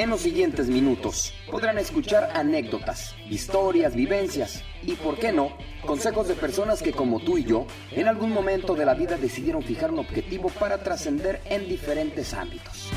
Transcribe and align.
En 0.00 0.08
los 0.08 0.22
siguientes 0.22 0.68
minutos 0.68 1.34
podrán 1.50 1.76
escuchar 1.76 2.30
anécdotas, 2.32 3.14
historias, 3.28 3.94
vivencias 3.94 4.64
y, 4.82 4.94
por 4.94 5.18
qué 5.18 5.30
no, 5.30 5.58
consejos 5.84 6.26
de 6.26 6.36
personas 6.36 6.82
que 6.82 6.92
como 6.92 7.20
tú 7.20 7.36
y 7.36 7.44
yo, 7.44 7.66
en 7.90 8.08
algún 8.08 8.30
momento 8.30 8.74
de 8.74 8.86
la 8.86 8.94
vida 8.94 9.18
decidieron 9.18 9.62
fijar 9.62 9.90
un 9.90 9.98
objetivo 9.98 10.48
para 10.58 10.82
trascender 10.82 11.42
en 11.44 11.68
diferentes 11.68 12.32
ámbitos. 12.32 12.88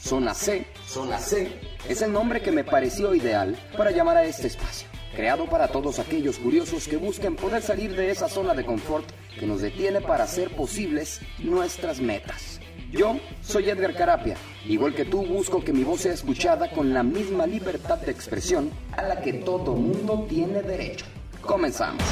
Zona 0.00 0.34
C, 0.34 0.66
Zona 0.84 1.20
C, 1.20 1.52
es 1.88 2.02
el 2.02 2.12
nombre 2.12 2.42
que 2.42 2.50
me 2.50 2.64
pareció 2.64 3.14
ideal 3.14 3.56
para 3.76 3.92
llamar 3.92 4.16
a 4.16 4.24
este 4.24 4.48
espacio, 4.48 4.88
creado 5.14 5.46
para 5.46 5.68
todos 5.68 6.00
aquellos 6.00 6.40
curiosos 6.40 6.88
que 6.88 6.96
busquen 6.96 7.36
poder 7.36 7.62
salir 7.62 7.94
de 7.94 8.10
esa 8.10 8.28
zona 8.28 8.52
de 8.54 8.66
confort 8.66 9.08
que 9.38 9.46
nos 9.46 9.60
detiene 9.60 10.00
para 10.00 10.24
hacer 10.24 10.50
posibles 10.50 11.20
nuestras 11.38 12.00
metas. 12.00 12.53
Yo 12.96 13.16
soy 13.42 13.68
Edgar 13.70 13.92
Carapia. 13.92 14.36
Igual 14.68 14.94
que 14.94 15.04
tú, 15.04 15.26
busco 15.26 15.64
que 15.64 15.72
mi 15.72 15.82
voz 15.82 16.02
sea 16.02 16.12
escuchada 16.12 16.70
con 16.70 16.94
la 16.94 17.02
misma 17.02 17.44
libertad 17.44 17.98
de 17.98 18.12
expresión 18.12 18.70
a 18.92 19.02
la 19.02 19.20
que 19.20 19.32
todo 19.32 19.74
mundo 19.74 20.26
tiene 20.28 20.62
derecho. 20.62 21.04
Comenzamos. 21.40 22.04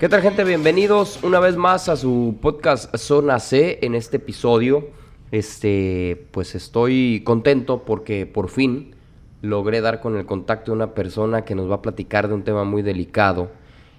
¿Qué 0.00 0.08
tal 0.08 0.20
gente? 0.20 0.42
Bienvenidos 0.42 1.22
una 1.22 1.38
vez 1.38 1.56
más 1.56 1.88
a 1.88 1.94
su 1.96 2.38
podcast 2.42 2.92
Zona 2.96 3.38
C 3.38 3.78
en 3.82 3.94
este 3.94 4.16
episodio. 4.16 4.88
Este, 5.30 6.26
pues 6.32 6.56
estoy 6.56 7.22
contento 7.24 7.84
porque 7.84 8.26
por 8.26 8.48
fin 8.48 8.96
logré 9.42 9.80
dar 9.80 10.00
con 10.00 10.16
el 10.16 10.26
contacto 10.26 10.72
de 10.72 10.76
una 10.76 10.94
persona 10.94 11.44
que 11.44 11.54
nos 11.54 11.70
va 11.70 11.76
a 11.76 11.82
platicar 11.82 12.26
de 12.26 12.34
un 12.34 12.42
tema 12.42 12.64
muy 12.64 12.82
delicado. 12.82 13.52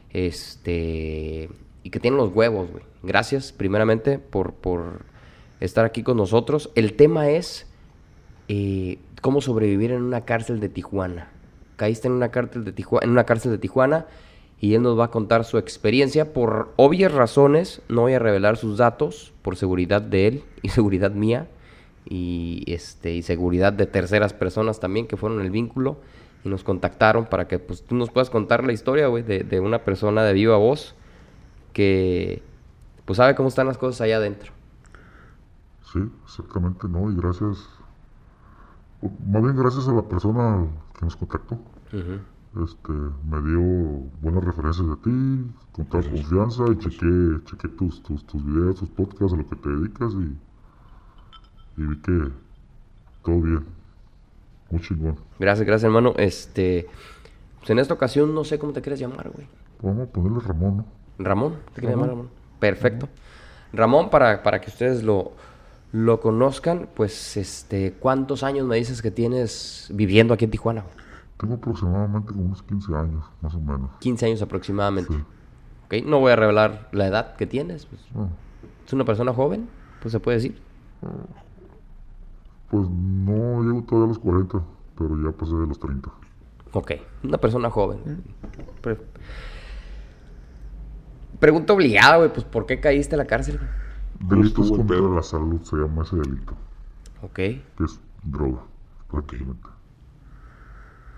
Este, 0.09 1.49
y 1.83 1.89
que 1.89 2.01
tiene 2.01 2.17
los 2.17 2.35
huevos, 2.35 2.69
güey. 2.69 2.92
Gracias, 3.03 3.51
primeramente, 3.51 4.17
por, 4.17 4.53
por 4.53 5.01
estar 5.59 5.83
aquí 5.83 6.03
con 6.03 6.15
nosotros. 6.15 6.71
El 6.73 6.93
tema 6.93 7.29
es 7.29 7.67
eh, 8.47 8.97
cómo 9.21 9.41
sobrevivir 9.41 9.91
en 9.91 10.01
una 10.01 10.21
cárcel 10.21 10.61
de 10.61 10.69
Tijuana. 10.69 11.29
Caíste 11.75 12.07
en 12.07 12.13
una 12.13 12.29
cárcel 12.29 12.63
de 12.63 12.71
Tijuana, 12.71 13.05
en 13.05 13.11
una 13.11 13.25
cárcel 13.25 13.51
de 13.51 13.57
Tijuana 13.57 14.05
y 14.59 14.75
él 14.75 14.81
nos 14.81 14.97
va 14.97 15.05
a 15.05 15.11
contar 15.11 15.43
su 15.43 15.57
experiencia. 15.57 16.31
Por 16.31 16.71
obvias 16.77 17.11
razones, 17.11 17.81
no 17.89 18.01
voy 18.01 18.13
a 18.13 18.19
revelar 18.19 18.55
sus 18.55 18.77
datos 18.77 19.33
por 19.41 19.57
seguridad 19.57 20.01
de 20.01 20.27
él 20.27 20.43
y 20.61 20.69
seguridad 20.69 21.11
mía 21.11 21.47
y 22.05 22.63
este 22.67 23.13
y 23.13 23.21
seguridad 23.21 23.73
de 23.73 23.85
terceras 23.85 24.33
personas 24.33 24.79
también 24.79 25.07
que 25.07 25.17
fueron 25.17 25.41
el 25.41 25.51
vínculo 25.51 25.97
y 26.45 26.49
nos 26.49 26.63
contactaron 26.63 27.25
para 27.25 27.47
que 27.47 27.59
pues 27.59 27.83
tú 27.83 27.95
nos 27.95 28.11
puedas 28.11 28.29
contar 28.29 28.65
la 28.65 28.71
historia, 28.71 29.07
güey, 29.07 29.23
de, 29.23 29.39
de 29.43 29.59
una 29.59 29.83
persona 29.83 30.23
de 30.23 30.33
viva 30.33 30.55
voz 30.55 30.95
que 31.73 32.41
pues 33.05 33.17
sabe 33.17 33.35
cómo 33.35 33.49
están 33.49 33.67
las 33.67 33.77
cosas 33.77 34.01
allá 34.01 34.17
adentro. 34.17 34.51
Sí, 35.91 35.99
exactamente, 36.23 36.87
¿no? 36.87 37.11
Y 37.11 37.15
gracias, 37.15 37.67
más 39.01 39.43
bien 39.43 39.55
gracias 39.55 39.87
a 39.87 39.93
la 39.93 40.01
persona 40.03 40.65
que 40.97 41.05
nos 41.05 41.15
contactó. 41.15 41.59
Este, 42.63 42.91
me 42.91 43.41
dio 43.41 43.61
buenas 44.21 44.43
referencias 44.43 44.87
de 44.87 44.95
ti, 44.97 45.51
con 45.71 45.85
toda 45.85 46.03
confianza 46.03 46.63
y 46.71 46.77
chequé, 46.77 47.43
chequé 47.45 47.67
tus, 47.69 48.01
tus, 48.03 48.25
tus 48.25 48.45
videos, 48.45 48.75
tus 48.79 48.89
podcasts, 48.89 49.33
a 49.33 49.37
lo 49.37 49.47
que 49.47 49.55
te 49.55 49.69
dedicas 49.69 50.13
y, 50.13 51.81
y 51.81 51.85
vi 51.85 51.97
que 51.97 52.31
todo 53.23 53.41
bien. 53.41 53.65
Muy 54.69 54.81
chingón. 54.81 55.15
Gracias, 55.39 55.65
gracias 55.67 55.85
hermano. 55.85 56.13
Este, 56.17 56.87
pues 57.59 57.69
en 57.69 57.79
esta 57.79 57.93
ocasión 57.93 58.33
no 58.33 58.43
sé 58.43 58.59
cómo 58.59 58.73
te 58.73 58.81
quieres 58.81 58.99
llamar, 58.99 59.29
güey. 59.31 59.47
Vamos 59.81 60.07
a 60.07 60.11
ponerle 60.11 60.39
Ramón, 60.39 60.77
¿no? 60.77 60.85
Ramón, 61.19 61.55
¿te 61.73 61.81
quieres 61.81 61.91
llamar 61.91 62.09
Ramón? 62.09 62.42
Perfecto. 62.69 63.09
Ramón, 63.73 64.09
para, 64.09 64.41
para 64.43 64.61
que 64.61 64.69
ustedes 64.69 65.03
lo, 65.03 65.33
lo 65.91 66.19
conozcan, 66.21 66.87
pues, 66.95 67.35
este, 67.37 67.93
¿cuántos 67.99 68.43
años 68.43 68.65
me 68.65 68.75
dices 68.77 69.01
que 69.01 69.11
tienes 69.11 69.87
viviendo 69.93 70.33
aquí 70.33 70.45
en 70.45 70.51
Tijuana? 70.51 70.83
Tengo 71.37 71.55
aproximadamente 71.55 72.31
como 72.31 72.45
unos 72.45 72.63
15 72.63 72.95
años, 72.95 73.25
más 73.41 73.53
o 73.55 73.59
menos. 73.59 73.89
15 73.99 74.25
años 74.27 74.41
aproximadamente. 74.41 75.13
Ok, 75.85 76.05
no 76.05 76.19
voy 76.19 76.31
a 76.31 76.35
revelar 76.37 76.87
la 76.93 77.07
edad 77.07 77.35
que 77.35 77.45
tienes. 77.47 77.85
Pues. 77.85 78.01
¿Es 78.87 78.93
una 78.93 79.03
persona 79.03 79.33
joven? 79.33 79.67
Pues 80.01 80.11
se 80.13 80.19
puede 80.19 80.37
decir. 80.37 80.61
pues 82.69 82.87
no 82.89 83.61
llego 83.63 83.83
todavía 83.83 84.05
a 84.05 84.07
los 84.09 84.19
40, 84.19 84.61
pero 84.97 85.17
ya 85.23 85.31
pasé 85.35 85.53
de 85.55 85.67
los 85.67 85.79
30. 85.79 86.09
Ok, 86.73 86.91
una 87.23 87.37
persona 87.37 87.69
joven. 87.69 87.99
Pre- 88.81 88.97
Pregunta 91.43 91.73
obligada, 91.73 92.15
güey, 92.15 92.31
pues 92.31 92.45
¿por 92.45 92.65
qué 92.65 92.79
caíste 92.79 93.15
a 93.15 93.17
la 93.17 93.25
cárcel? 93.25 93.59
güey? 93.59 94.39
Delitos 94.39 94.71
contra 94.71 94.97
la 94.97 95.21
salud 95.21 95.61
se 95.63 95.75
llama 95.75 96.03
ese 96.03 96.15
delito, 96.15 96.53
Ok, 97.21 97.33
que 97.35 97.63
es 97.83 97.99
droga, 98.23 98.61
prácticamente. 99.11 99.67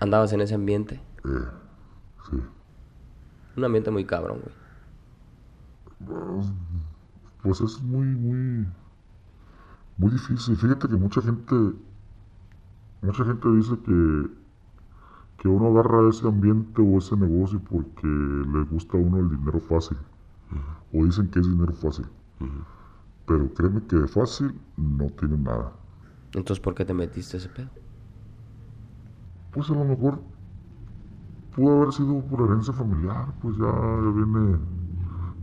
andabas 0.00 0.32
en 0.32 0.40
ese 0.40 0.56
ambiente. 0.56 1.00
Eh, 1.24 1.48
sí. 2.28 2.42
Un 3.56 3.64
ambiente 3.66 3.92
muy 3.92 4.04
cabrón, 4.04 4.40
güey. 6.00 6.42
Pues 7.44 7.60
es 7.60 7.80
muy, 7.82 8.06
muy, 8.06 8.66
muy 9.96 10.10
difícil. 10.10 10.56
Fíjate 10.56 10.88
que 10.88 10.96
mucha 10.96 11.22
gente, 11.22 11.54
mucha 13.00 13.24
gente 13.24 13.48
dice 13.52 13.78
que, 13.78 14.26
que 15.38 15.46
uno 15.46 15.68
agarra 15.68 16.08
ese 16.08 16.26
ambiente 16.26 16.82
o 16.82 16.98
ese 16.98 17.16
negocio 17.16 17.60
porque 17.60 18.08
le 18.08 18.64
gusta 18.64 18.96
a 18.96 19.00
uno 19.00 19.18
el 19.18 19.30
dinero 19.30 19.60
fácil. 19.60 19.96
O 20.96 21.04
dicen 21.04 21.28
que 21.30 21.38
es 21.40 21.46
dinero 21.48 21.72
fácil. 21.74 22.06
Pero 23.26 23.52
créeme 23.54 23.82
que 23.88 23.96
de 23.96 24.08
fácil 24.08 24.54
no 24.76 25.06
tiene 25.18 25.36
nada. 25.36 25.72
Entonces, 26.32 26.60
¿por 26.60 26.74
qué 26.74 26.84
te 26.84 26.94
metiste 26.94 27.36
ese 27.38 27.48
pedo? 27.48 27.70
Pues 29.50 29.68
a 29.70 29.74
lo 29.74 29.84
mejor 29.84 30.20
pudo 31.54 31.76
haber 31.76 31.92
sido 31.92 32.20
por 32.28 32.48
herencia 32.48 32.72
familiar, 32.72 33.34
pues 33.40 33.56
ya, 33.56 33.64
ya 33.66 34.10
viene, 34.14 34.58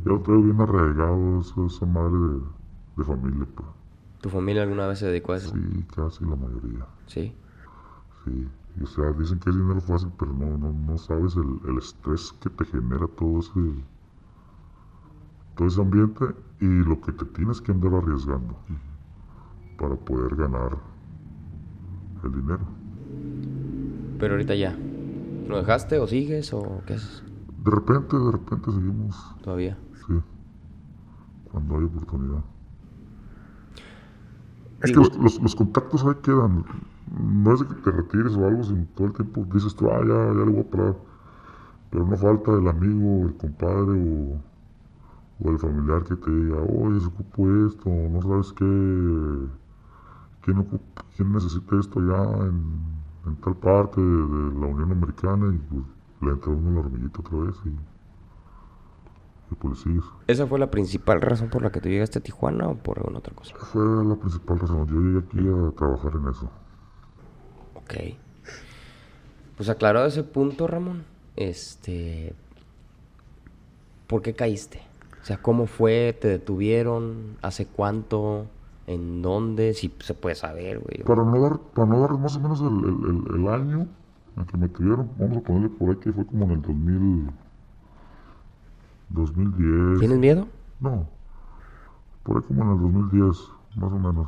ya 0.06 0.12
lo 0.12 0.22
traigo 0.22 0.44
bien 0.44 0.62
arraigado 0.62 1.40
esa, 1.42 1.66
esa 1.66 1.86
madre 1.86 2.18
de, 2.20 2.42
de 2.98 3.04
familia, 3.04 3.48
pues. 3.56 3.68
¿Tu 4.22 4.30
familia 4.30 4.64
alguna 4.64 4.88
vez 4.88 5.00
se 5.00 5.08
dedicó 5.08 5.34
a 5.34 5.38
eso? 5.38 5.52
Sí, 5.52 5.86
casi 5.96 6.24
la 6.26 6.36
mayoría. 6.36 6.88
Sí. 7.08 7.34
Sí, 8.24 8.48
o 8.82 8.86
sea, 8.88 9.12
dicen 9.12 9.40
que 9.40 9.50
es 9.50 9.56
dinero 9.56 9.82
fácil, 9.82 10.10
pero 10.18 10.34
no, 10.34 10.58
no, 10.58 10.72
no 10.74 10.98
sabes 10.98 11.36
el, 11.36 11.60
el 11.70 11.78
estrés 11.78 12.32
que 12.42 12.50
te 12.50 12.66
genera 12.66 13.08
todo 13.08 13.40
ese, 13.40 13.52
todo 15.56 15.68
ese 15.68 15.82
ambiente 15.82 16.26
y 16.60 16.66
lo 16.66 17.00
que 17.02 17.12
te 17.12 17.26
tienes 17.26 17.62
que 17.62 17.72
andar 17.72 17.94
arriesgando 17.94 18.56
para 19.78 19.96
poder 19.96 20.36
ganar 20.36 20.78
el 22.24 22.32
dinero. 22.32 22.66
Pero 24.20 24.34
ahorita 24.34 24.56
ya. 24.56 24.76
¿Lo 25.48 25.58
dejaste 25.58 26.00
o 26.00 26.08
sigues 26.08 26.54
o 26.54 26.82
qué 26.88 26.94
haces 26.94 27.22
De 27.66 27.72
repente, 27.72 28.18
de 28.18 28.32
repente 28.32 28.72
seguimos, 28.72 29.36
todavía? 29.44 29.78
sí, 30.08 30.14
cuando 31.52 31.78
hay 31.78 31.84
oportunidad. 31.84 32.44
Es 34.82 34.92
que 34.92 34.98
los- 35.00 35.40
los 35.42 35.56
contactos 35.56 36.04
ahí 36.06 36.16
quedan. 36.22 36.66
No 37.18 37.54
es 37.54 37.60
de 37.62 37.68
que 37.68 37.76
te 37.76 37.92
retires 37.92 38.36
o 38.36 38.46
algo, 38.48 38.64
sino 38.64 38.86
todo 38.96 39.08
el 39.08 39.14
tiempo 39.14 39.46
dices 39.54 39.76
tú, 39.76 39.90
ah, 39.90 40.00
ya, 40.02 40.28
ya 40.28 40.34
le 40.46 40.52
voy 40.52 40.60
a 40.62 40.70
parar. 40.70 40.96
Pero 41.90 42.08
no 42.08 42.18
falta 42.18 42.52
el 42.54 42.68
amigo, 42.68 43.28
el 43.28 43.36
compadre 43.38 43.92
o, 43.92 44.42
o 45.44 45.50
el 45.50 45.60
familiar 45.60 46.04
que 46.04 46.16
te 46.16 46.32
diga, 46.32 46.58
oye, 46.62 47.00
se 47.00 47.08
ocupó 47.08 47.50
esto, 47.68 47.90
no 47.90 48.22
sabes 48.22 48.54
qué, 48.54 48.66
quién, 50.42 50.58
ocupa- 50.58 51.04
quién 51.16 51.32
necesita 51.34 51.80
esto 51.80 52.00
ya 52.00 52.24
en, 52.46 52.64
en 53.26 53.36
tal 53.38 53.56
parte 53.56 54.00
de, 54.00 54.08
de 54.08 54.60
la 54.60 54.68
Unión 54.68 54.92
Americana 54.92 55.54
y 55.54 55.58
pues 55.58 55.84
le 56.22 56.32
entra 56.32 56.52
uno 56.52 56.72
la 56.72 56.80
hormiguita 56.80 57.20
otra 57.20 57.38
vez 57.40 57.56
y, 57.66 57.70
y 59.52 59.56
pues 59.60 59.80
sigues. 59.80 60.06
¿Esa 60.28 60.48
fue 60.48 60.60
la 60.60 60.72
principal 60.72 61.22
razón 61.22 61.50
por 61.50 61.62
la 61.62 61.72
que 61.72 61.82
tú 61.82 61.90
llegaste 61.90 62.20
a 62.20 62.24
Tijuana 62.24 62.68
o 62.70 62.76
por 62.76 63.00
alguna 63.00 63.20
otra 63.20 63.36
cosa? 63.36 63.56
Fue 63.56 63.84
la 64.06 64.16
principal 64.16 64.60
razón. 64.60 64.88
Yo 64.88 64.96
llegué 65.02 65.20
aquí 65.20 65.40
a 65.40 65.72
trabajar 65.76 66.14
en 66.16 66.30
eso. 66.30 66.50
Ok. 67.76 67.94
Pues 69.58 69.70
aclarado 69.70 70.08
ese 70.08 70.24
punto, 70.24 70.68
Ramón, 70.68 71.04
este... 71.36 72.34
¿Por 74.08 74.22
qué 74.22 74.34
caíste? 74.34 74.82
O 75.24 75.26
sea, 75.26 75.38
¿cómo 75.42 75.68
fue? 75.68 76.18
¿Te 76.20 76.28
detuvieron? 76.28 77.38
¿Hace 77.42 77.66
cuánto? 77.66 78.46
¿En 78.88 79.22
dónde? 79.22 79.74
Si 79.74 79.90
se 80.00 80.14
puede 80.14 80.36
saber, 80.36 80.80
güey. 80.80 81.04
Para 81.04 81.24
no 81.24 81.40
dar, 81.42 81.60
para 81.74 81.88
no 81.88 82.02
dar 82.02 82.12
más 82.18 82.36
o 82.36 82.42
menos 82.42 82.60
el, 82.60 82.68
el- 82.68 83.34
el- 83.34 83.42
el 83.42 83.48
año 83.48 83.88
en 84.36 84.46
que 84.46 84.58
me 84.58 84.68
tuvieron, 84.68 85.10
vamos 85.18 85.38
a 85.38 85.42
ponerle 85.42 85.70
por 85.70 85.90
ahí 85.92 85.96
que 85.96 86.12
fue 86.12 86.26
como 86.26 86.44
en 86.46 86.52
el 86.52 86.62
2000, 86.62 87.32
2010. 89.10 90.00
¿Tienes 90.00 90.18
miedo? 90.20 90.48
No, 90.82 91.08
por 92.24 92.38
ahí 92.38 92.44
como 92.48 92.64
en 92.64 92.72
el 92.72 92.82
2010, 92.82 93.38
más 93.76 93.92
o 93.94 94.00
menos. 94.00 94.28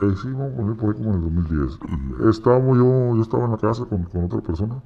Eh, 0.00 0.14
sí, 0.20 0.28
vamos 0.32 0.52
a 0.52 0.56
poner 0.56 0.76
por 0.76 0.88
ahí 0.90 0.96
como 1.02 1.10
en 1.10 1.16
el 1.16 1.22
2010. 1.22 1.78
Estábamos 2.36 2.76
yo, 2.76 3.16
yo 3.16 3.22
estaba 3.22 3.44
en 3.44 3.52
la 3.52 3.56
casa 3.58 3.84
con, 3.86 4.02
con 4.04 4.24
otra 4.24 4.40
persona 4.40 4.82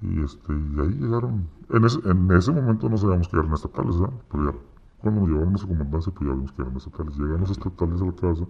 Y, 0.00 0.22
este, 0.24 0.52
y 0.52 0.80
ahí 0.80 0.90
llegaron. 1.00 1.48
En 1.70 1.84
ese, 1.84 1.98
en 2.08 2.30
ese 2.32 2.52
momento 2.52 2.88
no 2.88 2.96
sabíamos 2.96 3.28
que 3.28 3.36
eran 3.36 3.52
estatales, 3.52 3.98
¿verdad? 4.00 4.16
Pero 4.30 4.44
ya 4.52 4.58
cuando 5.00 5.20
nos 5.20 5.28
llevaron 5.30 5.52
a 5.54 5.56
esa 5.56 5.66
comandancia, 5.68 6.12
pues 6.14 6.28
ya 6.28 6.34
vimos 6.34 6.52
que 6.52 6.62
eran 6.62 6.76
estatales. 6.76 7.18
Llegan 7.18 7.40
los 7.40 7.50
estatales 7.50 8.02
a 8.02 8.04
la 8.06 8.12
casa, 8.14 8.44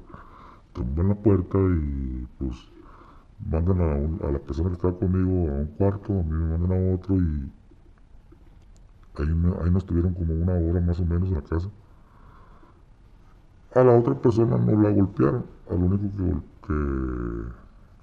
tumban 0.74 1.08
la 1.08 1.14
puerta 1.16 1.58
y 1.58 2.28
pues 2.38 2.56
mandan 3.50 3.80
a, 3.82 3.94
un- 3.96 4.20
a 4.24 4.32
la 4.32 4.40
persona 4.40 4.70
que 4.70 4.76
estaba 4.76 4.98
conmigo 4.98 5.50
a 5.50 5.54
un 5.62 5.66
cuarto, 5.78 6.12
a 6.20 6.24
mí 6.24 6.32
me 6.32 6.58
mandan 6.58 6.72
a 6.92 6.94
otro 6.96 7.16
y 7.16 7.50
ahí, 9.16 9.28
ahí 9.62 9.70
nos 9.70 9.84
tuvieron 9.84 10.14
como 10.14 10.32
una 10.34 10.54
hora 10.54 10.80
más 10.80 10.98
o 11.00 11.04
menos 11.04 11.28
en 11.28 11.34
la 11.34 11.42
casa. 11.42 11.68
A 13.74 13.82
la 13.82 13.96
otra 13.98 14.14
persona 14.20 14.58
no 14.58 14.78
la 14.82 14.90
golpearon, 14.90 15.46
al 15.70 15.78
único 15.82 16.06
que, 16.18 16.34
que, 16.66 17.44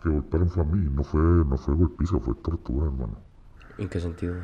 que 0.01 0.09
golpearon 0.09 0.49
fue 0.49 0.63
a 0.63 0.65
mí, 0.65 0.89
no 0.91 1.03
fue, 1.03 1.21
no 1.21 1.55
fue 1.57 1.75
golpiza, 1.75 2.19
fue 2.19 2.33
tortura, 2.35 2.87
hermano. 2.87 3.17
¿En 3.77 3.89
qué 3.89 3.99
sentido? 3.99 4.35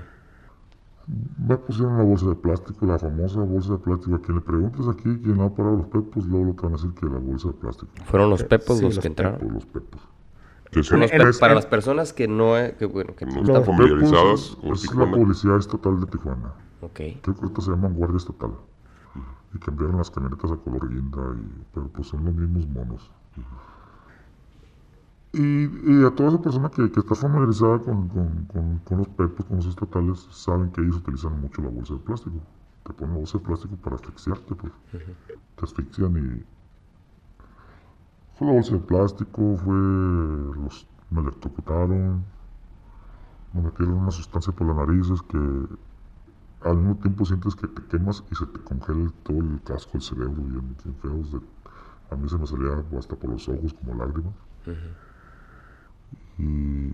Me 1.45 1.57
pusieron 1.57 1.97
la 1.97 2.03
bolsa 2.03 2.27
de 2.27 2.35
plástico, 2.35 2.85
la 2.85 2.99
famosa 2.99 3.39
bolsa 3.41 3.73
de 3.73 3.79
plástico. 3.79 4.15
A 4.15 4.21
quien 4.21 4.35
le 4.35 4.41
preguntes 4.41 4.87
aquí 4.87 5.19
quién 5.23 5.41
ha 5.41 5.49
parado 5.49 5.77
los 5.77 5.87
pepos, 5.87 6.25
luego 6.25 6.45
lo 6.45 6.53
te 6.53 6.61
van 6.63 6.73
a 6.73 6.75
decir 6.77 6.91
que 6.93 7.05
la 7.05 7.17
bolsa 7.17 7.47
de 7.49 7.53
plástico. 7.55 7.91
Fueron 8.05 8.29
los 8.29 8.43
pepos 8.43 8.77
Sí, 8.77 8.83
los 8.83 8.95
los 8.95 9.01
que 9.01 9.07
entraron. 9.07 9.39
Pepos, 9.39 9.53
los 9.53 9.65
pepos. 9.65 10.01
Que 10.71 10.83
son 10.83 11.01
para 11.39 11.53
las 11.53 11.65
personas 11.65 12.13
que 12.13 12.29
no, 12.29 12.57
eh, 12.57 12.75
que 12.79 12.85
bueno, 12.85 13.13
que 13.13 13.25
No 13.25 13.41
están 13.41 13.65
familiarizadas 13.65 14.51
Pepos 14.51 14.55
con 14.61 14.73
es, 14.73 14.83
es 14.85 14.95
la 14.95 15.11
policía 15.11 15.55
estatal 15.57 15.99
de 15.99 16.05
Tijuana. 16.05 16.53
Ok. 16.81 16.93
Creo 16.93 17.21
que 17.21 17.41
ahorita 17.41 17.61
se 17.61 17.71
llaman 17.71 17.93
Guardia 17.93 18.17
Estatal. 18.17 18.51
Y 19.53 19.59
cambiaron 19.59 19.97
las 19.97 20.09
camionetas 20.09 20.49
a 20.49 20.55
color 20.55 20.87
guinda, 20.89 21.21
y, 21.35 21.63
pero 21.73 21.89
pues 21.89 22.07
son 22.07 22.23
los 22.23 22.33
mismos 22.33 22.67
monos. 22.69 23.11
Y, 25.33 25.41
y 25.43 26.05
a 26.05 26.11
toda 26.13 26.29
esa 26.29 26.41
persona 26.41 26.69
que, 26.69 26.91
que 26.91 26.99
está 26.99 27.15
familiarizada 27.15 27.79
con, 27.79 28.09
con- 28.09 28.45
con- 28.45 28.79
con 28.79 28.97
los 28.99 29.07
pepos, 29.09 29.45
con 29.45 29.57
los 29.57 29.65
estatales, 29.65 30.19
saben 30.31 30.71
que 30.71 30.81
ellos 30.81 30.97
utilizan 30.97 31.39
mucho 31.39 31.61
la 31.61 31.69
bolsa 31.69 31.93
de 31.93 31.99
plástico. 32.01 32.37
Te 32.83 32.93
ponen 32.93 33.15
bolsa 33.15 33.37
de 33.37 33.43
plástico 33.45 33.75
para 33.77 33.95
asfixiarte, 33.95 34.55
pues. 34.55 34.73
Te 35.55 35.65
asfixian 35.65 36.17
y... 36.17 36.43
Fue 38.35 38.47
la 38.47 38.53
bolsa 38.53 38.73
de 38.73 38.79
plástico, 38.81 39.55
fue... 39.57 39.73
Los, 39.73 40.85
me 41.09 41.21
electrocutaron, 41.21 42.23
me 43.53 43.61
metieron 43.61 43.95
una 43.95 44.11
sustancia 44.11 44.53
por 44.53 44.67
las 44.67 44.75
narices 44.77 45.21
que 45.23 45.37
al 46.61 46.77
mismo 46.77 46.95
tiempo 46.97 47.25
sientes 47.25 47.55
que 47.55 47.67
te 47.67 47.83
quemas 47.83 48.23
y 48.31 48.35
se 48.35 48.45
te 48.47 48.59
congela 48.59 49.01
el- 49.03 49.13
todo 49.23 49.39
el 49.39 49.61
casco, 49.63 49.91
el 49.95 50.01
cerebro, 50.01 50.33
bien, 50.43 50.75
bien 50.83 50.95
feos. 51.01 51.31
de- 51.31 51.41
a 52.11 52.15
mí 52.15 52.27
se 52.29 52.37
me 52.37 52.45
salía 52.47 52.83
hasta 52.97 53.15
por 53.15 53.29
los 53.31 53.47
ojos 53.49 53.73
como 53.73 53.95
lágrimas. 53.95 54.33
Y, 56.39 56.93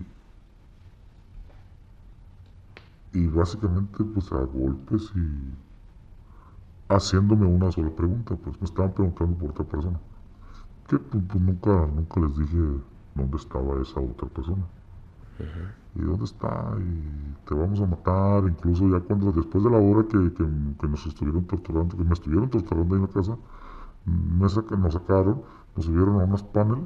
y 3.12 3.26
básicamente 3.26 4.02
pues 4.04 4.32
a 4.32 4.38
golpes 4.44 5.12
y 5.14 5.54
haciéndome 6.88 7.46
una 7.46 7.70
sola 7.72 7.90
pregunta, 7.90 8.36
pues 8.36 8.60
me 8.60 8.64
estaban 8.66 8.92
preguntando 8.92 9.38
por 9.38 9.50
otra 9.50 9.64
persona. 9.64 9.98
Que 10.88 10.98
pues, 10.98 11.24
pues, 11.28 11.42
nunca, 11.42 11.86
nunca 11.86 12.20
les 12.20 12.36
dije 12.38 12.58
dónde 13.14 13.36
estaba 13.38 13.80
esa 13.82 14.00
otra 14.00 14.28
persona. 14.28 14.64
¿Y 15.94 16.00
dónde 16.02 16.24
está? 16.24 16.76
Y 16.78 17.34
te 17.46 17.54
vamos 17.54 17.80
a 17.80 17.86
matar. 17.86 18.44
Incluso 18.48 18.88
ya 18.88 19.00
cuando 19.00 19.32
después 19.32 19.64
de 19.64 19.70
la 19.70 19.78
hora 19.78 20.06
que, 20.06 20.32
que, 20.32 20.44
que 20.80 20.88
nos 20.88 21.06
estuvieron 21.06 21.44
torturando, 21.46 21.96
que 21.96 22.04
me 22.04 22.12
estuvieron 22.12 22.48
torturando 22.50 22.94
ahí 22.94 23.00
en 23.02 23.06
la 23.08 23.12
casa, 23.12 23.36
me 24.06 24.48
saca- 24.48 24.76
nos 24.76 24.94
sacaron, 24.94 25.42
nos 25.76 25.86
subieron 25.86 26.20
a 26.20 26.24
unos 26.24 26.42
paneles 26.44 26.84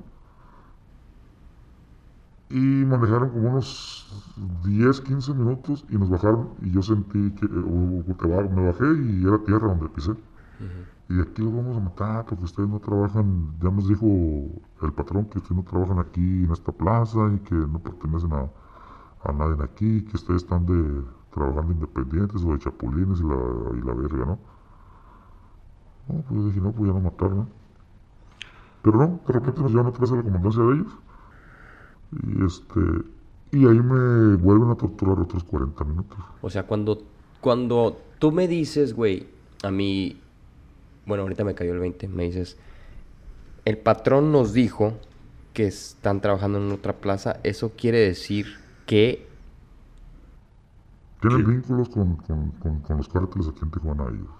y 2.52 2.84
manejaron 2.84 3.30
como 3.30 3.48
unos 3.50 4.06
10, 4.64 5.00
15 5.00 5.32
minutos 5.32 5.84
y 5.88 5.96
nos 5.96 6.10
bajaron 6.10 6.50
y 6.60 6.70
yo 6.70 6.82
sentí 6.82 7.30
que 7.32 7.46
eh, 7.46 8.48
me 8.54 8.66
bajé 8.66 8.84
y 9.02 9.26
era 9.26 9.38
tierra 9.38 9.68
donde 9.68 9.88
pisé. 9.88 10.12
Y 11.08 11.20
aquí 11.20 11.42
los 11.42 11.54
vamos 11.54 11.76
a 11.76 11.80
matar 11.80 12.26
porque 12.26 12.44
ustedes 12.44 12.68
no 12.68 12.78
trabajan, 12.78 13.54
ya 13.60 13.70
nos 13.70 13.88
dijo 13.88 14.06
el 14.82 14.92
patrón 14.92 15.24
que 15.26 15.38
ustedes 15.38 15.56
no 15.56 15.64
trabajan 15.64 15.98
aquí 15.98 16.44
en 16.44 16.52
esta 16.52 16.72
plaza 16.72 17.30
y 17.34 17.38
que 17.40 17.54
no 17.54 17.78
pertenecen 17.78 18.32
a, 18.32 18.50
a 19.24 19.32
nadie 19.32 19.62
aquí, 19.64 20.02
que 20.04 20.16
ustedes 20.16 20.42
están 20.42 20.66
de 20.66 21.02
trabajando 21.32 21.72
independientes 21.72 22.44
o 22.44 22.52
de 22.52 22.58
chapulines 22.58 23.20
y 23.20 23.24
la, 23.24 23.36
y 23.78 23.80
la 23.80 23.94
verga, 23.94 24.26
¿no? 24.26 24.38
No, 26.08 26.22
pues 26.22 26.40
yo 26.40 26.46
dije, 26.48 26.60
no, 26.60 26.72
pues 26.72 26.88
ya 26.88 26.94
no 26.94 27.00
mataron, 27.00 27.38
¿no? 27.38 27.48
Pero 28.82 28.98
no, 28.98 29.20
de 29.26 29.32
repente 29.32 29.60
nos 29.62 29.70
llevan 29.70 29.86
otra 29.86 30.00
vez 30.02 30.12
a 30.12 30.16
la 30.16 30.22
comandancia 30.22 30.62
de 30.62 30.72
ellos. 30.74 30.98
Y 32.12 32.44
este. 32.44 32.80
Y 33.52 33.66
ahí 33.66 33.80
me 33.80 34.36
vuelven 34.36 34.70
a 34.70 34.74
torturar 34.76 35.18
otros 35.18 35.44
40 35.44 35.84
minutos. 35.84 36.18
O 36.40 36.48
sea, 36.48 36.66
cuando, 36.66 37.02
cuando 37.40 38.00
tú 38.18 38.32
me 38.32 38.48
dices, 38.48 38.94
güey, 38.94 39.28
a 39.62 39.70
mí, 39.70 40.18
bueno, 41.06 41.24
ahorita 41.24 41.44
me 41.44 41.54
cayó 41.54 41.72
el 41.72 41.78
20, 41.78 42.08
me 42.08 42.24
dices, 42.24 42.56
el 43.66 43.76
patrón 43.76 44.32
nos 44.32 44.54
dijo 44.54 44.94
que 45.52 45.66
están 45.66 46.22
trabajando 46.22 46.58
en 46.58 46.72
otra 46.72 46.94
plaza, 46.94 47.40
eso 47.42 47.72
quiere 47.76 47.98
decir 47.98 48.46
que, 48.86 49.28
Tienen 51.20 51.46
vínculos 51.46 51.90
con, 51.90 52.16
con, 52.16 52.50
con, 52.52 52.80
con 52.80 52.96
los 52.96 53.08
cárteles 53.08 53.48
aquí 53.48 53.60
en 53.62 53.70
Tijuana 53.70 54.04
ellos. 54.04 54.30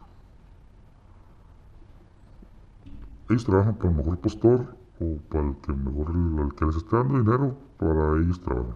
Ellos 3.28 3.44
trabajan 3.44 3.76
para 3.76 3.90
el 3.90 3.96
mejor 3.96 4.18
postor 4.18 4.81
o 5.02 5.18
para 5.28 5.48
el 5.48 5.56
que 5.56 5.72
mejor 5.72 6.10
el 6.46 6.54
que 6.54 6.64
les 6.66 6.76
está 6.76 6.98
dando 6.98 7.18
dinero, 7.22 7.56
para 7.78 8.16
ellos 8.20 8.40
trabajan. 8.40 8.74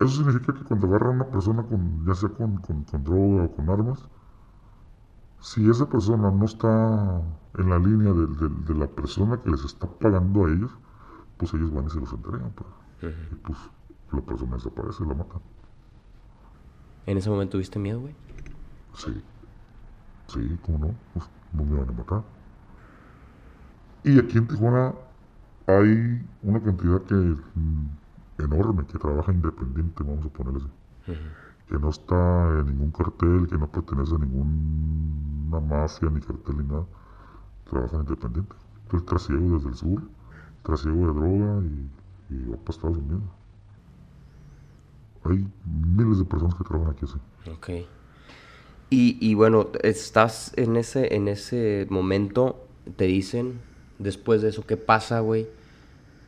Eso 0.00 0.16
significa 0.16 0.52
que 0.54 0.64
cuando 0.64 0.86
agarran 0.88 1.10
a 1.10 1.14
una 1.22 1.26
persona 1.30 1.62
con, 1.62 2.04
ya 2.06 2.14
sea 2.14 2.28
con, 2.30 2.56
con, 2.58 2.82
con 2.84 3.04
droga 3.04 3.44
o 3.44 3.52
con 3.54 3.70
armas, 3.70 4.08
si 5.40 5.68
esa 5.68 5.88
persona 5.88 6.30
no 6.30 6.44
está 6.44 7.20
en 7.58 7.70
la 7.70 7.78
línea 7.78 8.12
de, 8.12 8.26
de- 8.26 8.48
de 8.66 8.74
la 8.74 8.86
persona 8.86 9.40
que 9.42 9.50
les 9.50 9.64
está 9.64 9.86
pagando 9.88 10.46
a 10.46 10.50
ellos, 10.50 10.70
pues 11.36 11.52
ellos 11.54 11.72
van 11.72 11.86
y 11.86 11.90
se 11.90 12.00
los 12.00 12.12
entregan. 12.12 12.50
pues. 12.54 12.68
Y 13.32 13.34
pues 13.36 13.58
la 14.12 14.20
persona 14.20 14.54
desaparece, 14.56 15.04
la 15.04 15.14
matan. 15.14 15.40
en 17.06 17.18
ese 17.18 17.30
momento 17.30 17.52
tuviste 17.52 17.78
miedo, 17.78 18.00
güey. 18.00 18.14
Sí. 18.94 19.22
Sí, 20.28 20.58
cómo 20.64 20.78
no. 20.78 20.94
Pues 21.14 21.28
no 21.52 21.64
me 21.64 21.78
van 21.78 21.88
a 21.88 21.92
matar. 21.92 22.22
Y 24.04 24.18
aquí 24.18 24.38
en 24.38 24.48
Tijuana 24.48 24.94
hay 25.66 26.22
una 26.42 26.60
cantidad 26.60 27.00
que 27.02 27.14
mm, 27.14 27.86
enorme 28.38 28.84
que 28.86 28.98
trabaja 28.98 29.32
independiente, 29.32 30.02
vamos 30.02 30.26
a 30.26 30.28
ponerle 30.28 30.60
así. 30.60 31.18
Que 31.68 31.78
no 31.78 31.88
está 31.88 32.60
en 32.60 32.66
ningún 32.66 32.90
cartel, 32.90 33.46
que 33.48 33.56
no 33.56 33.70
pertenece 33.70 34.14
a 34.14 34.18
ninguna 34.18 35.60
mafia 35.60 36.10
ni 36.10 36.20
cartel 36.20 36.58
ni 36.58 36.64
nada. 36.64 36.84
Trabajan 37.70 38.00
independiente. 38.00 38.54
El 38.92 39.04
trasiego 39.04 39.56
desde 39.56 39.68
el 39.68 39.74
sur, 39.74 40.02
trasiego 40.62 40.98
de 40.98 41.14
droga 41.14 41.62
y, 41.64 42.34
y 42.34 42.44
va 42.50 42.56
para 42.56 42.70
Estados 42.70 42.98
Unidos. 42.98 43.22
Hay 45.24 45.48
miles 45.64 46.18
de 46.18 46.24
personas 46.24 46.54
que 46.56 46.64
trabajan 46.64 46.92
aquí 46.92 47.04
así. 47.04 47.18
Ok. 47.50 47.88
Y, 48.90 49.16
y 49.20 49.34
bueno, 49.34 49.68
estás 49.82 50.52
en 50.56 50.76
ese, 50.76 51.14
en 51.14 51.28
ese 51.28 51.86
momento, 51.88 52.66
te 52.96 53.04
dicen, 53.04 53.60
después 54.02 54.42
de 54.42 54.48
eso, 54.48 54.64
¿qué 54.66 54.76
pasa, 54.76 55.20
güey? 55.20 55.46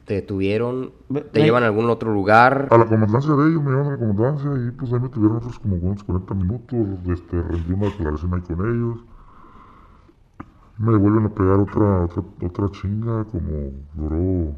¿Te 0.06 0.14
detuvieron? 0.14 0.92
¿Te 1.32 1.42
llevan 1.42 1.62
a 1.62 1.66
algún 1.66 1.88
otro 1.88 2.12
lugar? 2.12 2.68
A 2.70 2.76
la 2.76 2.84
comandancia 2.86 3.32
de 3.34 3.48
ellos 3.48 3.62
me 3.62 3.70
llevan 3.70 3.86
a 3.86 3.90
la 3.92 3.98
comandancia 3.98 4.50
y 4.66 4.70
pues 4.72 4.92
ahí 4.92 5.00
me 5.00 5.08
tuvieron 5.08 5.38
otros 5.38 5.58
como 5.58 5.76
unos 5.76 6.04
40 6.04 6.34
minutos, 6.34 6.86
este, 7.08 7.42
rendí 7.42 7.72
una 7.72 7.86
declaración 7.86 8.34
ahí 8.34 8.40
con 8.42 8.60
ellos. 8.60 8.98
Me 10.76 10.96
vuelven 10.96 11.26
a 11.26 11.28
pegar 11.30 11.58
otra, 11.60 12.04
otra, 12.04 12.22
otra 12.42 12.70
chinga, 12.72 13.24
como 13.24 13.70
duró 13.94 14.54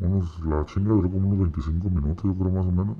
unos, 0.00 0.40
la 0.44 0.64
chinga 0.66 0.90
duró 0.90 1.10
como 1.10 1.28
unos 1.30 1.38
25 1.40 1.90
minutos, 1.90 2.24
yo 2.24 2.34
creo 2.34 2.50
más 2.52 2.66
o 2.66 2.70
menos. 2.70 2.96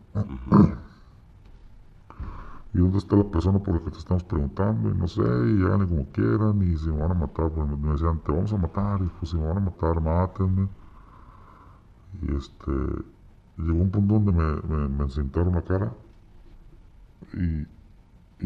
¿Y 2.78 2.82
dónde 2.82 2.98
está 2.98 3.16
la 3.16 3.24
persona 3.24 3.58
por 3.60 3.74
la 3.76 3.80
que 3.84 3.90
te 3.92 3.98
estamos 3.98 4.24
preguntando? 4.24 4.90
Y 4.90 4.94
no 4.98 5.08
sé, 5.08 5.22
y 5.22 5.62
háganle 5.64 5.88
como 5.88 6.06
quieran, 6.12 6.62
y 6.62 6.76
si 6.78 6.88
me 6.90 6.98
van 7.02 7.12
a 7.12 7.14
matar, 7.14 7.50
pues 7.50 7.68
me 7.78 7.92
decían, 7.92 8.20
te 8.20 8.32
vamos 8.32 8.52
a 8.52 8.58
matar, 8.58 9.00
y 9.02 9.08
pues 9.18 9.30
si 9.32 9.36
me 9.38 9.46
van 9.48 9.58
a 9.58 9.60
matar, 9.60 10.00
mátenme. 10.00 10.68
Y 12.22 12.34
este, 12.36 12.72
llegó 13.58 13.82
un 13.82 13.90
punto 13.90 14.14
donde 14.14 14.32
me, 14.32 14.62
me, 14.62 14.88
me 14.88 15.04
encintaron 15.04 15.54
la 15.54 15.62
cara 15.62 15.92
y, 17.34 17.66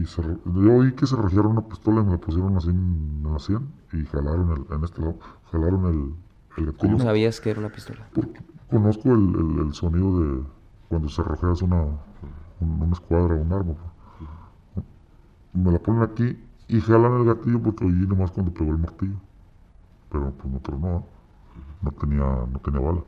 y 0.00 0.06
se 0.06 0.22
yo 0.22 0.74
oí 0.76 0.92
que 0.94 1.06
se 1.06 1.16
regiaron 1.16 1.52
una 1.52 1.68
pistola 1.68 2.02
y 2.02 2.04
me 2.04 2.12
la 2.12 2.18
pusieron 2.18 2.56
así 2.56 2.70
en, 2.70 3.22
la 3.24 3.38
sien 3.40 3.68
y 3.92 4.04
jalaron 4.06 4.50
el, 4.52 4.76
en 4.76 4.84
este 4.84 5.00
lado, 5.02 5.16
jalaron 5.52 5.86
el, 5.86 6.64
el. 6.64 6.74
¿Cómo 6.76 6.98
sabías 6.98 7.40
que 7.40 7.50
era 7.50 7.60
una 7.60 7.70
pistola? 7.70 8.06
Porque 8.14 8.40
conozco 8.70 9.10
el, 9.12 9.34
el, 9.34 9.66
el 9.68 9.74
sonido 9.74 10.20
de 10.20 10.42
cuando 10.88 11.08
se 11.08 11.22
rojeas 11.22 11.62
una, 11.62 11.82
un- 12.60 12.82
una 12.82 12.92
escuadra 12.92 13.34
o 13.36 13.42
un 13.42 13.52
arma. 13.52 13.74
Me 15.52 15.70
la 15.70 15.78
ponen 15.78 16.02
aquí 16.02 16.38
y 16.68 16.80
jalan 16.80 17.20
el 17.20 17.24
gatillo 17.26 17.60
porque 17.60 17.84
oí 17.84 18.06
nomás 18.06 18.30
cuando 18.30 18.52
pegó 18.52 18.70
el 18.70 18.78
martillo. 18.78 19.16
Pero 20.10 20.30
pues 20.32 20.52
no 20.52 20.60
tronó, 20.60 20.98
¿eh? 20.98 21.02
no 21.82 21.90
tenía, 21.92 22.46
no 22.50 22.58
tenía 22.60 22.80
bala. 22.80 23.02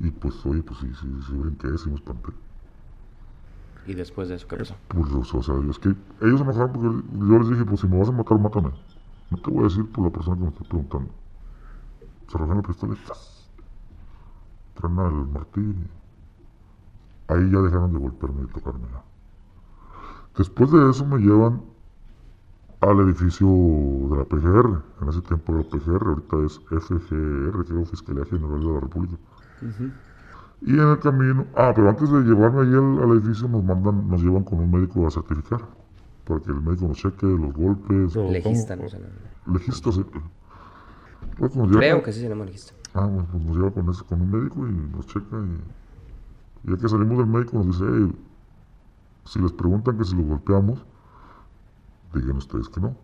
Y 0.00 0.10
pues 0.10 0.44
oye, 0.46 0.62
pues 0.62 0.78
sí, 0.80 0.90
sí, 1.00 1.08
sí 1.26 1.32
brinqué, 1.32 1.76
sí 1.78 1.88
me 1.88 1.96
espanté. 1.96 2.32
¿Y 3.86 3.94
después 3.94 4.28
de 4.28 4.36
eso 4.36 4.46
qué 4.46 4.56
pasó? 4.56 4.76
Pues, 4.88 5.34
o 5.34 5.42
sea, 5.42 5.54
es 5.68 5.78
que 5.78 5.88
ellos 6.20 6.38
se 6.38 6.44
enojaron 6.44 6.72
porque 6.72 7.28
yo 7.28 7.38
les 7.38 7.48
dije, 7.48 7.64
pues 7.64 7.80
si 7.80 7.88
me 7.88 7.98
vas 7.98 8.08
a 8.08 8.12
matar, 8.12 8.38
mátame. 8.38 8.70
No 9.30 9.38
te 9.38 9.50
voy 9.50 9.60
a 9.60 9.64
decir 9.64 9.90
por 9.90 10.04
la 10.04 10.10
persona 10.10 10.36
que 10.36 10.42
me 10.42 10.48
está 10.48 10.64
preguntando. 10.64 11.10
Se 12.28 12.36
arrojan 12.36 12.56
la 12.58 12.62
pistola 12.62 12.94
y 12.94 12.98
el 14.82 15.28
martillo. 15.28 15.74
Ahí 17.28 17.50
ya 17.50 17.58
dejaron 17.60 17.92
de 17.92 17.98
golpearme 17.98 18.42
y 18.42 18.46
tocarme. 18.46 18.86
Después 20.36 20.70
de 20.72 20.90
eso 20.90 21.04
me 21.06 21.18
llevan 21.18 21.62
al 22.80 23.00
edificio 23.00 23.46
de 24.10 24.16
la 24.16 24.24
PGR. 24.24 24.82
En 25.02 25.08
ese 25.08 25.20
tiempo 25.22 25.52
era 25.54 25.62
PGR, 25.68 26.06
ahorita 26.08 26.36
es 26.46 26.58
FGR, 26.68 27.64
que 27.64 27.82
es 27.82 27.90
Fiscalía 27.90 28.24
General 28.24 28.60
de 28.60 28.66
la 28.72 28.80
República. 28.80 29.16
Y 30.62 30.74
en 30.74 30.88
el 30.88 30.98
camino, 31.00 31.46
ah, 31.56 31.72
pero 31.74 31.88
antes 31.90 32.10
de 32.10 32.20
llevarme 32.22 32.62
allí 32.62 32.74
al, 32.74 33.02
al 33.10 33.18
edificio 33.18 33.48
nos 33.48 33.64
mandan, 33.64 34.08
nos 34.08 34.22
llevan 34.22 34.44
con 34.44 34.58
un 34.60 34.70
médico 34.70 35.06
a 35.06 35.10
certificar, 35.10 35.60
para 36.24 36.40
que 36.40 36.50
el 36.50 36.60
médico 36.60 36.88
nos 36.88 36.98
cheque 36.98 37.26
los 37.26 37.52
golpes, 37.52 38.14
Legista, 38.16 38.76
no 38.76 38.88
sé. 38.88 38.98
no. 39.46 39.52
legista, 39.54 39.92
sí. 39.92 40.04
Pues 41.38 41.54
lleva 41.54 41.78
Creo 41.78 42.02
que 42.02 42.12
sí 42.12 42.20
se 42.20 42.28
llama 42.28 42.44
legista. 42.44 42.72
Ah, 42.94 43.06
bueno, 43.06 43.26
pues 43.30 43.44
nos 43.44 43.56
lleva 43.56 43.70
con, 43.72 43.90
ese, 43.90 44.04
con 44.04 44.20
un 44.20 44.30
médico 44.30 44.66
y 44.68 44.72
nos 44.96 45.06
checa 45.06 45.36
y, 45.36 46.68
y 46.68 46.70
ya 46.74 46.76
que 46.80 46.88
salimos 46.88 47.18
del 47.18 47.26
médico 47.26 47.56
nos 47.58 47.66
dice, 47.66 47.84
"Ey, 47.84 48.12
si 49.24 49.38
les 49.40 49.52
preguntan 49.52 49.96
que 49.98 50.04
si 50.04 50.14
los 50.16 50.26
golpeamos, 50.26 50.84
digan 52.14 52.36
ustedes 52.36 52.68
que 52.68 52.80
no. 52.80 52.94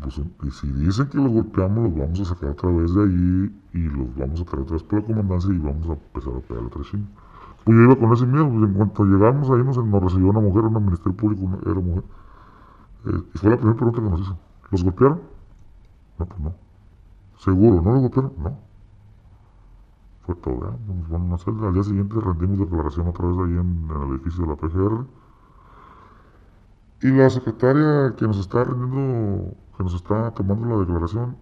Pues, 0.00 0.20
y 0.44 0.50
si 0.50 0.72
dicen 0.72 1.08
que 1.08 1.18
los 1.18 1.30
golpeamos, 1.30 1.84
los 1.90 1.96
vamos 1.98 2.20
a 2.20 2.24
sacar 2.24 2.50
otra 2.50 2.70
vez 2.70 2.94
de 2.94 3.02
allí 3.02 3.54
y 3.74 3.78
los 3.88 4.16
vamos 4.16 4.40
a 4.40 4.44
traer 4.44 4.62
otra 4.62 4.74
vez 4.74 4.82
por 4.84 5.00
la 5.00 5.06
comandancia 5.06 5.52
y 5.52 5.58
vamos 5.58 5.88
a 5.88 5.92
empezar 5.92 6.32
a 6.34 6.40
pegar 6.40 6.64
otra 6.64 6.82
chinga. 6.82 7.06
Pues 7.64 7.76
yo 7.76 7.84
iba 7.84 7.96
con 7.96 8.12
ese 8.12 8.26
miedo, 8.26 8.48
pues 8.48 8.62
en 8.62 8.74
cuanto 8.74 9.04
llegamos 9.04 9.50
ahí 9.50 9.62
nos, 9.62 9.76
nos 9.84 10.02
recibió 10.02 10.30
una 10.30 10.40
mujer, 10.40 10.64
una 10.64 10.80
ministerio 10.80 11.16
público, 11.16 11.42
una- 11.44 11.58
era 11.58 11.74
mujer. 11.80 12.04
Eh, 13.06 13.22
y 13.34 13.38
fue 13.38 13.50
la 13.50 13.56
primera 13.56 13.76
pregunta 13.76 14.00
que 14.02 14.08
nos 14.10 14.20
hizo. 14.20 14.36
¿Los 14.70 14.82
golpearon? 14.84 15.20
No, 16.18 16.26
pues 16.26 16.40
no. 16.40 16.54
¿Seguro? 17.38 17.82
¿No 17.82 17.92
los 17.92 18.00
golpearon? 18.02 18.32
No. 18.42 18.58
Fue 20.24 20.34
todo, 20.36 20.68
¿eh? 20.68 21.12
A 21.12 21.16
una 21.16 21.38
celda. 21.38 21.68
Al 21.68 21.74
día 21.74 21.82
siguiente 21.82 22.14
rendimos 22.20 22.58
declaración 22.58 23.08
otra 23.08 23.26
vez 23.26 23.36
ahí 23.38 23.58
en, 23.58 23.88
el 23.90 24.10
edificio 24.12 24.44
de 24.44 24.50
la 24.50 24.56
PGR. 24.56 25.06
Y 27.02 27.08
la 27.08 27.28
secretaria 27.30 28.14
que 28.16 28.26
nos 28.26 28.38
está 28.38 28.62
rendiendo, 28.62 29.54
que 29.76 29.82
nos 29.82 29.94
está 29.94 30.30
tomando 30.30 30.66
la 30.68 30.78
declaración, 30.78 31.36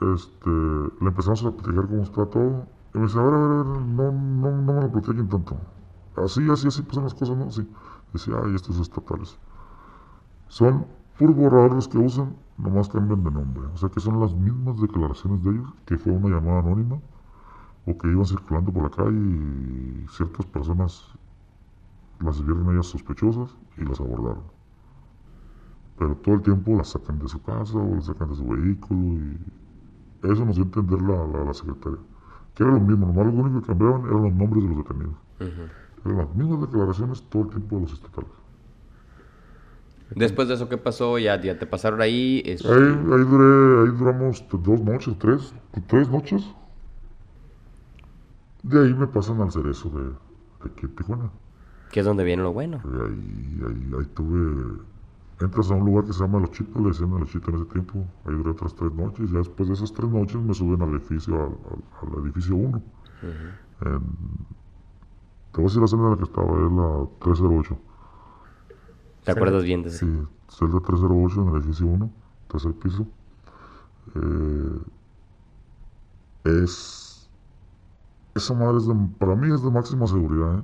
este, 0.00 0.50
le 0.50 1.08
empezamos 1.08 1.44
a 1.44 1.50
platicar 1.50 1.88
cómo 1.88 2.02
está 2.02 2.26
todo. 2.26 2.66
Y 2.94 2.98
me 2.98 3.04
dice, 3.06 3.18
a 3.18 3.22
ver, 3.22 3.34
a 3.34 3.38
ver, 3.38 3.50
a 3.50 3.56
ver, 3.56 3.66
no, 3.66 4.12
no, 4.12 4.50
no 4.62 4.72
me 4.72 4.80
lo 4.82 4.92
platiquen 4.92 5.28
tanto. 5.28 5.56
Así, 6.16 6.48
así, 6.48 6.68
así 6.68 6.82
pasan 6.82 7.04
las 7.04 7.14
cosas, 7.14 7.36
¿no? 7.36 7.50
Sí. 7.50 7.68
Decía, 8.12 8.34
ay, 8.44 8.54
estos 8.54 8.78
estatales. 8.78 9.36
Son 10.46 10.86
puros 11.18 11.34
borradores 11.34 11.88
que 11.88 11.98
usan, 11.98 12.36
nomás 12.56 12.88
cambian 12.88 13.24
de 13.24 13.30
nombre. 13.32 13.66
O 13.74 13.76
sea 13.76 13.88
que 13.88 13.98
son 13.98 14.20
las 14.20 14.32
mismas 14.34 14.80
declaraciones 14.80 15.42
de 15.42 15.50
ellos, 15.50 15.68
que 15.86 15.98
fue 15.98 16.12
una 16.12 16.28
llamada 16.28 16.60
anónima, 16.60 17.00
o 17.86 17.96
que 17.98 18.08
iban 18.08 18.24
circulando 18.26 18.72
por 18.72 18.84
la 18.84 18.90
calle 18.90 19.18
y 19.18 20.06
ciertas 20.08 20.46
personas 20.46 21.04
las 22.20 22.44
vieron 22.44 22.72
ellas 22.72 22.86
sospechosas 22.86 23.54
y 23.76 23.84
las 23.84 24.00
abordaron. 24.00 24.42
Pero 25.98 26.16
todo 26.16 26.34
el 26.36 26.42
tiempo 26.42 26.76
las 26.76 26.88
sacan 26.88 27.18
de 27.18 27.28
su 27.28 27.40
casa 27.42 27.78
o 27.78 27.94
las 27.94 28.06
sacan 28.06 28.28
de 28.28 28.36
su 28.36 28.46
vehículo 28.46 29.00
y 29.00 29.38
eso 30.22 30.44
nos 30.44 30.56
dio 30.56 30.64
a 30.64 30.66
entender 30.66 31.02
la, 31.02 31.26
la, 31.26 31.44
la 31.44 31.54
secretaria. 31.54 31.98
Que 32.54 32.62
era 32.62 32.72
lo 32.72 32.80
mismo, 32.80 33.06
nomás 33.06 33.26
lo 33.26 33.32
único 33.42 33.60
que 33.60 33.66
cambiaban 33.68 34.02
eran 34.06 34.22
los 34.22 34.32
nombres 34.34 34.62
de 34.62 34.68
los 34.70 34.78
detenidos. 34.78 35.16
Eran 36.04 36.18
las 36.18 36.34
mismas 36.34 36.60
declaraciones 36.62 37.22
todo 37.28 37.42
el 37.44 37.48
tiempo 37.50 37.76
de 37.76 37.82
los 37.82 37.92
estatales. 37.92 38.30
Después 40.14 40.48
de 40.48 40.54
eso, 40.54 40.68
¿qué 40.68 40.78
pasó? 40.78 41.18
Ya, 41.18 41.40
ya 41.40 41.58
te 41.58 41.66
pasaron 41.66 42.00
ahí. 42.00 42.42
este, 42.44 42.68
Ahí, 42.68 42.82
ahí 42.82 43.24
duré, 43.24 43.90
ahí 43.90 43.96
duramos 43.96 44.44
dos 44.50 44.80
noches, 44.80 45.18
tres, 45.18 45.54
tres 45.86 46.08
noches. 46.08 46.44
De 48.64 48.82
ahí 48.84 48.94
me 48.94 49.06
pasan 49.06 49.40
al 49.40 49.52
cerezo 49.52 49.88
de, 49.90 50.04
de 50.04 50.72
aquí 50.72 50.86
en 50.86 50.94
Tijuana. 50.96 51.30
que 51.92 52.00
es 52.00 52.06
donde 52.06 52.24
viene 52.24 52.42
lo 52.42 52.52
bueno. 52.52 52.80
Y 52.84 52.88
ahí, 52.88 53.62
ahí, 53.68 53.92
ahí 53.98 54.06
tuve, 54.14 54.78
entras 55.40 55.70
a 55.70 55.74
un 55.74 55.84
lugar 55.84 56.04
que 56.06 56.12
se 56.12 56.20
llama 56.20 56.40
Los 56.40 56.50
Chitos, 56.50 56.80
le 56.82 56.88
decían 56.88 57.12
a 57.14 57.18
Los 57.20 57.30
Chitos 57.30 57.48
en 57.50 57.56
ese 57.60 57.66
tiempo. 57.66 58.04
Ahí 58.24 58.34
duré 58.34 58.50
otras 58.50 58.74
tres 58.74 58.92
noches. 58.94 59.30
Ya 59.30 59.38
después 59.38 59.68
de 59.68 59.74
esas 59.74 59.92
tres 59.92 60.10
noches 60.10 60.36
me 60.40 60.54
suben 60.54 60.80
al 60.82 60.90
edificio, 60.90 61.34
al, 61.34 61.42
al- 62.10 62.18
al 62.18 62.24
edificio 62.24 62.56
1. 62.56 62.82
Te 65.52 65.60
voy 65.60 65.64
a 65.64 65.68
decir 65.68 65.80
la 65.82 65.86
celda 65.88 66.04
en 66.04 66.10
la 66.10 66.16
que 66.16 66.24
estaba, 66.24 66.46
es 66.66 66.72
la 66.72 67.06
308. 67.20 67.78
¿Te 69.24 69.30
acuerdas 69.30 69.62
bien 69.64 69.82
de 69.82 69.88
eso? 69.90 69.98
Sí, 70.06 70.22
celda 70.48 70.80
308 70.80 71.42
en 71.42 71.48
el 71.48 71.54
edificio 71.56 71.86
1, 71.86 72.10
tercer 72.48 72.72
piso. 72.72 73.06
Eh, 74.16 74.78
es. 76.44 77.03
Esa 78.34 78.54
madre 78.54 78.78
es 78.78 78.86
de, 78.86 78.94
para 79.18 79.34
mí 79.36 79.52
es 79.52 79.62
de 79.62 79.70
máxima 79.70 80.06
seguridad. 80.06 80.58
¿eh? 80.58 80.62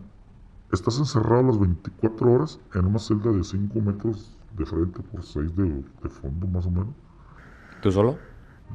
Estás 0.73 0.99
encerrado 0.99 1.43
las 1.45 1.59
24 1.59 2.33
horas 2.33 2.61
en 2.75 2.85
una 2.87 2.99
celda 2.99 3.31
de 3.31 3.45
5 3.45 3.81
metros 3.81 4.37
de 4.57 4.67
frente 4.67 5.01
por 5.03 5.23
6 5.23 5.55
de, 5.57 5.65
de 5.65 6.09
fondo, 6.09 6.47
más 6.49 6.67
o 6.67 6.71
menos. 6.71 6.95
¿Tú 7.83 7.91
solo? 7.93 8.17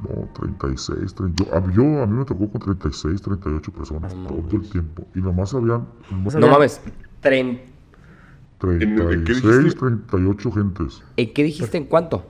No, 0.02 0.28
36, 0.34 1.14
30, 1.14 1.44
yo, 1.44 1.54
a, 1.54 1.72
yo- 1.72 2.02
a 2.02 2.06
mí 2.06 2.18
me 2.18 2.24
tocó 2.26 2.50
con 2.50 2.60
36, 2.60 3.20
38 3.22 3.72
personas 3.72 4.14
No 4.14 4.28
todo 4.28 4.38
mames. 4.42 4.54
el 4.54 4.70
tiempo. 4.70 5.06
Y 5.14 5.20
nomás 5.20 5.54
habían 5.54 5.86
No 6.10 6.48
mames. 6.48 6.80
Pues 8.58 8.82
¿En- 8.82 8.90
en 8.90 8.96
qué 8.96 9.02
36, 9.02 9.58
dijiste? 9.58 9.78
38 9.80 10.52
gentes. 10.52 11.02
¿En 11.16 11.32
qué 11.32 11.44
dijiste? 11.44 11.76
¿En 11.78 11.84
cuánto? 11.84 12.26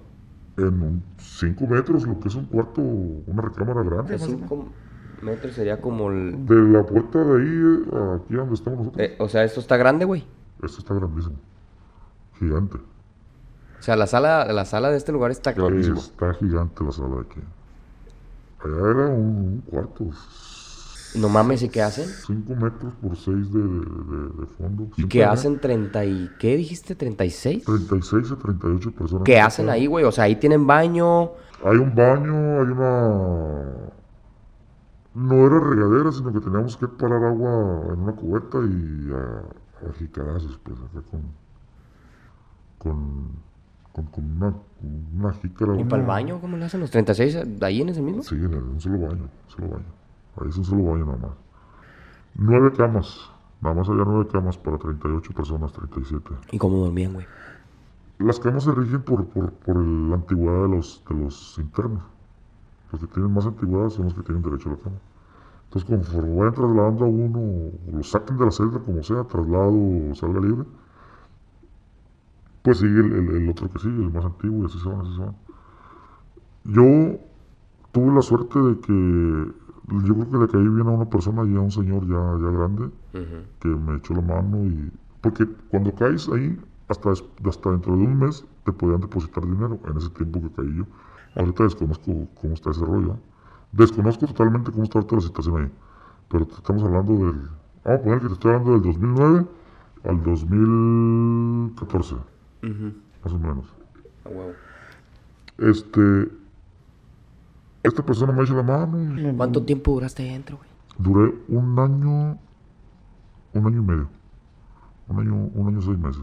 En 0.57 1.03
5 1.19 1.67
metros, 1.67 2.07
lo 2.07 2.19
que 2.21 2.29
es 2.29 2.35
un 2.35 2.47
cuarto, 2.47 2.81
una 2.81 3.43
recámara 3.43 3.83
grande. 3.83 4.13
De 4.13 4.19
más 4.19 4.29
o 4.29 4.33
menos. 4.33 4.49
5 4.49 4.69
metros 5.23 5.55
sería 5.55 5.81
como 5.81 6.11
el... 6.11 6.47
De 6.47 6.55
la 6.55 6.85
puerta 6.85 7.23
de 7.23 7.43
ahí, 7.43 7.85
eh, 7.93 8.17
aquí 8.17 8.35
donde 8.35 8.55
estamos 8.55 8.79
nosotros, 8.79 9.07
eh, 9.07 9.17
o 9.19 9.29
sea, 9.29 9.45
esto 9.45 9.61
está 9.61 9.77
grande, 9.77 10.05
güey. 10.05 10.25
esto 10.63 10.79
está 10.79 10.95
grandísimo. 10.95 11.37
Gigante. 12.39 12.77
O 12.77 13.83
sea, 13.83 13.97
la 13.97 14.07
sala, 14.07 14.53
la 14.53 14.65
sala 14.65 14.91
de 14.91 14.97
este 14.97 15.13
lugar 15.13 15.31
está... 15.31 15.53
Grandísimo. 15.53 15.99
Está 15.99 16.35
gigante 16.35 16.85
la 16.85 16.93
sala 16.93 17.17
de 17.17 17.21
aquí. 17.23 17.41
Allá 18.65 18.91
era 18.91 19.07
un, 19.09 19.37
un 19.37 19.63
cuarto. 19.67 20.11
No 21.15 21.29
mames, 21.29 21.63
¿y 21.63 21.69
qué 21.69 21.83
hacen? 21.83 22.07
5 22.09 22.55
metros 22.57 22.93
por 23.01 23.17
6 23.17 23.53
de, 23.53 23.59
de, 23.61 23.67
de 24.41 24.47
fondo. 24.59 24.89
¿Y 24.97 25.07
qué 25.07 25.25
hacen 25.25 25.59
30 25.59 26.05
y... 26.05 26.31
¿Qué 26.39 26.57
dijiste? 26.57 26.97
¿36? 26.97 27.65
36 27.65 28.33
a 28.33 28.37
38 28.37 28.93
personas. 28.93 29.25
¿Qué 29.25 29.41
hacen 29.41 29.71
ahí, 29.71 29.87
güey? 29.87 30.05
O 30.05 30.13
sea, 30.13 30.25
ahí 30.25 30.37
tienen 30.37 30.67
baño... 30.67 31.33
Hay 31.65 31.79
un 31.79 31.95
baño, 31.95 32.61
hay 32.61 32.67
una... 32.67 33.63
No 35.17 35.47
era 35.47 35.59
regadera, 35.61 36.13
sino 36.13 36.31
que 36.31 36.41
teníamos 36.41 36.77
que 36.77 36.87
parar 36.89 37.25
agua 37.25 37.85
en 37.95 38.01
una 38.01 38.13
cubeta 38.13 38.59
y 38.59 39.11
a, 39.13 39.89
a 39.89 39.93
jicarazos, 39.95 40.59
pues, 40.63 40.79
acá 40.79 41.01
con... 41.11 41.23
Con, 42.79 43.29
con, 43.93 44.05
con 44.07 44.25
una, 44.37 44.55
una 45.17 45.33
jícara. 45.33 45.73
¿Y 45.75 45.81
una- 45.81 45.89
para 45.89 46.03
el 46.03 46.09
baño? 46.09 46.39
¿Cómo 46.41 46.57
le 46.59 46.67
hacen 46.67 46.81
los 46.81 46.91
36? 46.91 47.63
¿Ahí 47.63 47.81
en 47.81 47.89
ese 47.89 48.03
mismo? 48.03 48.23
Sí, 48.23 48.35
en 48.35 48.53
el- 48.53 48.63
un 48.63 48.81
solo 48.81 48.99
baño, 49.01 49.23
un 49.23 49.31
solo 49.51 49.69
baño. 49.71 49.85
Ahí 50.39 50.49
es 50.51 50.57
un 50.59 50.65
solo 50.65 50.85
baño 50.85 51.07
nada 51.07 51.17
más. 51.19 51.31
Nueve 52.35 52.73
camas. 52.77 53.31
Nada 53.63 53.75
más 53.75 53.89
había 53.89 54.05
nueve 54.05 54.29
camas 54.31 54.59
para 54.59 54.77
38 54.77 55.33
personas, 55.33 55.73
37. 55.73 56.31
¿Y 56.53 56.59
cómo 56.59 56.77
dormían, 56.77 57.15
güey? 57.15 57.27
Las 58.19 58.39
camas 58.39 58.65
se 58.65 58.73
rigen 58.73 59.01
por, 59.01 59.25
por, 59.29 59.51
por 59.53 59.77
el- 59.79 60.11
la 60.11 60.17
antigüedad 60.17 60.63
de 60.65 60.69
los, 60.77 61.03
de 61.09 61.15
los 61.15 61.57
internos. 61.59 62.03
Los 62.93 63.01
que 63.01 63.07
tienen 63.09 63.33
más 63.33 63.47
antigüedad 63.47 63.91
son 63.91 64.07
los 64.07 64.15
que 64.15 64.23
tienen 64.23 64.43
derecho 64.43 64.71
a 64.71 64.73
la 64.73 64.79
cama. 64.79 64.97
Entonces, 65.65 65.89
conforme 65.91 66.37
vayan 66.37 66.55
trasladando 66.55 67.05
a 67.05 67.09
uno, 67.09 67.39
o 67.41 67.97
lo 67.97 68.03
saquen 68.05 68.39
de 68.39 68.45
la 68.47 68.51
celda, 68.53 68.79
como 68.81 69.03
sea, 69.03 69.25
traslado 69.25 69.73
o 69.75 70.15
salga 70.15 70.41
libre, 70.41 70.65
pues 72.63 72.79
sigue 72.79 73.01
el, 73.01 73.13
el- 73.13 73.31
el 73.43 73.49
otro 73.51 73.71
que 73.71 73.79
sigue, 73.79 74.03
el 74.03 74.13
más 74.13 74.25
antiguo, 74.25 74.63
y 74.63 74.67
así 74.67 74.79
se 74.79 74.89
van, 74.89 75.01
así 75.01 75.15
se 75.15 75.21
van. 75.21 75.35
Yo 76.65 77.19
tuve 77.93 78.15
la 78.15 78.23
suerte 78.23 78.59
de 78.59 78.81
que 78.81 79.53
yo 80.05 80.15
creo 80.15 80.31
que 80.31 80.39
le 80.39 80.49
caí 80.49 80.69
bien 80.69 80.87
a 80.89 80.91
una 80.91 81.09
persona 81.09 81.45
y 81.45 81.57
a 81.57 81.61
un 81.61 81.71
señor 81.71 82.07
ya, 82.09 82.17
ya 82.41 82.51
grande 82.51 82.91
que 83.61 83.69
me 83.69 83.97
echó 83.97 84.15
la 84.15 84.23
mano 84.23 84.65
y 84.67 84.93
porque 85.21 85.47
cuando 85.71 85.95
caes 85.95 86.29
ahí 86.29 86.59
hasta, 86.89 87.11
hasta 87.13 87.71
dentro 87.71 87.97
de 87.97 88.05
un 88.05 88.19
mes 88.19 88.45
te 88.65 88.73
podían 88.73 89.01
depositar 89.01 89.45
dinero 89.47 89.79
en 89.89 89.97
ese 89.97 90.11
tiempo 90.11 90.41
que 90.41 90.51
caí 90.51 90.75
yo 90.77 90.85
ahorita 91.37 91.65
desconozco 91.65 92.27
cómo 92.41 92.55
está 92.55 92.71
ese 92.71 92.85
rollo 92.85 93.17
desconozco 93.73 94.27
totalmente 94.27 94.71
cómo 94.73 94.85
está 94.85 94.99
ahorita 94.99 95.17
la 95.17 95.23
situación 95.23 95.63
ahí 95.63 95.71
pero 96.29 96.47
te 96.47 96.55
estamos 96.55 96.83
hablando 96.83 97.13
del 97.13 97.49
vamos 97.85 98.01
a 98.01 98.03
poner 98.03 98.21
que 98.21 98.27
te 98.29 98.33
estoy 98.35 98.53
hablando 98.53 98.73
del 98.73 98.83
2009 98.83 99.47
al 100.05 100.23
2014 100.23 102.15
más 103.25 103.33
o 103.33 103.39
menos 103.39 103.65
A 104.25 104.29
huevo. 104.29 104.53
este 105.59 106.29
esta 107.83 108.03
persona 108.05 108.33
me 108.33 108.43
echó 108.43 108.55
la 108.55 108.63
mano 108.65 108.99
y 109.21 109.37
¿Cuánto 109.37 109.63
tiempo 109.63 109.93
duraste 109.93 110.25
ahí 110.25 110.31
adentro, 110.31 110.57
güey? 110.57 110.69
Duré 110.99 111.35
un 111.49 111.79
año, 111.79 112.37
un 113.55 113.67
año 113.67 113.79
y 113.79 113.85
medio. 113.85 114.09
Un 115.09 115.21
año, 115.21 115.35
un 115.55 115.69
año 115.69 115.81
seis 115.83 115.97
meses. 115.99 116.23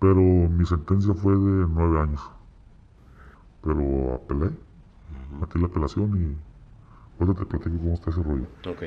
Pero 0.00 0.16
mi 0.16 0.64
sentencia 0.66 1.14
fue 1.14 1.34
de 1.34 1.66
nueve 1.68 2.00
años. 2.00 2.20
Pero 3.64 4.14
apelé, 4.14 4.50
metí 5.40 5.58
la 5.58 5.66
apelación 5.66 6.16
y 6.16 6.36
ahorita 7.22 7.40
te 7.40 7.46
platico 7.46 7.76
cómo 7.78 7.94
está 7.94 8.10
ese 8.10 8.22
rollo. 8.22 8.46
Ok. 8.68 8.82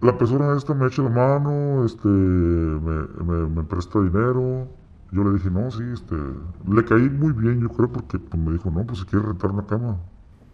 La 0.00 0.18
persona 0.18 0.56
esta 0.56 0.74
me 0.74 0.86
echa 0.88 1.02
la 1.02 1.10
mano, 1.10 1.84
este, 1.84 2.08
me, 2.08 3.06
me- 3.24 3.46
me 3.48 3.62
presta 3.62 4.00
dinero. 4.00 4.66
Yo 5.12 5.22
le 5.24 5.34
dije, 5.34 5.50
no, 5.50 5.70
sí, 5.70 5.82
este, 5.92 6.16
le 6.68 6.84
caí 6.84 7.08
muy 7.08 7.32
bien, 7.32 7.60
yo 7.60 7.68
creo, 7.68 7.90
porque 7.92 8.18
pues, 8.18 8.42
me 8.42 8.52
dijo, 8.52 8.70
no, 8.70 8.84
pues 8.84 8.98
si 9.00 9.04
quieres 9.04 9.28
rentar 9.28 9.50
una 9.52 9.66
cama, 9.66 9.98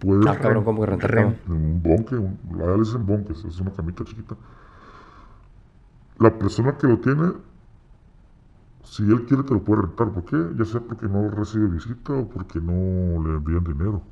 puedes. 0.01 0.27
Ah, 0.27 0.37
cabrón, 0.39 0.65
¿cómo 0.65 0.81
que 0.81 0.87
rentar 0.87 1.15
cama? 1.15 1.35
Un 1.49 1.81
bonque, 1.83 2.17
un, 2.17 2.39
le 2.57 2.79
dicen 2.79 3.07
bonques, 3.07 3.45
es 3.45 3.59
una 3.61 3.71
camita 3.73 4.05
chiquita. 4.05 4.37
La 6.19 6.37
persona 6.37 6.77
que 6.77 6.87
lo 6.89 6.99
tiene, 6.99 7.33
si 8.91 9.03
él 9.05 9.25
quiere 9.27 9.43
te 9.45 9.55
lo 9.55 9.63
puede 9.65 9.83
rentar. 9.83 10.13
¿Por 10.13 10.25
qué? 10.25 10.37
Ya 10.59 10.65
sea 10.65 10.81
porque 10.81 11.07
no 11.09 11.31
recibe 11.31 11.69
visita 11.69 12.13
o 12.15 12.29
porque 12.29 12.61
no 12.61 13.23
le 13.25 13.37
envían 13.37 13.65
dinero. 13.65 14.03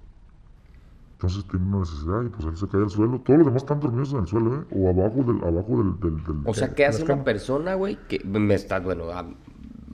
Entonces 1.13 1.47
tiene 1.49 1.67
una 1.67 1.79
necesidad 1.81 2.23
y 2.25 2.29
pues 2.29 2.45
él 2.47 2.57
se 2.57 2.69
cae 2.69 2.83
al 2.83 2.91
suelo. 2.91 3.21
Todos 3.21 3.39
los 3.39 3.47
demás 3.47 3.63
están 3.63 3.81
dormidos 3.81 4.13
en 4.13 4.19
el 4.21 4.27
suelo, 4.27 4.55
¿eh? 4.57 4.67
O 4.71 4.89
abajo 4.91 5.23
del... 5.25 5.43
Abajo 5.43 5.79
del, 5.83 5.99
del, 6.01 6.23
del- 6.25 6.49
O 6.49 6.55
sea, 6.55 6.75
¿qué 6.75 6.87
hace 6.87 7.03
una 7.03 7.25
persona, 7.25 7.75
güey? 7.75 7.97
Que 8.07 8.21
me 8.25 8.55
está, 8.55 8.81
bueno, 8.81 9.05
ah, 9.11 9.27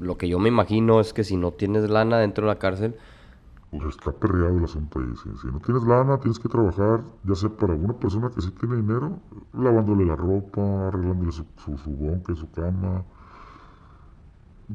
lo 0.01 0.19
que 0.19 0.29
yo 0.29 0.39
me 0.39 0.49
imagino 0.49 1.01
es 1.01 1.13
que 1.13 1.25
si 1.25 1.37
no 1.37 1.53
tienes 1.53 1.89
lana 1.89 2.19
dentro 2.19 2.45
de 2.47 2.53
la 2.53 2.59
cárcel, 2.59 2.97
Pues 3.71 3.85
está 3.97 4.13
perreado 4.13 4.59
el 4.59 4.65
asunto 4.65 4.99
ahí. 5.01 5.07
Si, 5.17 5.31
si 5.39 5.47
no 5.49 5.59
tienes 5.61 5.83
lana, 5.85 6.19
tienes 6.21 6.39
que 6.39 6.49
trabajar, 6.49 7.03
ya 7.25 7.35
sea 7.35 7.49
para 7.51 7.75
una 7.75 7.95
persona 7.99 8.31
que 8.31 8.41
sí 8.43 8.51
tiene 8.53 8.77
dinero, 8.77 9.19
lavándole 9.55 10.05
la 10.05 10.15
ropa, 10.17 10.89
arreglándole 10.89 11.33
su, 11.33 11.47
su, 11.57 11.79
su 11.79 11.91
bonque, 11.91 12.35
su 12.37 12.51
cama. 12.51 13.05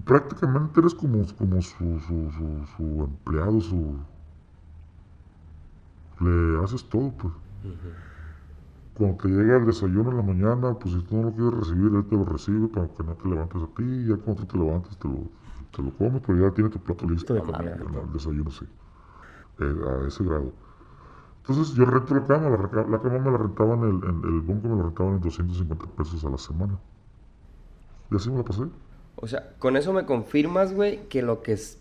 Prácticamente 0.05 0.79
eres 0.79 0.95
como, 0.95 1.25
como 1.37 1.61
su, 1.61 1.99
su, 1.99 2.31
su, 2.31 2.65
su 2.77 2.83
empleado, 3.03 3.59
su... 3.61 3.97
Le 6.19 6.63
haces 6.63 6.87
todo, 6.89 7.11
pues. 7.17 7.33
Cuando 8.93 9.17
te 9.17 9.29
llega 9.29 9.57
el 9.57 9.65
desayuno 9.65 10.09
en 10.11 10.17
la 10.17 10.23
mañana, 10.23 10.73
pues 10.79 10.93
si 10.95 11.01
tú 11.03 11.15
no 11.17 11.23
lo 11.23 11.31
quieres 11.33 11.53
recibir, 11.53 11.93
él 11.93 12.05
te 12.07 12.15
lo 12.15 12.25
recibe 12.25 12.67
para 12.67 12.87
que 12.89 13.03
no 13.03 13.15
te 13.15 13.29
levantes 13.29 13.61
a 13.61 13.67
ti. 13.67 13.83
Y 13.83 14.07
ya 14.07 14.17
cuando 14.17 14.43
tú 14.43 14.47
te 14.47 14.57
levantes, 14.57 14.97
te 14.97 15.07
lo, 15.07 15.31
te 15.75 15.81
lo 15.83 15.91
comes, 15.97 16.21
pero 16.25 16.39
ya 16.39 16.53
tiene 16.53 16.69
tu 16.69 16.79
plato 16.79 17.07
listo. 17.07 17.33
de 17.33 17.41
para 17.41 17.57
comida. 17.59 18.01
el 18.03 18.11
desayuno, 18.13 18.49
sí. 18.51 18.65
Eh, 19.59 19.75
a 20.03 20.07
ese 20.07 20.23
grado. 20.23 20.53
Entonces 21.39 21.75
yo 21.75 21.85
rento 21.85 22.15
la 22.15 22.25
cama, 22.25 22.49
la, 22.49 22.57
la 22.87 23.01
cama 23.01 23.19
me 23.19 23.31
la 23.31 23.37
rentaban, 23.37 23.81
el, 23.81 24.03
el, 24.03 24.33
el 24.35 24.41
bunker 24.41 24.71
me 24.71 24.77
la 24.77 24.83
rentaban 24.83 25.15
en 25.15 25.21
250 25.21 25.87
pesos 25.95 26.25
a 26.25 26.29
la 26.29 26.37
semana. 26.37 26.79
Y 28.11 28.15
así 28.15 28.29
me 28.29 28.37
la 28.37 28.43
pasé. 28.43 28.63
O 29.17 29.27
sea, 29.27 29.57
con 29.59 29.75
eso 29.77 29.93
me 29.93 30.05
confirmas, 30.05 30.73
güey, 30.73 31.07
que 31.09 31.21
lo 31.21 31.43
que 31.43 31.53
es- 31.53 31.79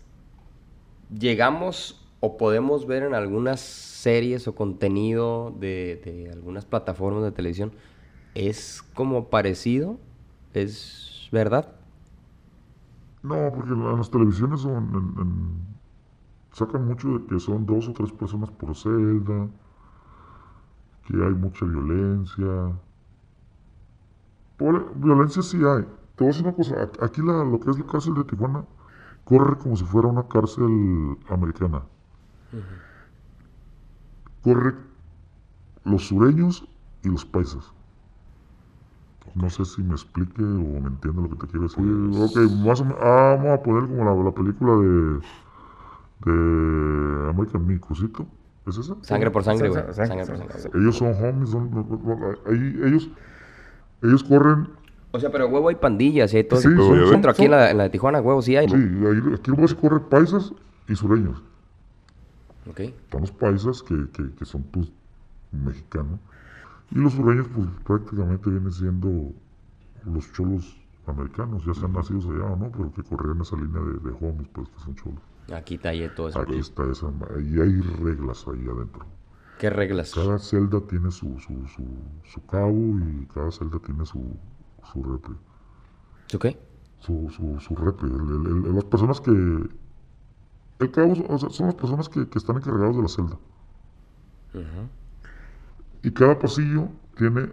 llegamos 1.09 2.03
o 2.19 2.37
podemos 2.37 2.87
ver 2.87 3.03
en 3.03 3.13
algunas 3.13 3.59
series 3.61 4.47
o 4.47 4.55
contenido 4.55 5.51
de, 5.59 6.01
de 6.03 6.31
algunas 6.31 6.65
plataformas 6.65 7.23
de 7.23 7.31
televisión 7.31 7.73
es 8.35 8.83
como 8.93 9.29
parecido, 9.29 9.99
es 10.53 11.27
verdad. 11.31 11.75
No, 13.23 13.51
porque 13.53 13.73
en 13.73 13.97
las 13.97 14.09
televisiones 14.09 14.61
son, 14.61 15.77
sacan 16.53 16.85
mucho 16.87 17.07
de 17.19 17.25
que 17.27 17.39
son 17.39 17.65
dos 17.65 17.87
o 17.89 17.93
tres 17.93 18.11
personas 18.11 18.51
por 18.51 18.75
celda, 18.75 19.49
que 21.05 21.13
hay 21.15 21.33
mucha 21.33 21.65
violencia. 21.65 22.79
Violencia 24.95 25.41
sí 25.41 25.57
hay. 25.63 25.85
Te 26.17 26.23
voy 26.23 26.27
a 26.27 26.33
decir 26.33 26.45
una 26.47 26.55
cosa, 26.55 26.89
aquí 27.01 27.21
la- 27.21 27.43
lo 27.43 27.59
que 27.59 27.69
es 27.69 27.77
la 27.79 27.85
cárcel 27.85 28.15
de 28.15 28.23
Tijuana 28.23 28.65
corre 29.23 29.57
como 29.57 29.75
si 29.77 29.83
fuera 29.85 30.07
una 30.07 30.27
cárcel 30.27 31.15
americana. 31.29 31.83
Corre 34.43 34.73
los 35.83 36.07
sureños 36.07 36.67
y 37.03 37.09
los 37.09 37.25
paisas. 37.25 37.71
No 39.35 39.49
sé 39.49 39.65
si 39.65 39.83
me 39.83 39.91
explique 39.93 40.41
o 40.41 40.81
me 40.81 40.87
entiende 40.87 41.21
lo 41.21 41.29
que 41.29 41.35
te 41.35 41.47
quiero 41.47 41.67
decir. 41.67 41.83
ok, 41.83 42.51
más 42.65 42.81
o 42.81 42.85
menos, 42.85 42.99
ah, 43.01 43.35
vamos 43.37 43.59
a 43.59 43.61
poner 43.63 43.87
como 43.87 44.03
la, 44.05 44.15
la 44.23 44.31
película 44.31 44.73
de, 44.77 45.19
de 46.31 47.29
American 47.29 47.67
Me, 47.67 47.79
Cosito. 47.79 48.25
¿Es 48.65 48.77
esa? 48.77 48.95
Sangre 49.01 49.29
por 49.31 49.43
sangre, 49.43 49.69
güey. 49.69 49.81
Sa- 49.83 49.93
sa- 49.93 50.05
Sangre 50.07 50.25
sa- 50.25 50.31
por 50.33 50.39
sangre. 50.41 50.59
sa- 50.59 50.77
Ellos 50.77 50.95
son 50.97 51.13
homies, 51.13 51.49
son, 51.51 51.69
ahí, 52.47 52.79
ellos, 52.83 53.09
ellos 54.01 54.23
corren, 54.23 54.69
O 55.17 55.19
sea, 55.19 55.31
pero 55.31 55.47
huevo 55.47 55.69
hay 55.69 55.75
pandillas 55.75 56.33
y 56.33 56.37
hay 56.37 56.43
todo 56.45 56.59
Sí, 56.61 56.67
son- 56.69 56.77
son- 56.77 57.09
Dentro 57.11 57.31
aquí 57.31 57.45
en 57.45 57.51
la, 57.51 57.71
en 57.71 57.77
la 57.77 57.83
de 57.83 57.89
Tijuana, 57.89 58.21
huevo 58.21 58.41
sí 58.41 58.55
hay, 58.55 58.67
sí, 58.69 58.75
¿no? 58.75 59.09
ahí, 59.09 59.33
aquí 59.35 59.51
nomás 59.51 59.73
corren 59.73 60.03
paisas 60.09 60.53
y 60.87 60.95
sureños. 60.95 61.41
Ok. 62.69 62.79
Están 62.81 63.21
los 63.21 63.31
paisas 63.31 63.81
que, 63.83 63.95
que, 64.13 64.31
que 64.33 64.45
son 64.45 64.63
pues 64.63 64.91
mexicanos. 65.51 66.19
Y 66.91 66.99
los 66.99 67.13
sureños 67.13 67.47
pues 67.53 67.67
prácticamente 67.85 68.49
vienen 68.49 68.71
siendo 68.71 69.31
los 70.05 70.31
cholos 70.33 70.77
americanos, 71.05 71.65
ya 71.65 71.73
sean 71.73 71.93
nacidos 71.93 72.25
allá 72.25 72.45
o 72.45 72.55
no, 72.57 72.69
pero 72.71 72.91
que 72.93 73.03
corrían 73.03 73.41
esa 73.41 73.55
línea 73.55 73.81
de, 73.81 73.93
de 73.93 74.15
homies, 74.19 74.47
pues 74.53 74.67
que 74.69 74.79
son 74.79 74.95
cholos. 74.95 75.19
Aquí 75.53 75.75
está 75.75 75.89
ahí 75.89 76.09
todo 76.15 76.27
eso. 76.29 76.39
Aquí 76.39 76.57
está 76.57 76.83
esa, 76.91 77.07
y 77.39 77.59
hay 77.59 77.79
reglas 78.03 78.45
ahí 78.47 78.65
adentro. 78.67 79.05
¿Qué 79.59 79.69
reglas? 79.69 80.13
Cada 80.13 80.37
celda 80.37 80.81
tiene 80.81 81.09
su, 81.09 81.39
su, 81.39 81.65
su, 81.67 81.83
su 82.25 82.45
cabo 82.45 82.73
y 82.99 83.25
cada 83.33 83.51
celda 83.51 83.79
tiene 83.79 84.05
su, 84.05 84.21
su 84.91 85.03
repre. 85.03 85.35
¿Tú 86.27 86.39
qué? 86.39 86.59
Su, 86.99 87.29
su, 87.29 87.59
su. 87.59 87.73
El- 87.73 88.45
el- 88.61 88.65
el- 88.65 88.75
las 88.75 88.85
personas 88.85 89.21
que... 89.21 89.31
El 90.79 90.91
cabo 90.91 91.13
o 91.29 91.37
sea, 91.37 91.49
son 91.49 91.67
las 91.67 91.75
personas 91.75 92.07
que, 92.09 92.27
que 92.29 92.37
están 92.37 92.57
encargados 92.57 92.95
de 92.95 93.01
la 93.01 93.07
celda. 93.07 93.37
Y 96.03 96.11
cada 96.11 96.37
pasillo 96.37 96.89
tiene 97.15 97.51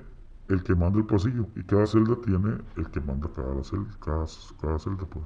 el 0.48 0.62
que 0.62 0.74
manda 0.74 0.98
el 0.98 1.06
pasillo. 1.06 1.46
Y 1.56 1.62
cada 1.64 1.86
celda 1.86 2.16
tiene 2.24 2.58
el 2.76 2.90
que 2.90 3.00
manda 3.00 3.28
cada 3.34 3.62
celda. 3.64 3.90
Cada, 4.00 4.26
cada 4.60 4.78
celda, 4.78 5.06
pues. 5.06 5.24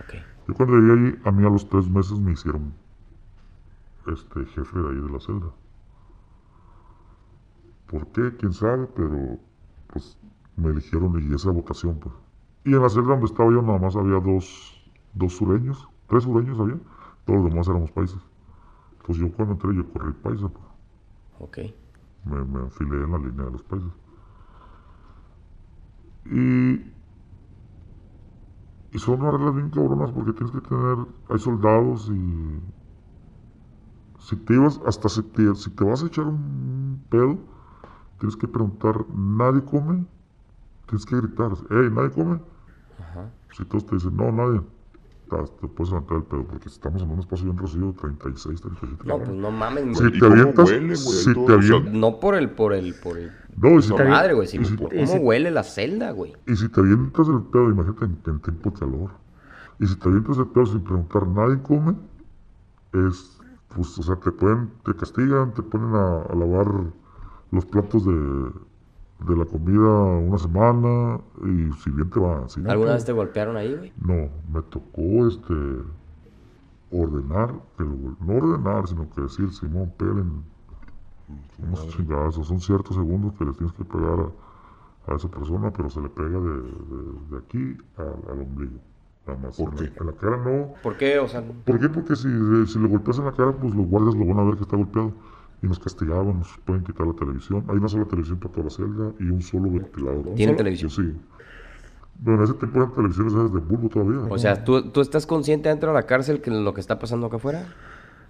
Ok. 0.00 0.14
Yo 0.48 0.54
cuando 0.54 0.76
llegué 0.78 0.92
ahí, 1.10 1.20
a 1.24 1.30
mí 1.32 1.44
a 1.46 1.50
los 1.50 1.68
tres 1.68 1.88
meses 1.88 2.18
me 2.18 2.32
hicieron 2.32 2.72
este 4.06 4.44
jefe 4.46 4.78
de 4.78 4.88
ahí 4.88 5.00
de 5.00 5.10
la 5.10 5.20
celda. 5.20 5.50
¿Por 7.86 8.06
qué? 8.08 8.34
¿Quién 8.36 8.52
sabe? 8.52 8.86
Pero 8.96 9.38
pues 9.88 10.16
me 10.56 10.70
eligieron 10.70 11.12
y 11.22 11.34
esa 11.34 11.50
votación 11.50 11.98
pues. 12.00 12.14
Y 12.64 12.74
en 12.74 12.82
la 12.82 12.88
celda 12.88 13.10
donde 13.10 13.26
estaba 13.26 13.50
yo 13.52 13.62
nada 13.62 13.78
más 13.78 13.96
había 13.96 14.20
dos, 14.20 14.90
dos 15.14 15.34
sureños, 15.36 15.88
tres 16.08 16.24
sureños 16.24 16.58
había, 16.60 16.78
todos 17.24 17.40
los 17.42 17.50
demás 17.50 17.68
éramos 17.68 17.92
paisas. 17.92 18.22
Entonces 19.00 19.24
yo 19.24 19.32
cuando 19.36 19.54
entré 19.54 19.74
yo 19.76 19.88
corrí 19.92 20.12
paisa, 20.14 20.48
pues. 20.48 20.64
Ok. 21.38 21.58
me, 22.24 22.44
me 22.44 22.60
enfilé 22.60 23.04
en 23.04 23.12
la 23.12 23.18
línea 23.18 23.44
de 23.46 23.52
los 23.52 23.62
paisas. 23.62 23.92
Y, 26.26 26.92
y 28.92 28.98
son 28.98 29.20
unas 29.20 29.32
reglas 29.34 29.54
bien 29.54 29.70
cabronas 29.70 30.10
porque 30.12 30.32
tienes 30.32 30.52
que 30.52 30.60
tener, 30.60 30.98
hay 31.28 31.38
soldados 31.38 32.10
y 32.12 32.60
si 34.18 34.36
te 34.36 34.54
ibas, 34.54 34.80
hasta 34.86 35.08
si 35.08 35.22
te, 35.22 35.54
si 35.54 35.70
te 35.70 35.84
vas 35.84 36.02
a 36.02 36.06
echar 36.06 36.26
un 36.26 37.04
pedo, 37.10 37.38
tienes 38.18 38.36
que 38.36 38.48
preguntar, 38.48 39.06
¿nadie 39.14 39.64
come? 39.64 40.06
Tienes 40.86 41.06
que 41.06 41.16
gritar, 41.16 41.50
hey, 41.70 41.88
¿nadie 41.92 42.10
come? 42.10 42.40
Ajá. 42.98 43.30
Si 43.56 43.64
todos 43.64 43.86
te 43.86 43.96
dicen, 43.96 44.16
no, 44.16 44.30
nadie, 44.32 44.60
te, 45.30 45.36
te 45.60 45.68
puedes 45.68 45.90
levantar 45.92 46.18
el 46.18 46.22
pedo 46.24 46.44
porque 46.44 46.68
estamos 46.68 47.02
en 47.02 47.10
un 47.10 47.18
espacio 47.20 47.44
bien 47.46 47.58
rocío, 47.58 47.94
36, 48.00 48.60
37 48.60 49.04
No, 49.06 49.18
pues 49.18 49.30
no 49.30 49.50
mames, 49.50 49.84
Si 49.94 49.98
güey. 50.00 50.12
te 50.12 50.18
cómo 50.20 50.32
avientas, 50.32 50.68
huele, 50.70 50.94
güey? 50.96 51.18
si 51.24 51.34
Todo, 51.34 51.46
te 51.46 51.52
o 51.52 51.62
sea, 51.62 51.76
avientas, 51.76 51.94
No 51.94 52.20
por 52.20 52.34
el, 52.36 52.50
por 52.50 52.72
el, 52.72 52.94
por 52.94 53.18
el... 53.18 53.30
no, 53.56 53.78
y 53.78 53.82
si 53.82 53.88
Por 53.90 53.98
te, 53.98 54.08
madre, 54.10 54.34
güey, 54.34 54.46
sino 54.48 54.64
si- 54.68 54.76
por 54.76 54.90
cómo 54.90 55.06
si- 55.06 55.18
huele 55.18 55.50
la 55.50 55.62
celda, 55.64 56.10
güey. 56.12 56.34
Y 56.46 56.54
si 56.56 56.68
te 56.68 56.80
avientas 56.80 57.28
el 57.28 57.42
pedo, 57.42 57.70
imagínate 57.70 58.04
en, 58.04 58.18
en 58.26 58.40
tiempo 58.40 58.70
de 58.70 58.78
calor. 58.78 59.10
Y 59.80 59.86
si 59.86 59.96
te 59.96 60.08
avientas 60.08 60.38
el 60.38 60.46
pedo 60.46 60.66
sin 60.66 60.80
preguntar, 60.84 61.26
nadie 61.26 61.60
come, 61.62 61.96
es, 62.92 63.38
pues, 63.74 63.98
o 63.98 64.02
sea, 64.02 64.16
te 64.16 64.30
pueden, 64.32 64.70
te 64.84 64.94
castigan, 64.94 65.52
te 65.54 65.62
ponen 65.62 65.94
a, 65.94 66.22
a 66.22 66.34
lavar 66.34 66.68
los 67.50 67.66
platos 67.66 68.04
de, 68.06 68.50
de 69.20 69.36
la 69.36 69.44
comida 69.46 69.88
una 69.88 70.38
semana, 70.38 71.20
y 71.42 71.72
si 71.82 71.90
bien 71.90 72.10
te 72.10 72.20
va, 72.20 72.48
si 72.48 72.60
no, 72.60 72.70
¿Alguna 72.70 72.90
pues, 72.92 72.96
vez 72.98 73.04
te 73.06 73.12
golpearon 73.12 73.56
ahí, 73.56 73.74
güey? 73.74 73.92
No, 74.00 74.28
me 74.52 74.62
tocó, 74.62 75.26
este, 75.26 75.54
ordenar, 76.90 77.52
que 77.76 77.84
lo- 77.84 78.16
no 78.20 78.32
ordenar, 78.36 78.86
sino 78.86 79.08
que 79.10 79.22
decir, 79.22 79.50
Simón, 79.52 79.92
pelen 79.96 80.42
unos 81.58 81.88
chingazos, 81.88 82.46
son 82.46 82.60
ciertos 82.60 82.94
segundos 82.96 83.32
que 83.38 83.44
les 83.44 83.56
tienes 83.56 83.74
que 83.74 83.84
pegar 83.84 84.20
a, 85.08 85.12
a 85.12 85.16
esa 85.16 85.28
persona, 85.28 85.72
pero 85.72 85.90
se 85.90 86.00
le 86.00 86.08
pega 86.08 86.38
de, 86.38 86.50
de- 86.62 87.30
de 87.30 87.38
aquí 87.38 87.76
a- 87.96 88.32
al 88.32 88.40
ombligo. 88.42 88.78
Nada 89.26 89.40
más. 89.40 89.56
¿Por 89.56 89.70
en, 89.70 89.76
qué? 89.76 89.84
La, 89.84 90.00
en 90.00 90.06
la 90.06 90.12
cara 90.12 90.36
no. 90.36 90.74
¿Por 90.82 90.96
qué? 90.96 91.18
O 91.18 91.26
sea, 91.26 91.42
¿Por 91.64 91.80
qué? 91.80 91.88
Porque 91.88 92.14
si, 92.14 92.28
si 92.66 92.78
le 92.78 92.88
golpeas 92.88 93.18
en 93.18 93.24
la 93.24 93.32
cara, 93.32 93.52
pues 93.52 93.74
los 93.74 93.86
guardias 93.86 94.14
lo 94.14 94.26
van 94.26 94.38
a 94.38 94.44
ver 94.44 94.56
que 94.56 94.62
está 94.62 94.76
golpeado. 94.76 95.12
Y 95.62 95.66
nos 95.66 95.78
castigaban, 95.78 96.38
nos 96.38 96.58
pueden 96.64 96.84
quitar 96.84 97.06
la 97.06 97.14
televisión. 97.14 97.64
Hay 97.68 97.76
una 97.76 97.88
sola 97.88 98.04
televisión 98.04 98.38
para 98.38 98.52
toda 98.52 98.64
la 98.64 98.70
celda 98.70 99.12
y 99.18 99.24
un 99.30 99.40
solo 99.42 99.70
ventilador. 99.70 100.34
¿Tiene 100.34 100.54
televisión? 100.54 100.90
Sí. 100.90 101.14
Bueno, 102.18 102.38
en 102.40 102.44
ese 102.44 102.54
tiempo 102.54 102.78
eran 102.78 102.92
televisiones 102.92 103.34
de 103.34 103.60
bulbo 103.60 103.88
todavía. 103.88 104.20
O 104.30 104.38
sea, 104.38 104.64
¿tú, 104.64 104.90
¿tú 104.90 105.00
estás 105.00 105.26
consciente 105.26 105.68
dentro 105.68 105.90
de 105.90 105.94
la 105.94 106.02
cárcel 106.04 106.40
que 106.40 106.50
lo 106.50 106.72
que 106.74 106.80
está 106.80 106.98
pasando 106.98 107.26
acá 107.26 107.36
afuera? 107.36 107.66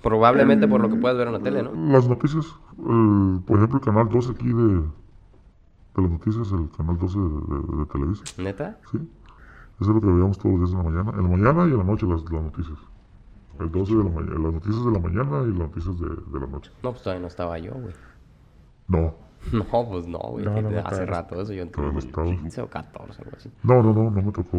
Probablemente 0.03 0.69
por 0.69 0.81
lo 0.81 0.89
que 0.89 0.97
puedas 0.97 1.17
ver 1.17 1.27
en 1.27 1.33
la 1.33 1.41
tele, 1.41 1.63
¿no? 1.63 1.73
Las 1.93 2.09
noticias, 2.09 2.47
el- 2.79 3.41
por 3.47 3.57
ejemplo, 3.59 3.79
el 3.79 3.85
canal 3.85 4.09
12 4.09 4.33
aquí 4.33 4.47
de, 4.49 4.53
de 4.77 6.03
las 6.03 6.11
noticias, 6.11 6.53
el 6.53 6.69
canal 6.77 6.99
12 6.99 7.19
de, 7.19 7.25
de- 7.25 7.79
de 7.79 7.87
Televisa, 7.87 8.25
¿Neta? 8.43 8.79
¿sí? 8.93 8.99
Eso 9.81 9.91
es 9.91 9.95
lo 9.95 10.01
que 10.01 10.07
veíamos 10.07 10.39
todos 10.39 10.59
los 10.59 10.71
días 10.71 10.81
en 10.81 10.87
la 10.87 10.91
mañana. 11.03 11.19
En 11.19 11.23
la 11.25 11.37
mañana 11.37 11.69
y 11.69 11.73
en 11.73 11.79
la 11.79 11.85
noche 11.85 12.07
las, 12.07 12.23
las 12.31 12.43
noticias. 12.43 12.79
El 13.61 13.71
12 13.71 13.95
de 13.95 14.05
la 14.05 14.11
mañana, 14.11 14.35
las 14.39 14.53
noticias 14.55 14.85
de 14.85 14.93
la 14.93 14.99
mañana 14.99 15.43
y 15.43 15.49
las 15.51 15.59
noticias 15.59 16.01
de, 16.01 16.09
de 16.09 16.41
la 16.41 16.47
noche. 16.47 16.71
No, 16.83 16.91
pues 16.93 17.03
todavía 17.03 17.23
no 17.23 17.29
estaba 17.29 17.59
yo, 17.59 17.73
güey. 17.73 17.95
No, 18.89 19.15
No, 19.53 19.89
pues 19.89 20.07
no, 20.07 20.19
güey. 20.19 20.45
No, 20.45 20.61
no, 20.61 20.71
no, 20.71 20.79
Hace 20.87 21.07
rato 21.07 21.41
eso 21.41 21.53
yo 21.53 21.67
todavía 21.69 21.93
no 21.93 21.99
entré. 21.99 22.23
estaba. 22.23 22.37
15 22.43 22.63
o 22.63 22.69
14, 22.69 23.23
algo 23.23 23.37
así. 23.37 23.51
No, 23.63 23.83
no, 23.83 23.93
no, 23.93 24.11
no 24.11 24.23
me 24.23 24.33
tocó, 24.33 24.57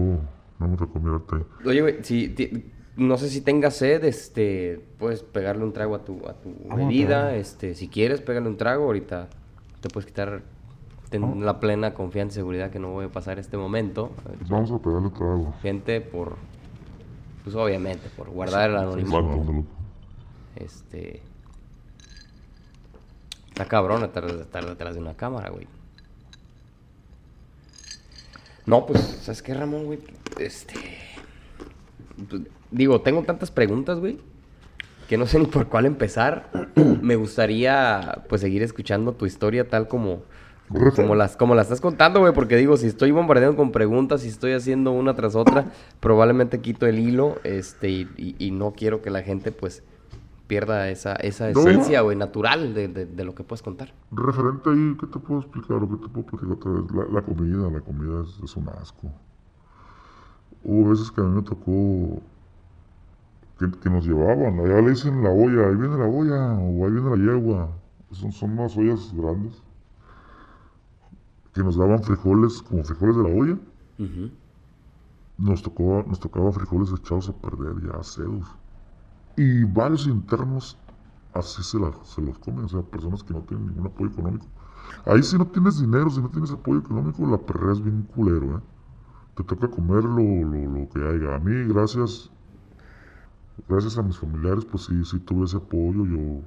no 0.60 0.68
me 0.68 0.78
tocó 0.78 1.00
mirarte. 1.00 1.36
Oye, 1.66 1.82
güey, 1.82 2.04
si 2.04 2.30
ti- 2.30 2.66
no 2.96 3.18
sé 3.18 3.30
si 3.30 3.42
tengas 3.42 3.76
sed, 3.76 4.04
este, 4.06 4.82
puedes 4.98 5.22
pegarle 5.24 5.64
un 5.64 5.74
trago 5.74 5.94
a 5.96 6.04
tu, 6.04 6.26
a 6.28 6.34
tu 6.34 6.52
bebida, 6.76 7.36
este, 7.36 7.76
si 7.76 7.90
quieres, 7.90 8.22
pégale 8.22 8.48
un 8.48 8.58
trago, 8.58 8.86
ahorita 8.86 9.28
te 9.82 9.90
puedes 9.90 10.08
quitar, 10.08 10.42
ten 11.10 11.46
la 11.46 11.60
plena 11.60 11.94
confianza 11.94 12.34
y 12.34 12.42
seguridad 12.42 12.72
que 12.72 12.80
no 12.80 12.92
voy 12.92 13.06
a 13.06 13.10
pasar 13.12 13.38
este 13.40 13.56
momento, 13.58 14.12
Vamos 14.50 14.72
a 14.72 14.80
pegarle 14.80 15.10
trago. 15.12 15.54
gente, 15.62 16.02
por, 16.02 16.38
pues 17.48 17.56
obviamente, 17.56 18.10
por 18.10 18.30
guardar 18.30 18.72
el 18.72 18.76
anonimato, 18.76 19.64
este, 20.58 21.22
está 23.48 23.64
cabrón 23.64 24.04
estar, 24.04 24.26
estar 24.26 24.66
detrás 24.66 24.96
de 24.96 25.00
una 25.00 25.16
cámara, 25.16 25.50
güey. 25.50 25.66
No, 28.66 28.86
pues, 28.86 29.00
¿sabes 29.22 29.42
qué, 29.42 29.54
Ramón, 29.54 29.86
güey? 29.86 30.00
Este. 30.38 30.74
pues, 32.30 32.42
Digo, 32.70 33.00
tengo 33.00 33.24
tantas 33.24 33.50
preguntas, 33.50 33.98
güey, 34.00 34.20
que 35.08 35.18
no 35.18 35.26
sé 35.26 35.40
ni 35.40 35.46
por 35.46 35.70
cuál 35.70 35.86
empezar. 35.86 36.50
Me 37.02 37.16
gustaría, 37.16 38.26
pues, 38.28 38.42
seguir 38.42 38.62
escuchando 38.62 39.14
tu 39.14 39.26
historia 39.26 39.70
tal 39.70 39.88
como. 39.88 40.24
Como 41.04 41.16
las, 41.16 41.38
como 41.38 41.56
la 41.56 41.62
estás 41.62 41.80
contando, 41.80 42.20
güey, 42.20 42.34
porque 42.34 42.58
digo, 42.58 42.76
si 42.78 42.88
estoy 42.88 43.12
bombardeando 43.12 43.56
con 43.56 43.72
preguntas, 43.72 44.22
si 44.22 44.28
estoy 44.28 44.52
haciendo 44.52 44.92
una 44.92 45.14
tras 45.14 45.36
otra, 45.36 45.72
probablemente 46.02 46.60
quito 46.60 46.86
el 46.88 47.00
hilo, 47.00 47.36
este, 47.44 47.90
y, 47.90 48.10
y- 48.18 48.36
y 48.38 48.52
no 48.52 48.74
quiero 48.74 49.02
que 49.02 49.10
la 49.10 49.22
gente, 49.22 49.52
pues, 49.54 49.84
pierda 50.48 50.90
esa, 50.90 51.14
esa 51.16 51.50
esencia, 51.72 52.02
güey, 52.02 52.18
natural 52.18 52.74
de, 52.74 52.88
de- 52.90 53.06
de 53.06 53.24
lo 53.24 53.34
que 53.36 53.44
puedes 53.44 53.62
contar. 53.62 53.94
Referente 54.12 54.70
ahí, 54.70 54.98
¿qué 55.00 55.08
te 55.08 55.20
puedo 55.20 55.40
explicar 55.42 55.78
o 55.84 55.90
qué 55.90 55.96
te 56.06 56.10
puedo 56.10 56.26
platicar 56.28 56.54
otra 56.54 56.72
vez? 56.72 56.84
La, 56.94 57.14
la 57.20 57.22
comida, 57.22 57.70
la 57.70 57.82
comida 57.82 58.24
es, 58.24 58.44
es 58.44 58.56
un 58.58 58.68
asco. 58.70 59.08
Hubo 60.64 60.90
veces 60.90 61.12
que 61.12 61.22
a 61.22 61.24
mí 61.24 61.36
me 61.36 61.42
tocó 61.44 62.22
que, 63.60 63.72
que 63.80 63.90
nos 63.90 64.06
llevaban, 64.06 64.60
allá 64.60 64.82
le 64.82 64.90
dicen 64.92 65.24
la 65.24 65.30
olla, 65.30 65.70
ahí 65.70 65.76
viene 65.76 65.98
la 65.98 66.06
olla, 66.06 66.54
o 66.60 66.86
ahí 66.86 66.92
viene 66.92 67.10
la 67.10 67.16
yegua. 67.34 67.70
Son, 68.12 68.32
son 68.32 68.52
unas 68.60 68.76
ollas 68.78 69.12
grandes. 69.16 69.62
Que 71.58 71.64
nos 71.64 71.76
daban 71.76 72.04
frijoles, 72.04 72.62
como 72.62 72.84
frijoles 72.84 73.18
de 73.18 73.24
la 73.24 73.30
olla. 73.30 73.58
Nos, 75.40 75.64
tocó, 75.64 76.04
nos 76.08 76.20
tocaba 76.20 76.52
frijoles 76.52 76.92
echados 76.92 77.30
a 77.30 77.34
perder, 77.34 77.76
ya 77.82 78.04
sedos. 78.04 78.46
Y 79.36 79.64
varios 79.64 80.06
internos 80.06 80.78
así 81.34 81.64
se, 81.64 81.80
la- 81.80 81.94
se 82.04 82.22
los 82.22 82.38
comen, 82.38 82.66
o 82.66 82.68
sea, 82.68 82.82
personas 82.84 83.24
que 83.24 83.34
no 83.34 83.42
tienen 83.42 83.68
ningún 83.68 83.88
apoyo 83.88 84.12
económico. 84.12 84.46
Ahí 85.06 85.22
si 85.24 85.36
no 85.38 85.48
tienes 85.48 85.80
dinero, 85.80 86.10
si 86.12 86.22
no 86.22 86.30
tienes 86.30 86.52
apoyo 86.52 86.80
económico, 86.80 87.26
la 87.26 87.38
perreas 87.40 87.82
bien 87.82 88.04
culero, 88.04 88.58
¿eh? 88.58 88.62
Te 89.36 89.44
toca 89.44 89.68
comer 89.68 90.04
lo, 90.04 90.22
lo, 90.22 90.80
lo 90.80 90.90
que 90.90 91.00
haya. 91.08 91.36
A 91.36 91.40
mí, 91.40 91.68
gracias, 91.74 92.32
gracias 93.68 93.98
a 93.98 94.04
mis 94.04 94.18
familiares, 94.18 94.66
pues 94.66 94.86
sí, 94.86 95.04
sí 95.06 95.20
tuve 95.20 95.46
ese 95.46 95.58
apoyo. 95.58 96.06
Yo 96.06 96.42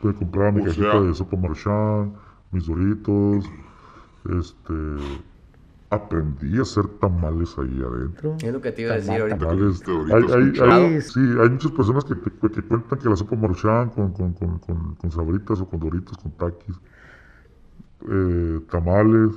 pude 0.00 0.14
comprar 0.14 0.52
mi 0.52 0.60
O 0.62 0.64
cajita 0.64 0.90
sea- 0.92 1.00
de 1.00 1.14
sopa 1.14 1.36
Marchand, 1.36 2.12
mis 2.52 2.66
doritos, 2.66 3.44
este... 4.30 4.72
Aprendí 5.88 6.58
a 6.58 6.62
hacer 6.62 6.84
tamales 7.00 7.56
ahí 7.58 7.80
adentro. 7.80 8.34
Es 8.40 8.52
lo 8.52 8.60
que 8.60 8.72
te 8.72 8.82
iba 8.82 8.92
a 8.92 8.96
decir 8.96 9.20
ahorita. 9.20 9.38
Tamales. 9.38 9.80
Te 9.84 9.92
Hay, 9.92 9.98
hay- 10.24 10.58
con 10.58 10.70
hay- 10.72 11.00
sí, 11.00 11.20
hay 11.40 11.48
muchas 11.48 11.70
personas 11.70 12.04
que, 12.04 12.16
te- 12.16 12.50
que 12.50 12.62
cuentan 12.62 12.98
que 12.98 13.08
la 13.08 13.14
sopa 13.14 13.36
maruchan 13.36 13.90
con, 13.90 14.12
con, 14.12 14.32
con, 14.32 14.58
con, 14.58 14.94
con 14.96 15.10
sabritas 15.12 15.60
o 15.60 15.68
con 15.68 15.78
doritos, 15.78 16.18
con 16.18 16.32
taquis, 16.32 16.74
eh, 18.08 18.60
tamales. 18.68 19.30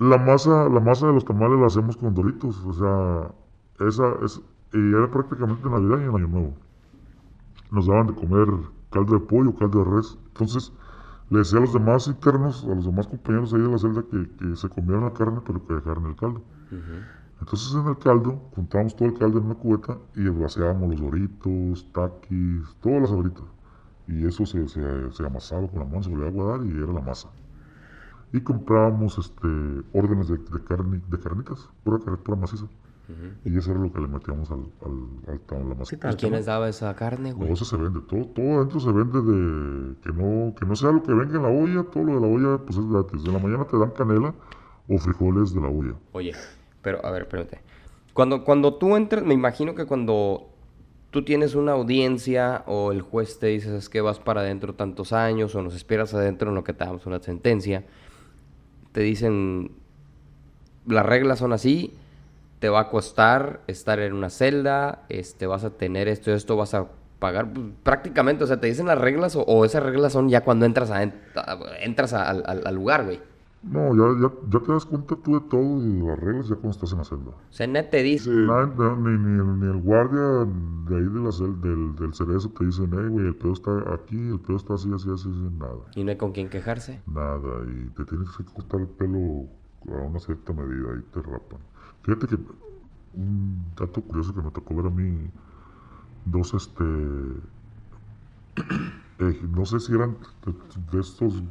La 0.00 0.18
masa, 0.18 0.68
la 0.68 0.80
masa 0.80 1.06
de 1.06 1.12
los 1.12 1.24
tamales 1.24 1.60
la 1.60 1.66
hacemos 1.66 1.96
con 1.96 2.12
doritos, 2.14 2.58
o 2.64 2.72
sea, 2.72 3.86
esa 3.86 4.12
es, 4.24 4.40
y 4.72 4.88
era 4.92 5.08
prácticamente 5.10 5.68
Navidad 5.68 5.98
y 6.00 6.04
en 6.04 6.16
Año 6.16 6.26
Nuevo. 6.28 6.54
Nos 7.70 7.86
daban 7.86 8.08
de 8.08 8.14
comer 8.14 8.48
caldo 8.90 9.12
de 9.14 9.20
pollo, 9.20 9.54
caldo 9.54 9.84
de 9.84 9.90
res. 9.96 10.18
Entonces, 10.28 10.72
le 11.30 11.38
decía 11.38 11.58
a 11.58 11.62
los 11.62 11.72
demás 11.72 12.08
internos, 12.08 12.64
a 12.64 12.74
los 12.74 12.84
demás 12.84 13.06
compañeros 13.06 13.54
ahí 13.54 13.60
de 13.60 13.68
la 13.68 13.78
celda 13.78 14.02
que, 14.02 14.28
que 14.36 14.56
se 14.56 14.68
comieran 14.68 15.04
la 15.04 15.12
carne, 15.12 15.40
pero 15.46 15.64
que 15.64 15.74
dejaran 15.74 16.06
el 16.06 16.16
caldo. 16.16 16.42
Entonces 17.40 17.74
en 17.74 17.86
el 17.86 17.98
caldo, 17.98 18.50
juntábamos 18.54 18.94
todo 18.96 19.08
el 19.08 19.14
caldo 19.14 19.38
en 19.38 19.46
una 19.46 19.54
cubeta 19.54 19.96
y 20.14 20.28
vaciábamos 20.28 20.90
los 20.90 21.00
doritos, 21.00 21.86
taquis, 21.92 22.76
todas 22.80 23.00
las 23.02 23.10
sabritas. 23.10 23.44
Y 24.08 24.26
eso 24.26 24.44
se, 24.44 24.68
se, 24.68 25.12
se 25.12 25.26
amasaba 25.26 25.68
con 25.68 25.78
la 25.78 25.84
mano, 25.86 26.02
se 26.02 26.10
volvía 26.10 26.28
a 26.28 26.30
guardar 26.32 26.66
y 26.66 26.70
era 26.76 26.92
la 26.92 27.00
masa. 27.00 27.30
Y 28.32 28.40
comprábamos 28.40 29.18
este, 29.18 29.48
órdenes 29.92 30.28
de, 30.28 30.38
de, 30.38 30.64
carne, 30.64 31.00
de 31.08 31.18
carnitas, 31.18 31.68
pura, 31.84 31.98
pura 31.98 32.36
maciza. 32.36 32.66
Y 33.44 33.56
eso 33.56 33.70
era 33.72 33.80
lo 33.80 33.92
que 33.92 34.00
le 34.00 34.08
metíamos 34.08 34.50
al, 34.50 34.60
al, 34.84 35.32
al 35.32 35.46
tam- 35.46 35.68
la. 36.00 36.12
¿Y 36.12 36.16
quién 36.16 36.32
les 36.32 36.46
daba 36.46 36.68
esa 36.68 36.94
carne, 36.94 37.32
güey? 37.32 37.48
No, 37.48 37.54
eso 37.54 37.64
se 37.64 37.76
vende, 37.76 38.00
todo, 38.08 38.26
todo 38.26 38.56
adentro 38.56 38.80
se 38.80 38.92
vende 38.92 39.20
de 39.20 39.94
que 40.02 40.12
no, 40.12 40.54
que 40.54 40.66
no 40.66 40.76
sea 40.76 40.92
lo 40.92 41.02
que 41.02 41.12
venga 41.12 41.36
en 41.36 41.42
la 41.42 41.48
olla, 41.48 41.82
todo 41.90 42.04
lo 42.04 42.14
de 42.14 42.20
la 42.20 42.26
olla 42.26 42.58
pues 42.64 42.78
es 42.78 42.86
gratis. 42.86 43.24
En 43.24 43.32
la 43.32 43.38
mañana 43.38 43.64
te 43.64 43.78
dan 43.78 43.90
canela 43.90 44.34
o 44.88 44.98
frijoles 44.98 45.54
de 45.54 45.60
la 45.60 45.68
olla. 45.68 45.94
Oye, 46.12 46.32
pero 46.82 47.04
a 47.04 47.10
ver, 47.10 47.22
espérate. 47.22 47.60
Cuando, 48.12 48.44
cuando 48.44 48.74
tú 48.74 48.96
entras, 48.96 49.24
me 49.24 49.34
imagino 49.34 49.74
que 49.74 49.86
cuando 49.86 50.48
tú 51.10 51.24
tienes 51.24 51.54
una 51.54 51.72
audiencia 51.72 52.62
o 52.66 52.92
el 52.92 53.02
juez 53.02 53.38
te 53.38 53.48
dice 53.48 53.76
es 53.76 53.88
que 53.88 54.00
vas 54.00 54.18
para 54.20 54.42
adentro 54.42 54.74
tantos 54.74 55.12
años 55.12 55.54
o 55.54 55.62
nos 55.62 55.74
esperas 55.74 56.14
adentro 56.14 56.50
en 56.50 56.54
lo 56.54 56.62
que 56.64 56.72
te 56.72 56.84
damos 56.84 57.06
una 57.06 57.18
sentencia, 57.20 57.84
te 58.92 59.00
dicen 59.00 59.72
las 60.86 61.06
reglas 61.06 61.38
son 61.38 61.52
así, 61.52 61.94
te 62.60 62.68
va 62.68 62.80
a 62.80 62.88
costar 62.90 63.62
estar 63.66 63.98
en 63.98 64.12
una 64.12 64.30
celda, 64.30 65.02
este, 65.08 65.46
vas 65.46 65.64
a 65.64 65.70
tener 65.70 66.06
esto 66.08 66.30
y 66.30 66.34
esto, 66.34 66.56
vas 66.56 66.74
a 66.74 66.86
pagar 67.18 67.52
pues, 67.52 67.66
prácticamente, 67.82 68.44
o 68.44 68.46
sea, 68.46 68.60
te 68.60 68.66
dicen 68.68 68.86
las 68.86 68.98
reglas 68.98 69.34
o, 69.34 69.42
o 69.42 69.64
esas 69.64 69.82
reglas 69.82 70.12
son 70.12 70.28
ya 70.28 70.42
cuando 70.44 70.66
entras 70.66 70.90
a, 70.90 71.02
entras 71.82 72.12
a- 72.12 72.28
al, 72.30 72.74
lugar, 72.74 73.04
güey. 73.04 73.20
No, 73.62 73.94
ya, 73.94 74.18
ya, 74.22 74.32
ya 74.50 74.58
te 74.64 74.72
das 74.72 74.86
cuenta 74.86 75.16
tú 75.22 75.34
de 75.38 75.46
todo 75.50 75.82
y 75.84 76.00
de 76.00 76.06
las 76.06 76.18
reglas 76.18 76.48
ya 76.48 76.54
cuando 76.54 76.70
estás 76.70 76.92
en 76.92 76.98
la 76.98 77.04
celda. 77.04 77.30
O 77.30 77.52
sea, 77.52 77.66
net 77.66 77.90
te 77.90 78.02
dice, 78.02 78.30
Nada- 78.30 78.72
na- 78.78 78.96
ni, 78.96 79.18
ni, 79.18 79.38
el- 79.38 79.60
ni 79.60 79.66
el 79.66 79.82
guardia 79.82 80.46
de 80.88 80.96
ahí 80.96 81.02
de 81.12 81.20
la 81.20 81.28
cel- 81.30 81.60
del, 81.60 81.94
del 81.96 82.14
cerezo 82.14 82.48
te 82.58 82.64
dicen, 82.64 82.88
hey, 82.90 83.06
güey, 83.10 83.26
el 83.26 83.36
pedo 83.36 83.52
está 83.52 83.70
aquí, 83.92 84.16
el 84.16 84.40
pedo 84.40 84.56
está 84.56 84.74
así, 84.74 84.90
así, 84.94 85.10
así, 85.12 85.28
así", 85.28 85.50
nada. 85.58 85.76
y 85.94 86.04
no 86.04 86.10
hay 86.10 86.16
con 86.16 86.32
quién 86.32 86.48
quejarse. 86.48 87.00
Nada, 87.06 87.64
y 87.66 87.90
te 87.90 88.04
tienes 88.06 88.28
que 88.36 88.44
cortar 88.44 88.80
el 88.80 88.88
pelo 88.88 89.46
a 89.94 90.02
una 90.06 90.18
cierta 90.20 90.52
medida 90.54 90.88
y 90.98 91.02
te 91.12 91.20
rapan. 91.20 91.58
Fíjate 92.02 92.26
que 92.26 92.38
un 93.14 93.64
dato 93.76 94.02
curioso 94.02 94.34
que 94.34 94.42
me 94.42 94.50
tocó 94.50 94.74
ver 94.76 94.86
a 94.86 94.90
mí, 94.90 95.30
dos 96.24 96.54
este, 96.54 96.84
eh, 99.18 99.40
no 99.50 99.64
sé 99.64 99.80
si 99.80 99.92
eran 99.92 100.16
de, 100.44 100.54
de 100.92 101.00
estos 101.00 101.42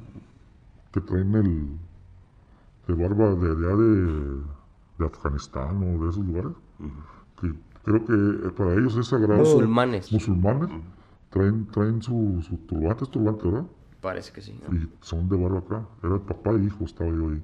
que 0.92 1.02
traen 1.02 1.36
el, 1.36 1.78
de 2.88 2.94
barba 2.94 3.36
de 3.36 3.52
allá 3.52 3.76
de, 3.76 4.42
de 4.98 5.06
Afganistán 5.06 5.84
o 5.84 6.04
de 6.04 6.10
esos 6.10 6.26
lugares, 6.26 6.54
que 7.40 7.54
creo 7.84 8.06
que 8.06 8.48
eh, 8.48 8.52
para 8.52 8.74
ellos 8.74 8.96
es 8.98 9.08
sagrado. 9.08 9.40
Musulmanes. 9.40 10.12
Musulmanes, 10.12 10.70
traen, 11.30 11.68
traen 11.68 12.02
su, 12.02 12.42
su 12.42 12.58
turbante, 12.58 13.04
es 13.04 13.12
turbante, 13.12 13.46
¿verdad? 13.46 13.66
Parece 14.02 14.32
que 14.32 14.42
sí. 14.42 14.60
¿no? 14.68 14.76
y 14.76 14.90
son 15.02 15.30
de 15.30 15.38
barba 15.38 15.60
acá. 15.60 15.86
Era 16.02 16.16
el 16.16 16.22
papá 16.22 16.52
e 16.52 16.64
hijo, 16.64 16.86
estaba 16.86 17.12
yo 17.12 17.30
ahí. 17.30 17.44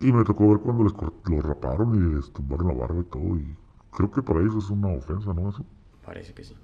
Y 0.00 0.12
me 0.12 0.24
tocó 0.24 0.48
ver 0.48 0.58
cuando 0.58 0.84
les 0.84 0.92
los 0.92 1.44
raparon 1.44 1.94
y 1.94 2.14
les 2.16 2.30
tumbaron 2.32 2.68
la 2.68 2.74
barba 2.74 3.00
y 3.00 3.04
todo. 3.04 3.36
Y 3.38 3.56
creo 3.90 4.10
que 4.10 4.22
para 4.22 4.40
ellos 4.40 4.56
es 4.56 4.70
una 4.70 4.88
ofensa, 4.88 5.32
¿no? 5.32 5.48
Eso. 5.48 5.64
Parece 6.04 6.34
que 6.34 6.44
sí. 6.44 6.54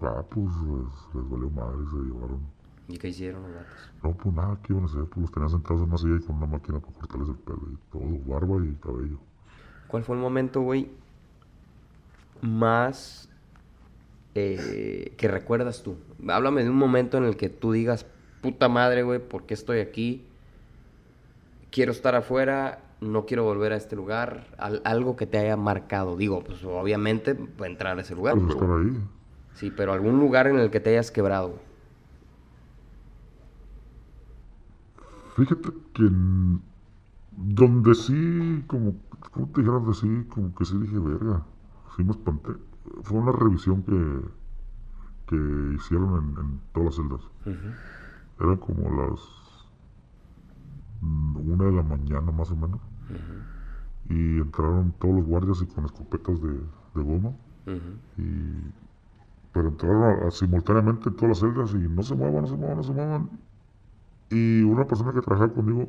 Ah, 0.00 0.24
pues 0.28 0.46
les, 0.46 1.14
les 1.14 1.30
valió 1.30 1.50
madre, 1.50 1.78
se 1.90 1.96
llevaron. 1.96 2.40
¿Y 2.88 2.98
qué 2.98 3.08
hicieron 3.08 3.42
los 3.42 3.52
gatos? 3.52 3.92
No, 4.02 4.12
pues 4.12 4.34
nada, 4.34 4.58
¿qué 4.62 4.72
iban 4.72 4.84
a 4.84 4.86
hacer? 4.86 5.04
Pues 5.04 5.18
los 5.18 5.30
tenían 5.30 5.50
sentados 5.50 5.82
en 5.82 5.88
una 5.88 5.98
silla 5.98 6.16
y 6.16 6.26
con 6.26 6.36
una 6.36 6.46
máquina 6.46 6.80
para 6.80 6.92
cortarles 6.94 7.28
el 7.28 7.36
pelo 7.36 7.62
y 7.70 7.76
todo, 7.92 8.02
barba 8.26 8.64
y 8.64 8.74
cabello. 8.76 9.18
¿Cuál 9.86 10.02
fue 10.02 10.16
el 10.16 10.22
momento, 10.22 10.62
güey, 10.62 10.90
más 12.40 13.28
eh, 14.34 15.12
que 15.16 15.28
recuerdas 15.28 15.82
tú. 15.82 15.96
Háblame 16.28 16.62
de 16.62 16.70
un 16.70 16.76
momento 16.76 17.18
en 17.18 17.24
el 17.24 17.36
que 17.36 17.48
tú 17.48 17.72
digas, 17.72 18.06
puta 18.40 18.68
madre, 18.68 19.02
güey, 19.02 19.18
¿por 19.18 19.44
qué 19.44 19.54
estoy 19.54 19.80
aquí? 19.80 20.24
Quiero 21.70 21.92
estar 21.92 22.14
afuera, 22.14 22.80
no 23.00 23.26
quiero 23.26 23.44
volver 23.44 23.72
a 23.72 23.76
este 23.76 23.96
lugar. 23.96 24.46
Al- 24.58 24.82
algo 24.84 25.16
que 25.16 25.26
te 25.26 25.38
haya 25.38 25.56
marcado. 25.56 26.16
Digo, 26.16 26.42
pues 26.42 26.64
obviamente 26.64 27.38
entrar 27.64 27.98
a 27.98 28.00
ese 28.02 28.14
lugar. 28.14 28.36
Pues 28.38 28.50
estar 28.54 28.70
ahí. 28.70 29.00
Sí, 29.54 29.70
pero 29.70 29.92
algún 29.92 30.18
lugar 30.20 30.46
en 30.46 30.58
el 30.58 30.70
que 30.70 30.80
te 30.80 30.90
hayas 30.90 31.10
quebrado. 31.10 31.54
Fíjate 35.36 35.70
que 35.94 36.02
en- 36.02 36.60
donde 37.32 37.94
sí, 37.94 38.64
como, 38.66 38.96
¿cómo 39.30 39.46
te 39.48 39.60
dijera? 39.60 39.78
Donde 39.78 39.94
sí, 39.94 40.26
como 40.28 40.54
que 40.54 40.64
sí 40.64 40.76
dije, 40.78 40.98
verga, 40.98 41.44
sí 41.96 42.04
me 42.04 42.10
espanté. 42.10 42.50
Fue 43.02 43.18
una 43.18 43.32
revisión 43.32 43.82
que, 43.82 44.20
que 45.28 45.74
hicieron 45.76 46.34
en, 46.36 46.44
en 46.44 46.60
todas 46.72 46.86
las 46.86 46.94
celdas. 46.96 47.20
Eran 48.40 48.56
como 48.56 48.90
las 49.06 49.20
una 51.02 51.64
de 51.64 51.72
la 51.72 51.82
mañana 51.82 52.30
más 52.32 52.50
o 52.50 52.56
menos. 52.56 52.80
Y 54.08 54.38
entraron 54.38 54.92
todos 54.98 55.14
los 55.16 55.24
guardias 55.24 55.62
y 55.62 55.66
con 55.66 55.84
escopetas 55.84 56.40
de, 56.42 56.50
de 56.94 57.02
goma. 57.02 57.32
Y, 58.18 58.72
pero 59.52 59.68
entraron 59.68 60.02
a- 60.02 60.26
a- 60.26 60.30
simultáneamente 60.30 61.08
en 61.08 61.16
todas 61.16 61.28
las 61.30 61.38
celdas 61.38 61.74
y 61.74 61.88
no 61.88 62.02
se 62.02 62.14
muevan, 62.14 62.42
no 62.42 62.46
se 62.48 62.56
muevan, 62.56 62.76
no 62.76 62.82
se 62.82 62.92
muevan. 62.92 63.30
Y 64.30 64.62
una 64.62 64.86
persona 64.86 65.12
que 65.12 65.20
trabajaba 65.20 65.52
conmigo 65.52 65.88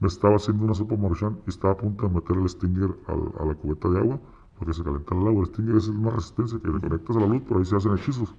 me 0.00 0.08
estaba 0.08 0.36
haciendo 0.36 0.64
una 0.64 0.74
sopa 0.74 0.96
maruchan 0.96 1.38
y 1.46 1.50
estaba 1.50 1.74
a 1.74 1.76
punto 1.76 2.08
de 2.08 2.14
meter 2.14 2.36
el 2.36 2.48
stinger 2.48 2.94
al- 3.08 3.32
a 3.40 3.44
la 3.46 3.54
cubeta 3.54 3.88
de 3.88 3.98
agua 3.98 4.18
porque 4.58 4.74
se 4.74 4.82
calentara 4.82 5.20
el 5.20 5.28
agua. 5.28 5.40
El 5.42 5.46
stinger 5.48 5.76
es 5.76 5.88
una 5.88 6.10
resistencia 6.10 6.58
que 6.60 6.68
le 6.68 6.80
conectas 6.80 7.16
a 7.16 7.20
la 7.20 7.26
luz, 7.26 7.42
pero 7.46 7.58
ahí 7.60 7.64
se 7.66 7.76
hacen 7.76 7.92
hechizos. 7.94 8.34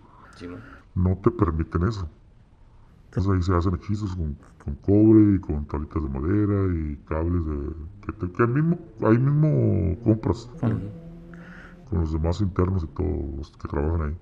No 0.96 1.18
te 1.18 1.32
permiten 1.32 1.84
eso. 1.88 2.08
Entonces 3.12 3.32
ahí 3.34 3.42
se 3.44 3.56
hacen 3.56 3.76
hechizos 3.76 4.16
con, 4.16 4.38
con 4.64 4.76
cobre 4.78 5.36
y 5.36 5.40
con 5.40 5.66
tablitas 5.68 6.04
de 6.04 6.10
madera 6.10 6.74
y 6.74 6.98
cables 7.08 7.46
de... 7.46 7.76
que, 8.06 8.14
te- 8.14 8.32
que 8.32 8.44
ahí 8.44 8.50
mismo, 8.50 8.80
ahí 9.02 9.18
mismo 9.18 9.98
compras 10.04 10.50
con 11.90 12.00
los 12.00 12.12
demás 12.14 12.42
internos 12.42 12.84
y 12.84 12.88
todos 12.88 13.36
los 13.38 13.52
que 13.52 13.68
trabajan 13.68 14.02
ahí. 14.02 14.18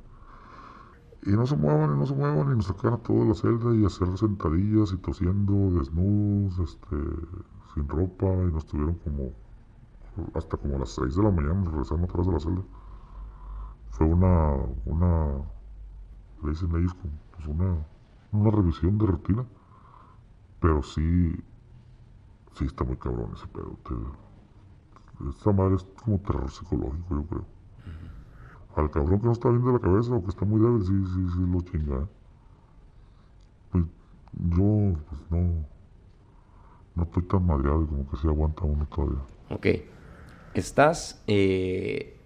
Y 1.24 1.32
no 1.32 1.46
se 1.46 1.56
muevan, 1.56 1.96
y 1.96 2.00
no 2.00 2.06
se 2.06 2.14
muevan, 2.16 2.52
y 2.52 2.56
nos 2.56 2.66
sacaron 2.68 2.94
a 3.00 3.04
toda 3.04 3.26
la 3.26 3.34
celda 3.36 3.76
y 3.76 3.86
hacer 3.86 4.18
sentadillas 4.18 4.94
y 4.94 4.98
tosiendo, 4.98 5.54
desnudos, 5.80 6.60
este, 6.60 6.96
sin 7.74 7.88
ropa, 7.88 8.26
y 8.28 8.52
nos 8.52 8.66
tuvieron 8.66 8.96
como, 8.96 9.34
hasta 10.36 10.58
como 10.58 10.76
a 10.76 10.80
las 10.80 10.90
6 10.92 11.16
de 11.16 11.24
la 11.24 11.32
mañana, 11.32 11.56
nos 11.56 11.72
regresaron 11.72 12.04
atrás 12.06 12.28
de 12.28 12.34
la 12.34 12.40
celda. 12.40 12.64
Fue 13.90 14.08
una, 14.08 14.56
una, 14.86 15.44
le 16.44 16.50
dicen 16.52 16.76
ellos, 16.76 16.94
como, 16.96 17.14
pues 17.36 17.48
una, 17.48 17.86
una 18.32 18.52
revisión 18.52 18.98
de 18.98 19.06
rutina, 19.06 19.46
pero 20.60 20.84
sí, 20.84 21.36
sí 22.54 22.66
está 22.66 22.84
muy 22.84 22.98
cabrón 22.98 23.32
ese 23.36 23.48
pedo. 23.48 23.78
te- 23.88 25.30
esta 25.30 25.52
madre 25.52 25.76
es 25.76 25.86
como 26.04 26.20
terror 26.20 26.50
psicológico, 26.50 27.16
yo 27.16 27.24
creo. 27.26 27.46
Al 28.76 28.90
cabrón 28.92 29.20
que 29.20 29.26
no 29.26 29.32
está 29.34 29.50
bien 29.50 29.66
de 29.66 29.74
la 29.74 29.80
cabeza 29.80 30.14
o 30.14 30.24
que 30.24 30.30
está 30.30 30.46
muy 30.46 30.62
débil, 30.62 30.82
sí, 30.82 30.94
sí, 31.14 31.28
sí 31.34 31.52
lo 31.52 31.62
chinga. 31.62 32.08
Pues 33.72 33.84
yo, 34.34 34.96
pues 35.10 35.22
no, 35.30 35.66
no 36.96 37.04
estoy 37.04 37.24
tan 37.24 37.46
madreado 37.46 37.84
y 37.84 37.88
como 37.88 38.10
que 38.10 38.18
sí 38.18 38.28
aguanta 38.28 38.64
uno 38.64 38.86
todavía. 38.88 39.20
Ok. 39.50 39.68
Estás 40.54 41.22
eh, 41.28 42.18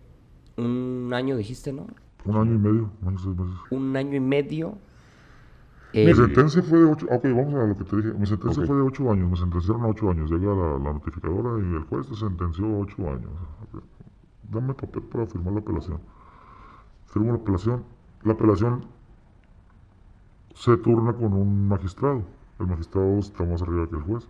un 0.57 1.11
año, 1.13 1.35
dijiste, 1.35 1.73
¿no? 1.73 1.87
Un 2.25 2.35
año 2.37 2.53
y 2.53 2.57
medio, 2.57 2.91
un 3.01 3.07
año 3.07 3.17
y 3.17 3.23
seis 3.23 3.35
meses. 3.35 3.55
Un 3.71 3.97
año 3.97 4.15
y 4.15 4.19
medio. 4.19 4.77
Mi 5.93 6.09
eh, 6.09 6.15
sentencia 6.15 6.61
fue 6.63 6.79
de 6.79 6.85
ocho, 6.85 7.05
ok, 7.09 7.23
vamos 7.23 7.53
a 7.53 7.67
lo 7.67 7.77
que 7.77 7.83
te 7.83 7.95
dije. 7.97 8.13
Mi 8.13 8.25
sentencia 8.25 8.65
fue 8.65 8.75
de 8.75 8.81
ocho 8.81 9.11
años, 9.11 9.29
me 9.29 9.37
sentenciaron 9.37 9.83
a 9.83 9.87
ocho 9.87 10.09
años. 10.09 10.31
Llega 10.31 10.53
la, 10.53 10.79
la 10.79 10.93
notificadora 10.93 11.63
y 11.63 11.75
el 11.75 11.83
juez 11.83 12.07
te 12.07 12.15
sentenció 12.15 12.65
a 12.65 12.79
ocho 12.79 13.09
años. 13.09 13.31
Ok. 13.61 13.83
Dame 14.49 14.73
papel 14.73 15.03
para 15.03 15.27
firmar 15.27 15.53
la 15.53 15.59
apelación. 15.59 15.99
Firmo 17.05 17.33
la 17.33 17.37
apelación. 17.37 17.83
La 18.23 18.33
apelación 18.33 18.85
se 20.55 20.77
turna 20.77 21.13
con 21.13 21.33
un 21.33 21.67
magistrado. 21.67 22.23
El 22.59 22.67
magistrado 22.67 23.19
está 23.19 23.45
más 23.45 23.61
arriba 23.61 23.87
que 23.87 23.95
el 23.95 24.01
juez. 24.01 24.27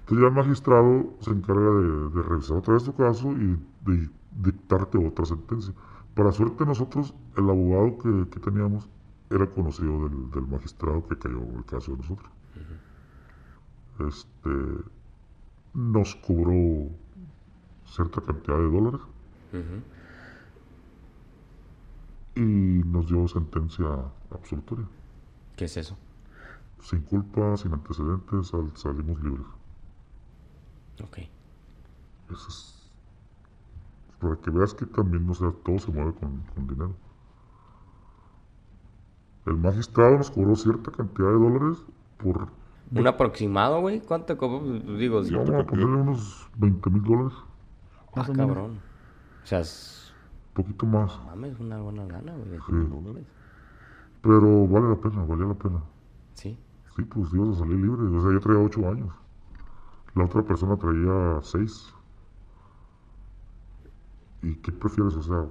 Entonces 0.00 0.22
ya 0.22 0.28
el 0.28 0.34
magistrado 0.34 1.04
se 1.20 1.30
encarga 1.30 1.70
de, 1.70 2.08
de 2.10 2.22
revisar 2.22 2.56
otra 2.56 2.74
vez 2.74 2.84
tu 2.84 2.94
caso 2.94 3.32
y 3.32 3.58
de 3.84 4.10
dictarte 4.42 4.98
otra 4.98 5.24
sentencia. 5.24 5.72
Para 6.14 6.32
suerte 6.32 6.66
nosotros, 6.66 7.14
el 7.36 7.48
abogado 7.48 7.98
que, 7.98 8.28
que 8.30 8.40
teníamos 8.40 8.88
era 9.30 9.46
conocido 9.48 10.08
del, 10.08 10.30
del 10.30 10.46
magistrado 10.46 11.06
que 11.06 11.16
cayó 11.18 11.40
el 11.56 11.64
caso 11.64 11.92
de 11.92 11.98
nosotros. 11.98 12.30
Este 14.00 14.50
nos 15.74 16.16
cobró 16.16 16.90
cierta 17.86 18.20
cantidad 18.20 18.56
de 18.58 18.70
dólares 18.70 19.00
y 22.34 22.40
nos 22.86 23.08
dio 23.08 23.26
sentencia 23.28 23.86
absolutoria. 24.30 24.86
¿Qué 25.56 25.64
es 25.66 25.76
eso? 25.76 25.96
Sin 26.82 27.02
culpa, 27.02 27.56
sin 27.56 27.72
antecedentes, 27.72 28.48
sal- 28.48 28.72
salimos 28.76 29.22
libres. 29.22 29.46
Ok. 31.02 31.18
Eso 32.30 32.48
es 32.48 32.90
para 34.20 34.36
que 34.36 34.50
veas 34.50 34.74
que 34.74 34.86
también, 34.86 35.28
o 35.28 35.34
sea, 35.34 35.50
todo 35.64 35.78
se 35.78 35.90
mueve 35.90 36.12
con, 36.14 36.40
con 36.54 36.66
dinero. 36.66 36.94
El 39.50 39.58
magistrado 39.58 40.16
nos 40.16 40.30
cobró 40.30 40.54
cierta 40.54 40.92
cantidad 40.92 41.26
de 41.26 41.34
dólares 41.34 41.84
por, 42.18 42.48
¿Un 42.92 43.06
aproximado, 43.06 43.80
güey? 43.80 44.00
¿Cuánto 44.00 44.38
cobró? 44.38 44.60
Digo, 44.96 45.24
sí. 45.24 45.34
vamos 45.34 45.50
a 45.50 45.66
ponerle 45.66 45.96
unos 45.96 46.48
20 46.56 46.90
mil 46.90 47.02
dólares, 47.02 47.32
Ah, 48.14 48.22
menos. 48.22 48.36
cabrón. 48.36 48.80
O 49.42 49.46
sea, 49.46 49.60
es... 49.60 50.12
poquito 50.54 50.86
más. 50.86 51.18
mames, 51.26 51.58
una 51.58 51.80
buena 51.80 52.04
lana, 52.06 52.32
güey. 52.32 52.58
Sí. 52.60 53.26
Pero 54.22 54.68
vale 54.68 54.88
la 54.90 54.96
pena, 54.96 55.24
valía 55.24 55.46
la 55.46 55.54
pena. 55.54 55.82
Sí. 56.34 56.56
Sí, 56.94 57.02
pues 57.02 57.32
ibas 57.34 57.56
a 57.56 57.58
salir 57.60 57.76
libre. 57.76 58.02
O 58.02 58.22
sea, 58.22 58.32
yo 58.32 58.40
traía 58.40 58.60
8 58.60 58.88
años. 58.88 59.12
La 60.14 60.24
otra 60.26 60.42
persona 60.42 60.76
traía 60.76 61.40
6. 61.42 61.94
¿Y 64.42 64.54
qué 64.56 64.70
prefieres? 64.72 65.14
O 65.14 65.22
sea, 65.22 65.46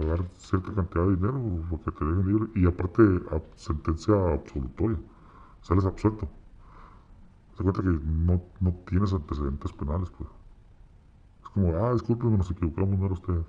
pagar 0.00 0.24
cierta 0.36 0.72
cantidad 0.74 1.04
de 1.06 1.16
dinero 1.16 1.38
o 1.70 1.80
que 1.82 1.90
te 1.90 2.04
dejen 2.04 2.26
libre. 2.26 2.50
Y 2.54 2.66
aparte, 2.66 3.02
a- 3.30 3.42
sentencia 3.56 4.14
absolutoria. 4.34 4.98
Sales 5.62 5.84
absuelto. 5.84 6.28
Se 7.56 7.62
cuenta 7.62 7.82
que 7.82 7.88
no, 7.88 8.42
no 8.60 8.72
tienes 8.88 9.12
antecedentes 9.12 9.72
penales, 9.72 10.10
pues. 10.10 10.28
Es 11.42 11.48
como, 11.50 11.74
ah, 11.76 11.92
discúlpeme, 11.92 12.36
nos 12.36 12.50
equivocamos, 12.50 12.98
no 12.98 13.06
era 13.06 13.14
usted. 13.14 13.40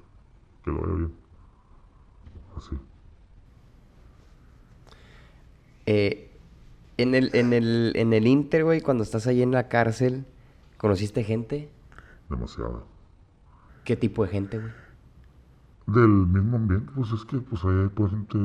Que 0.63 0.71
lo 0.71 0.81
vaya 0.81 0.93
bien. 0.93 1.13
Así. 2.55 2.75
Eh, 5.85 6.31
en 6.97 7.13
el, 7.15 7.29
en 7.33 7.53
el, 7.53 7.93
en 7.95 8.13
el 8.13 8.27
Inter, 8.27 8.63
güey, 8.63 8.81
cuando 8.81 9.03
estás 9.03 9.27
ahí 9.27 9.41
en 9.41 9.51
la 9.51 9.67
cárcel, 9.69 10.25
¿conociste 10.77 11.23
gente? 11.23 11.69
Demasiada. 12.29 12.83
¿Qué 13.83 13.95
tipo 13.95 14.23
de 14.23 14.29
gente, 14.29 14.57
güey? 14.59 14.71
Del 15.87 16.07
mismo 16.09 16.57
ambiente, 16.57 16.91
pues 16.95 17.11
es 17.11 17.23
que 17.25 17.37
pues 17.39 17.63
ahí 17.65 17.79
hay 17.83 17.87
pura 17.87 18.09
gente. 18.09 18.37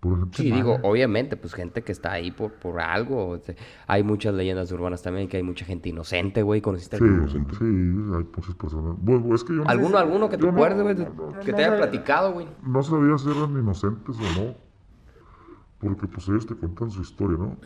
Pura 0.00 0.16
gente 0.20 0.38
Sí, 0.38 0.44
mala. 0.50 0.56
digo, 0.56 0.78
obviamente, 0.82 1.36
pues 1.36 1.52
gente 1.52 1.82
que 1.82 1.92
está 1.92 2.12
ahí 2.12 2.30
por, 2.30 2.52
por 2.54 2.80
algo. 2.80 3.28
o 3.28 3.38
sea, 3.38 3.54
hay 3.86 4.02
muchas 4.02 4.32
leyendas 4.34 4.72
urbanas 4.72 5.02
también, 5.02 5.28
que 5.28 5.36
hay 5.36 5.42
mucha 5.42 5.66
gente 5.66 5.90
inocente, 5.90 6.42
güey. 6.42 6.62
¿Conociste 6.62 6.96
Sí, 6.96 7.04
alguno? 7.04 7.28
sí, 7.28 7.36
hay 7.64 8.26
muchas 8.34 8.54
personas. 8.54 8.96
Bueno, 8.98 9.34
es 9.34 9.44
que 9.44 9.54
yo 9.54 9.62
no- 9.64 9.68
¿Alguno, 9.70 9.98
alguno 9.98 10.28
que 10.30 10.38
te 10.38 10.48
acuerdes, 10.48 10.82
güey? 10.82 10.94
no- 10.96 11.38
que 11.40 11.50
no 11.52 11.56
te 11.58 11.64
haya 11.64 11.76
platicado, 11.76 12.32
güey. 12.32 12.48
No 12.64 12.82
sabía 12.82 13.18
si 13.18 13.30
eran 13.30 13.50
inocentes 13.58 14.16
o 14.16 14.40
no. 14.42 14.54
Porque 15.78 16.06
pues 16.06 16.28
ellos 16.28 16.46
te 16.46 16.54
cuentan 16.54 16.90
su 16.90 17.00
historia, 17.02 17.38
¿no? 17.38 17.56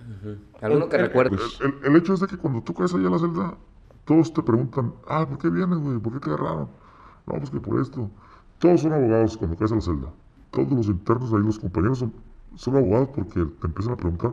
¿Alguno 0.60 0.88
que 0.88 0.96
El- 0.96 1.02
recuerdes? 1.06 1.60
El, 1.60 1.66
el- 1.84 1.84
el 1.84 1.96
hecho 1.96 2.14
es 2.14 2.20
de 2.20 2.26
que 2.28 2.36
cuando 2.36 2.62
tú 2.62 2.72
caes 2.74 2.92
allá 2.94 3.06
en 3.06 3.12
la 3.12 3.18
celda, 3.18 3.56
todos 4.04 4.32
te 4.32 4.42
preguntan, 4.42 4.94
ah, 5.08 5.26
¿por 5.28 5.38
qué 5.38 5.50
vienes, 5.50 5.78
güey? 5.78 5.98
¿Por 5.98 6.12
qué 6.14 6.20
te 6.20 6.30
agarraron? 6.30 6.68
No, 7.26 7.34
pues 7.34 7.50
que 7.50 7.60
por 7.60 7.80
esto. 7.80 8.10
Todos 8.58 8.80
son 8.80 8.92
abogados 8.92 9.36
cuando 9.36 9.56
caes 9.56 9.72
a 9.72 9.76
la 9.76 9.80
celda. 9.80 10.08
Todos 10.50 10.70
los 10.70 10.86
internos 10.86 11.32
ahí, 11.32 11.42
los 11.42 11.58
compañeros 11.58 11.98
son, 11.98 12.12
son 12.54 12.76
abogados 12.76 13.08
porque 13.14 13.44
te 13.44 13.66
empiezan 13.66 13.94
a 13.94 13.96
preguntar, 13.96 14.32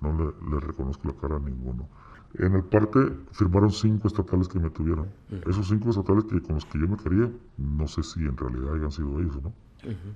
No 0.00 0.12
le, 0.12 0.24
le 0.50 0.60
reconozco 0.60 1.06
la 1.08 1.14
cara 1.14 1.36
a 1.36 1.38
ninguno. 1.38 1.88
En 2.34 2.54
el 2.54 2.62
parte 2.62 2.98
firmaron 3.32 3.70
cinco 3.72 4.06
estatales 4.06 4.48
que 4.48 4.60
me 4.60 4.70
tuvieron. 4.70 5.08
Esos 5.48 5.68
cinco 5.68 5.90
estatales 5.90 6.24
que, 6.24 6.40
con 6.40 6.54
los 6.54 6.64
que 6.64 6.78
yo 6.78 6.88
me 6.88 6.96
quería, 6.96 7.30
no 7.56 7.88
sé 7.88 8.02
si 8.02 8.20
en 8.20 8.36
realidad 8.36 8.74
hayan 8.74 8.92
sido 8.92 9.18
ellos 9.18 9.36
o 9.36 9.40
no. 9.40 9.52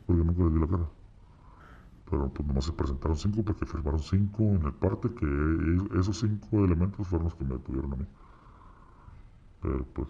Porque 0.06 0.22
nunca 0.22 0.44
les 0.44 0.54
di 0.54 0.60
la 0.60 0.66
cara. 0.68 0.88
Pero 2.10 2.28
pues 2.28 2.46
nomás 2.46 2.64
se 2.66 2.72
presentaron 2.72 3.16
cinco 3.16 3.42
porque 3.42 3.66
firmaron 3.66 4.00
cinco 4.00 4.42
en 4.42 4.62
el 4.62 4.72
parte 4.72 5.10
que 5.14 5.98
esos 5.98 6.20
cinco 6.20 6.64
elementos 6.64 7.06
fueron 7.08 7.24
los 7.24 7.34
que 7.34 7.44
me 7.44 7.58
tuvieron 7.58 7.92
a 7.94 7.96
mí. 7.96 8.06
Pero 9.62 9.84
pues 9.94 10.08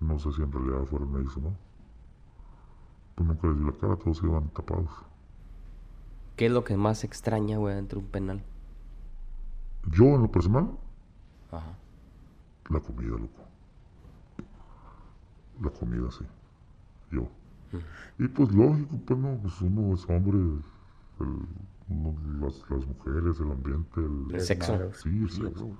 no 0.00 0.18
sé 0.18 0.32
si 0.32 0.42
en 0.42 0.52
realidad 0.52 0.84
fueron 0.84 1.14
ellos 1.20 1.36
o 1.36 1.40
no. 1.40 1.56
Pues 3.16 3.28
nunca 3.28 3.48
les 3.48 3.58
di 3.58 3.64
la 3.64 3.72
cara, 3.72 3.96
todos 3.96 4.22
iban 4.22 4.48
tapados. 4.50 4.90
¿Qué 6.36 6.46
es 6.46 6.52
lo 6.52 6.64
que 6.64 6.76
más 6.76 7.02
extraña, 7.04 7.58
güey, 7.58 7.74
dentro 7.74 7.98
de 7.98 8.04
un 8.04 8.10
penal? 8.10 8.44
Yo 9.90 10.04
en 10.04 10.22
lo 10.22 10.30
personal, 10.30 10.70
Ajá. 11.56 11.72
la 12.70 12.80
comida, 12.80 13.10
loco. 13.10 13.42
La 15.62 15.70
comida, 15.70 16.10
sí. 16.10 16.24
Yo. 17.10 17.28
Y 18.18 18.28
pues 18.28 18.52
lógico, 18.52 18.98
pues 19.06 19.18
no, 19.20 19.38
pues 19.42 19.60
uno 19.60 19.94
es 19.94 20.04
hombre, 20.08 20.38
el- 20.38 21.46
uno- 21.88 22.16
las, 22.40 22.62
las 22.70 22.86
mujeres, 22.86 23.40
el 23.40 23.50
ambiente, 23.52 24.00
el... 24.00 24.34
El 24.34 24.40
sexo. 24.40 24.92
Sí, 24.94 25.08
el 25.08 25.30
sexo. 25.30 25.70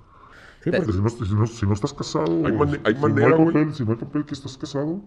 Sí, 0.63 0.71
Porque 0.71 0.77
porque 0.79 0.93
si 0.93 1.01
no, 1.01 1.09
si 1.09 1.33
no, 1.35 1.47
si 1.47 1.65
no 1.65 1.73
estás 1.73 1.93
casado, 1.93 2.25
Hay 2.45 2.51
si, 2.51 2.57
manera, 2.57 3.29
no 3.29 3.35
hay 3.35 3.45
papel, 3.45 3.73
si 3.73 3.83
no 3.85 3.91
hay 3.91 3.97
papel 3.97 4.25
que 4.25 4.33
estás 4.33 4.57
casado 4.57 5.01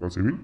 al 0.00 0.10
civil, 0.12 0.40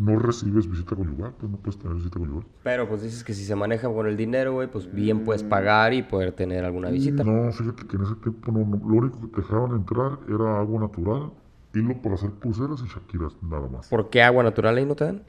no 0.00 0.18
recibes 0.18 0.68
visita 0.68 0.96
conyugal, 0.96 1.34
pues 1.38 1.52
no 1.52 1.58
puedes 1.58 1.78
tener 1.78 1.94
visita 1.94 2.18
conyugal. 2.18 2.46
Pero 2.62 2.88
pues 2.88 3.02
dices 3.02 3.22
que 3.22 3.34
si 3.34 3.44
se 3.44 3.54
maneja 3.54 3.92
con 3.92 4.06
el 4.06 4.16
dinero, 4.16 4.54
güey, 4.54 4.70
pues 4.70 4.90
bien 4.90 5.24
puedes 5.24 5.42
pagar 5.42 5.92
y 5.92 6.02
poder 6.02 6.32
tener 6.32 6.64
alguna 6.64 6.88
visita. 6.88 7.22
No, 7.22 7.52
fíjate 7.52 7.86
que 7.86 7.96
en 7.96 8.02
ese 8.04 8.14
tiempo 8.16 8.50
no, 8.50 8.60
no, 8.60 8.76
lo 8.76 8.94
único 8.94 9.20
que 9.20 9.26
te 9.28 9.40
dejaban 9.42 9.72
entrar 9.72 10.18
era 10.26 10.58
agua 10.58 10.80
natural, 10.80 11.30
hilo 11.74 12.00
para 12.00 12.14
hacer 12.14 12.30
pulseras 12.30 12.80
y 12.80 12.88
shakiras, 12.88 13.34
nada 13.42 13.68
más. 13.68 13.88
¿Por 13.88 14.08
qué 14.08 14.22
agua 14.22 14.42
natural 14.42 14.78
ahí 14.78 14.86
no 14.86 14.94
te 14.94 15.04
dan? 15.04 15.22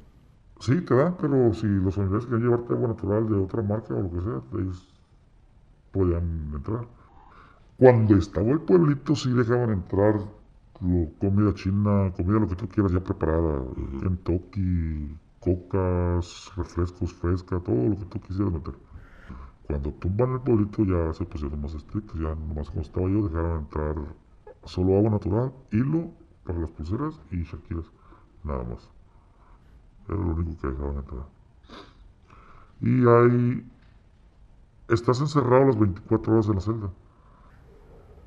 Sí, 0.62 0.80
te 0.82 0.96
dan, 0.96 1.18
pero 1.20 1.54
si 1.54 1.68
los 1.68 1.94
familiares 1.94 2.26
quieren 2.26 2.46
llevarte 2.46 2.74
agua 2.74 2.88
natural 2.88 3.28
de 3.28 3.36
otra 3.36 3.62
marca 3.64 3.94
o 3.94 4.02
lo 4.04 4.10
que 4.10 4.22
sea, 4.22 4.42
ellos 4.62 4.94
podían 5.92 6.52
entrar. 6.56 6.88
Cuando 7.78 8.16
estaba 8.16 8.52
el 8.52 8.62
pueblito, 8.62 9.16
sí 9.16 9.32
dejaban 9.34 9.72
entrar 9.72 10.16
comida 11.20 11.54
china, 11.54 12.12
comida 12.16 12.40
lo 12.40 12.48
que 12.48 12.56
tú 12.56 12.68
quieras 12.68 12.92
ya 12.92 13.04
preparada, 13.04 13.64
Kentucky, 14.02 15.16
cocas, 15.40 16.52
refrescos 16.56 17.14
fresca, 17.14 17.60
todo 17.60 17.90
lo 17.90 17.98
que 17.98 18.06
tú 18.06 18.20
quisieras 18.20 18.54
meter. 18.54 18.74
Cuando 19.68 19.92
tumban 19.94 20.34
el 20.34 20.42
pueblito 20.42 20.84
ya 20.84 21.14
se 21.14 21.26
pusieron 21.26 21.62
más 21.62 21.76
estrictos, 21.76 22.20
ya 22.20 22.36
nomás 22.36 22.70
como 22.70 22.82
estaba 22.82 23.08
yo 23.08 23.28
dejaron 23.28 23.60
entrar 23.60 23.96
solo 24.66 24.98
agua 24.98 25.12
natural, 25.12 25.54
hilo 25.72 26.12
para 26.46 26.60
las 26.60 26.72
pulseras 26.72 27.22
y 27.32 27.44
shakiras, 27.44 27.86
nada 28.44 28.64
más. 28.64 28.90
Era 30.08 30.18
lo 30.18 30.34
único 30.34 30.60
que 30.60 30.68
dejaban 30.68 30.98
entrar. 30.98 31.26
Y 32.82 33.08
ahí 33.08 33.72
estás 34.90 35.22
encerrado 35.22 35.66
las 35.66 35.80
24 35.80 36.34
horas 36.34 36.48
en 36.48 36.56
la 36.56 36.62
celda. 36.62 36.90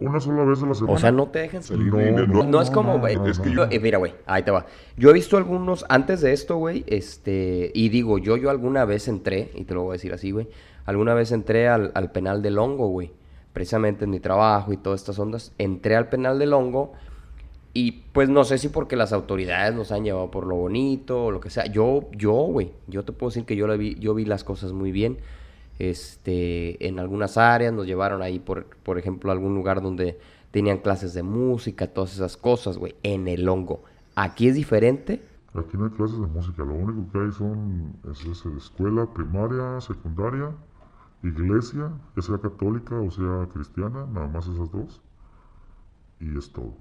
Una 0.01 0.19
sola 0.21 0.45
vez 0.45 0.63
a 0.63 0.67
la 0.67 0.75
semana. 0.75 0.93
O 0.95 0.99
sea, 0.99 1.13
no 1.13 1.29
te 1.29 1.39
dejan 1.39 1.63
salir. 1.63 1.87
no, 1.87 1.99
no, 1.99 2.27
No, 2.27 2.43
no, 2.45 2.61
es 2.61 2.71
como, 2.71 2.99
güey. 2.99 3.17
Es 3.29 3.39
que 3.39 3.53
yo- 3.53 3.65
eh, 3.71 3.79
mira, 3.81 3.99
güey, 3.99 4.13
ahí 4.27 4.43
te 4.43 4.51
va. 4.51 4.67
Yo 4.97 5.11
he 5.11 5.13
visto 5.13 5.37
algunos, 5.37 5.85
antes 5.89 6.21
de 6.21 6.33
esto, 6.33 6.57
güey, 6.57 6.85
este, 6.89 7.71
y 7.75 7.89
digo, 7.91 8.19
yo, 8.19 8.37
yo 8.37 8.51
alguna 8.51 8.85
vez 8.85 9.07
entré, 9.09 9.51
y 9.55 9.65
te 9.65 9.75
lo 9.75 9.83
voy 9.83 9.91
a 9.91 9.93
decir 9.95 10.13
así, 10.13 10.31
güey, 10.33 10.49
alguna 10.85 11.15
vez 11.15 11.31
entré 11.33 11.69
al, 11.69 11.93
al 11.95 12.11
penal 12.13 12.43
del 12.43 12.59
hongo, 12.59 12.89
güey, 12.89 13.13
precisamente 13.53 14.05
en 14.05 14.11
mi 14.11 14.21
trabajo 14.21 14.73
y 14.73 14.77
todas 14.77 15.01
estas 15.01 15.19
ondas, 15.19 15.53
entré 15.59 15.95
al 15.97 16.09
penal 16.09 16.39
del 16.39 16.53
hongo, 16.53 16.93
y 17.73 17.93
pues 18.13 18.29
no 18.29 18.45
sé 18.45 18.59
si 18.59 18.69
porque 18.69 18.97
las 18.97 19.13
autoridades 19.13 19.75
nos 19.75 19.91
han 19.93 20.05
llevado 20.05 20.31
por 20.31 20.47
lo 20.47 20.57
bonito 20.57 21.25
o 21.27 21.31
lo 21.31 21.41
que 21.41 21.51
sea. 21.51 21.67
Yo, 21.67 22.09
yo, 22.13 22.33
güey, 22.33 22.71
yo 22.87 23.05
te 23.05 23.13
puedo 23.13 23.31
decir 23.31 23.45
que 23.45 23.57
yo, 23.57 23.67
la 23.67 23.75
vi, 23.77 23.97
yo 23.99 24.15
vi 24.15 24.25
las 24.25 24.45
cosas 24.45 24.73
muy 24.73 24.93
bien. 24.93 25.19
Este, 25.79 26.87
en 26.87 26.99
algunas 26.99 27.37
áreas 27.37 27.73
nos 27.73 27.87
llevaron 27.87 28.23
ahí, 28.23 28.39
por, 28.39 28.67
por 28.67 28.99
ejemplo, 28.99 29.31
a 29.31 29.35
algún 29.35 29.55
lugar 29.55 29.83
donde 29.83 30.19
tenían 30.51 30.79
clases 30.79 31.15
de 31.15 31.23
música, 31.23 31.89
todas 31.89 32.15
esas 32.15 32.37
cosas, 32.37 32.79
güey, 32.79 32.95
en 33.03 33.27
el 33.27 33.49
hongo. 33.49 33.83
Aquí 34.15 34.49
es 34.49 34.55
diferente. 34.55 35.21
Aquí 35.55 35.77
no 35.77 35.87
hay 35.87 35.91
clases 35.91 36.21
de 36.21 36.27
música, 36.27 36.65
lo 36.65 36.75
único 36.75 37.11
que 37.13 37.19
hay 37.19 37.33
son 37.33 37.97
es, 38.11 38.25
es 38.25 38.45
escuela 38.47 39.07
primaria, 39.13 39.81
secundaria, 39.81 40.51
iglesia, 41.23 41.93
ya 42.17 42.23
sea 42.23 42.39
católica 42.39 43.01
o 43.01 43.11
sea 43.11 43.49
cristiana, 43.53 44.07
nada 44.07 44.29
más 44.29 44.47
esas 44.47 44.71
dos. 44.71 45.01
Y 46.21 46.37
es 46.37 46.53
todo. 46.53 46.75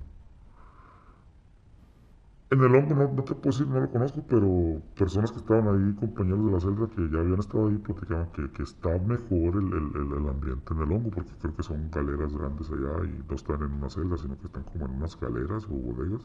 En 2.53 2.61
el 2.65 2.75
hongo 2.75 2.93
no, 2.95 3.05
no 3.17 3.23
te 3.23 3.33
puedo 3.35 3.51
decir, 3.51 3.67
no 3.67 3.79
lo 3.81 3.89
conozco, 3.89 4.21
pero 4.29 4.81
personas 4.95 5.31
que 5.31 5.39
estaban 5.39 5.67
ahí, 5.67 5.93
compañeros 5.95 6.45
de 6.45 6.51
la 6.51 6.59
celda 6.65 6.87
que 6.95 7.09
ya 7.09 7.19
habían 7.19 7.39
estado 7.39 7.67
ahí, 7.67 7.77
platicaban 7.79 8.27
que, 8.31 8.49
que 8.51 8.63
está 8.63 8.91
mejor 8.99 9.55
el, 9.61 9.67
el- 9.73 10.29
ambiente 10.29 10.73
en 10.73 10.79
el 10.83 10.91
hongo, 10.91 11.09
porque 11.09 11.31
creo 11.41 11.55
que 11.55 11.63
son 11.63 11.89
galeras 11.91 12.33
grandes 12.37 12.69
allá 12.71 12.93
y 13.05 13.23
no 13.27 13.35
están 13.35 13.61
en 13.63 13.71
una 13.73 13.89
celda, 13.89 14.17
sino 14.17 14.37
que 14.39 14.45
están 14.47 14.63
como 14.63 14.85
en 14.85 14.91
unas 14.91 15.19
galeras 15.19 15.65
o 15.65 15.73
bodegas. 15.73 16.21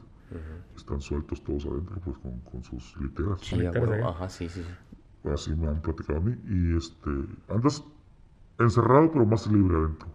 Están 0.77 1.01
sueltos 1.01 1.43
todos 1.45 1.67
adentro, 1.67 2.01
pues 2.05 2.19
con, 2.19 2.41
con 2.41 2.65
sus 2.65 2.97
literas. 3.01 3.41
Sí, 3.43 3.57
sí. 3.73 3.79
Ajá, 4.03 4.29
sí. 4.29 4.49
sí. 4.49 4.63
Así 5.25 5.55
me 5.55 5.69
han 5.69 5.81
platicado 5.81 6.19
a 6.19 6.23
mí. 6.23 6.35
Y 6.49 6.77
este, 6.77 7.11
andas 7.49 7.85
encerrado, 8.59 9.11
pero 9.13 9.27
más 9.27 9.47
libre 9.53 9.77
adentro. 9.79 10.09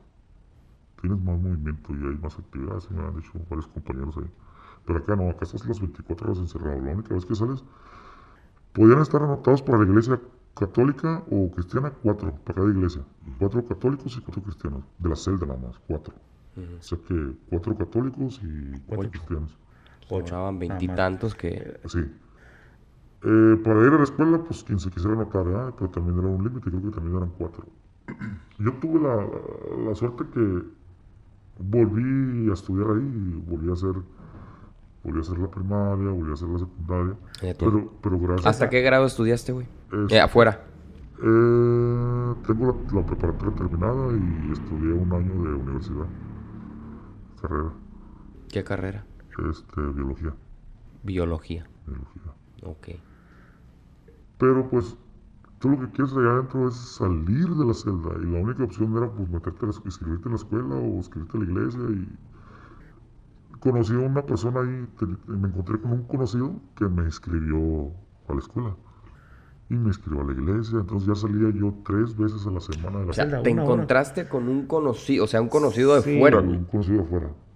Tienes 1.02 1.20
más 1.22 1.40
movimiento 1.40 1.94
y 1.94 1.98
hay 2.08 2.18
más 2.18 2.40
actividad, 2.40 2.78
así 2.78 2.94
me 2.94 3.04
han 3.04 3.16
dicho 3.16 3.32
varios 3.50 3.68
compañeros 3.68 4.18
ahí. 4.18 4.32
Pero 4.86 5.00
acá 5.00 5.16
no, 5.16 5.30
acá 5.30 5.46
estás 5.46 5.66
las 5.66 5.80
24 5.80 6.28
horas 6.28 6.40
encerrado. 6.40 6.82
La 6.82 6.92
única 6.92 7.14
vez 7.14 7.26
que 7.26 7.36
sales, 7.36 7.64
podían 8.74 9.02
estar 9.02 9.22
anotados 9.22 9.62
para 9.62 9.80
la 9.80 9.86
iglesia 9.86 10.20
católica 10.56 11.24
o 11.32 11.50
cristiana, 11.52 11.92
cuatro, 12.04 12.34
para 12.44 12.56
cada 12.56 12.70
iglesia. 12.70 13.02
Cuatro 13.40 13.66
católicos 13.66 14.16
y 14.18 14.22
cuatro 14.22 14.44
cristianos. 14.44 14.84
De 15.00 15.10
la 15.10 15.16
celda 15.16 15.46
nada 15.46 15.60
más, 15.60 15.80
cuatro. 15.88 16.14
O 16.56 16.84
sea 16.84 17.00
que 17.08 17.34
cuatro 17.50 17.76
católicos 17.76 18.40
y 18.44 18.80
cuatro 18.88 19.10
cristianos. 19.10 19.58
Más. 20.12 20.60
veintitantos 20.60 21.34
que... 21.34 21.80
Sí. 21.86 22.00
Eh, 23.26 23.62
para 23.64 23.82
ir 23.88 23.94
a 23.94 23.98
la 23.98 24.04
escuela, 24.04 24.38
pues 24.44 24.64
quien 24.64 24.80
se 24.80 24.92
quisiera 24.92 25.16
anotar, 25.16 25.46
¿verdad? 25.46 25.74
pero 25.78 25.90
también 25.90 26.20
era 26.20 26.28
un 26.28 26.44
límite, 26.44 26.70
creo 26.70 26.82
que 26.82 26.92
también 26.92 27.16
eran 27.16 27.32
cuatro. 27.38 27.66
Yo 28.60 28.74
tuve 28.74 29.00
la, 29.00 29.26
la 29.88 29.96
suerte 29.96 30.26
que 30.34 30.64
volví 31.58 32.50
a 32.50 32.54
estudiar 32.54 32.90
ahí, 32.92 33.02
y 33.02 33.50
volví 33.50 33.70
a 33.70 33.74
hacer, 33.74 33.96
volví 35.04 35.18
a 35.18 35.22
hacer 35.22 35.38
la 35.38 35.50
primaria, 35.52 36.10
volví 36.12 36.32
a 36.32 36.34
hacer 36.34 36.48
la 36.50 36.60
secundaria, 36.60 37.16
Neta. 37.42 37.66
pero, 37.66 37.94
pero 38.02 38.20
gracias 38.20 38.46
¿Hasta 38.48 38.70
qué 38.70 38.82
grado 38.82 39.06
estudiaste, 39.06 39.52
güey? 39.52 39.68
Eh, 40.10 40.20
afuera. 40.20 40.64
Eh, 41.22 42.34
tengo 42.48 42.66
la, 42.92 43.00
la 43.02 43.06
preparatoria 43.06 43.56
terminada 43.56 44.12
y 44.14 44.52
estudié 44.52 44.94
un 44.94 45.14
año 45.14 45.34
de 45.44 45.54
universidad, 45.56 46.06
carrera, 47.42 47.72
¿Qué 48.50 48.64
carrera? 48.64 49.06
este, 49.50 49.82
biología, 49.82 50.34
Biología. 51.04 51.68
biología. 51.88 52.34
Ok. 52.64 52.88
Pero 54.38 54.70
pues 54.70 54.96
tú 55.60 55.70
lo 55.70 55.80
que 55.80 55.90
quieres 55.92 56.14
allá 56.16 56.32
adentro 56.32 56.68
es 56.68 56.76
salir 56.76 57.48
de 57.50 57.66
la 57.66 57.74
celda 57.74 58.12
y 58.22 58.26
la 58.26 58.40
única 58.40 58.64
opción 58.64 58.96
era 58.98 59.10
pues 59.12 59.30
meterte 59.30 59.66
a 59.66 59.70
la, 59.70 59.74
inscribirte 59.86 60.26
en 60.26 60.32
la 60.32 60.36
escuela 60.38 60.76
o 60.76 60.96
inscribirte 60.98 61.38
a 61.38 61.42
la 61.42 61.46
iglesia 61.46 61.82
y 61.90 62.08
conocí 63.64 63.94
a 63.94 64.00
una 64.00 64.26
persona 64.26 64.60
ahí, 64.62 64.88
me 65.28 65.48
encontré 65.48 65.80
con 65.80 65.92
un 65.94 66.04
conocido 66.04 66.60
que 66.76 66.86
me 66.86 67.04
inscribió 67.04 67.92
a 68.28 68.34
la 68.34 68.40
escuela 68.40 68.76
y 69.70 69.76
me 69.76 69.88
inscribió 69.88 70.22
a 70.22 70.26
la 70.26 70.34
iglesia, 70.34 70.80
entonces 70.80 71.08
ya 71.08 71.16
salía 71.16 71.50
yo 71.52 71.74
tres 71.86 72.16
veces 72.18 72.46
a 72.46 72.52
la 72.52 72.60
semana 72.60 73.00
de 73.00 73.06
la 73.06 73.12
O 73.12 73.14
sea, 73.14 73.24
celda. 73.26 73.42
te 73.42 73.52
una 73.54 73.64
encontraste 73.64 74.28
con 74.28 74.48
un 74.50 74.68
conocido, 74.68 75.24
o 75.24 75.28
sea, 75.28 75.42
un 75.42 75.48
conocido 75.48 75.96
de 75.96 76.02
Sí. 76.02 76.20
fuera. 76.20 76.40
Un 76.40 76.66
conocido 76.66 77.06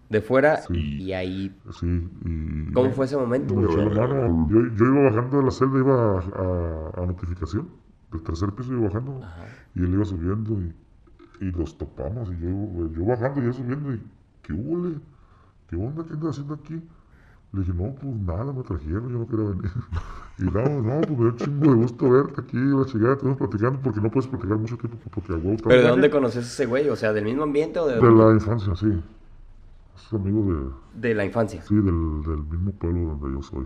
De 0.09 0.21
fuera 0.21 0.57
Sí. 0.61 0.73
y 1.03 1.11
ahí... 1.11 1.53
sí, 1.71 2.09
y... 2.25 2.71
¿Cómo 2.73 2.91
fue 2.91 3.05
ese 3.05 3.17
momento? 3.17 3.53
Me 3.53 3.65
güey? 3.65 3.77
echó 3.77 3.89
la 3.89 4.07
mano. 4.07 4.47
Yo, 4.49 4.61
yo 4.75 4.85
iba 4.85 5.03
bajando 5.09 5.37
de 5.39 5.43
la 5.43 5.51
celda, 5.51 5.77
iba 5.79 5.95
a, 5.95 6.19
a- 6.19 7.03
a 7.03 7.05
notificación. 7.05 7.67
Del 8.13 8.23
tercer 8.23 8.53
piso 8.53 8.71
iba 8.71 8.87
bajando. 8.87 9.19
Y 9.75 9.81
él 9.83 9.93
iba 9.93 10.05
subiendo 10.05 10.53
y, 10.61 10.73
y 11.45 11.51
los 11.51 11.77
topamos. 11.77 12.31
Y 12.31 12.39
yo, 12.41 12.89
yo 12.93 13.05
bajando 13.05 13.43
y 13.43 13.47
él 13.47 13.53
subiendo. 13.53 13.93
Y, 13.93 14.01
¿qué 14.43 14.53
hubo? 14.53 14.87
¿Qué 15.69 15.75
onda? 15.75 16.03
¿Qué 16.05 16.13
andas 16.13 16.29
haciendo 16.29 16.53
aquí? 16.53 16.81
Le 17.53 17.61
dije, 17.61 17.73
no, 17.73 17.95
pues 17.95 18.15
nada, 18.15 18.51
me 18.51 18.63
trajeron, 18.63 19.09
yo 19.09 19.19
no 19.19 19.27
quería 19.27 19.45
venir. 19.45 19.71
Y 20.39 20.43
no, 20.43 20.61
no, 20.83 21.01
pues 21.01 21.17
me 21.17 21.25
un 21.29 21.35
chingo 21.35 21.71
de 21.71 21.77
gusto 21.77 22.11
verte 22.11 22.41
aquí, 22.41 22.57
la 22.57 22.85
chingada, 22.85 23.13
estamos 23.13 23.37
platicando, 23.37 23.79
porque 23.79 23.99
no 23.99 24.11
puedes 24.11 24.27
platicar 24.29 24.55
mucho 24.55 24.77
tiempo, 24.77 24.99
porque 25.09 25.33
a 25.33 25.35
huevo 25.35 25.57
¿Pero 25.63 25.81
de 25.81 25.87
dónde 25.87 26.11
conoces 26.11 26.45
a 26.45 26.47
ese 26.47 26.67
güey? 26.67 26.87
O 26.89 26.95
sea, 26.95 27.11
¿del 27.11 27.25
mismo 27.25 27.41
ambiente 27.41 27.79
o 27.79 27.87
de, 27.87 27.95
De 27.95 28.11
la 28.11 28.33
infancia, 28.33 28.75
sí. 28.75 29.01
Es 29.95 30.13
amigo 30.13 30.43
de, 30.93 31.09
de 31.09 31.15
la 31.15 31.25
infancia? 31.25 31.63
sí, 31.63 31.73
del, 31.73 32.21
del 32.21 32.43
mismo 32.51 32.71
pueblo 32.73 33.17
donde 33.17 33.35
yo 33.35 33.41
soy. 33.41 33.65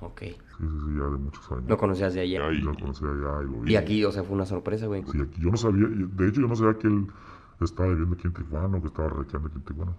Ok. 0.00 0.20
Sí, 0.20 0.34
sí, 0.34 0.66
sí, 0.66 0.98
ya 0.98 1.04
de 1.04 1.16
muchos 1.16 1.52
años. 1.52 1.64
Lo 1.68 1.78
conocías 1.78 2.12
de 2.12 2.22
ayer. 2.22 2.42
Yo 2.42 2.72
lo 2.72 2.74
conocí 2.74 3.04
allá 3.04 3.42
y 3.42 3.44
lo 3.44 3.60
vi. 3.60 3.72
Y 3.72 3.76
aquí, 3.76 4.04
o 4.04 4.10
sea, 4.10 4.24
fue 4.24 4.34
una 4.34 4.46
sorpresa, 4.46 4.86
güey. 4.86 5.04
Sí, 5.06 5.20
aquí 5.20 5.40
yo 5.40 5.50
no 5.50 5.56
sabía, 5.56 5.86
de 5.88 6.28
hecho 6.28 6.40
yo 6.40 6.48
no 6.48 6.56
sabía 6.56 6.76
que 6.76 6.88
él 6.88 7.06
estaba 7.60 7.90
viviendo 7.90 8.16
aquí 8.16 8.26
en 8.26 8.34
Tijuana 8.34 8.78
o 8.78 8.80
que 8.80 8.88
estaba 8.88 9.10
radicando 9.10 9.46
aquí 9.46 9.58
en 9.58 9.64
Tijuana. 9.64 9.92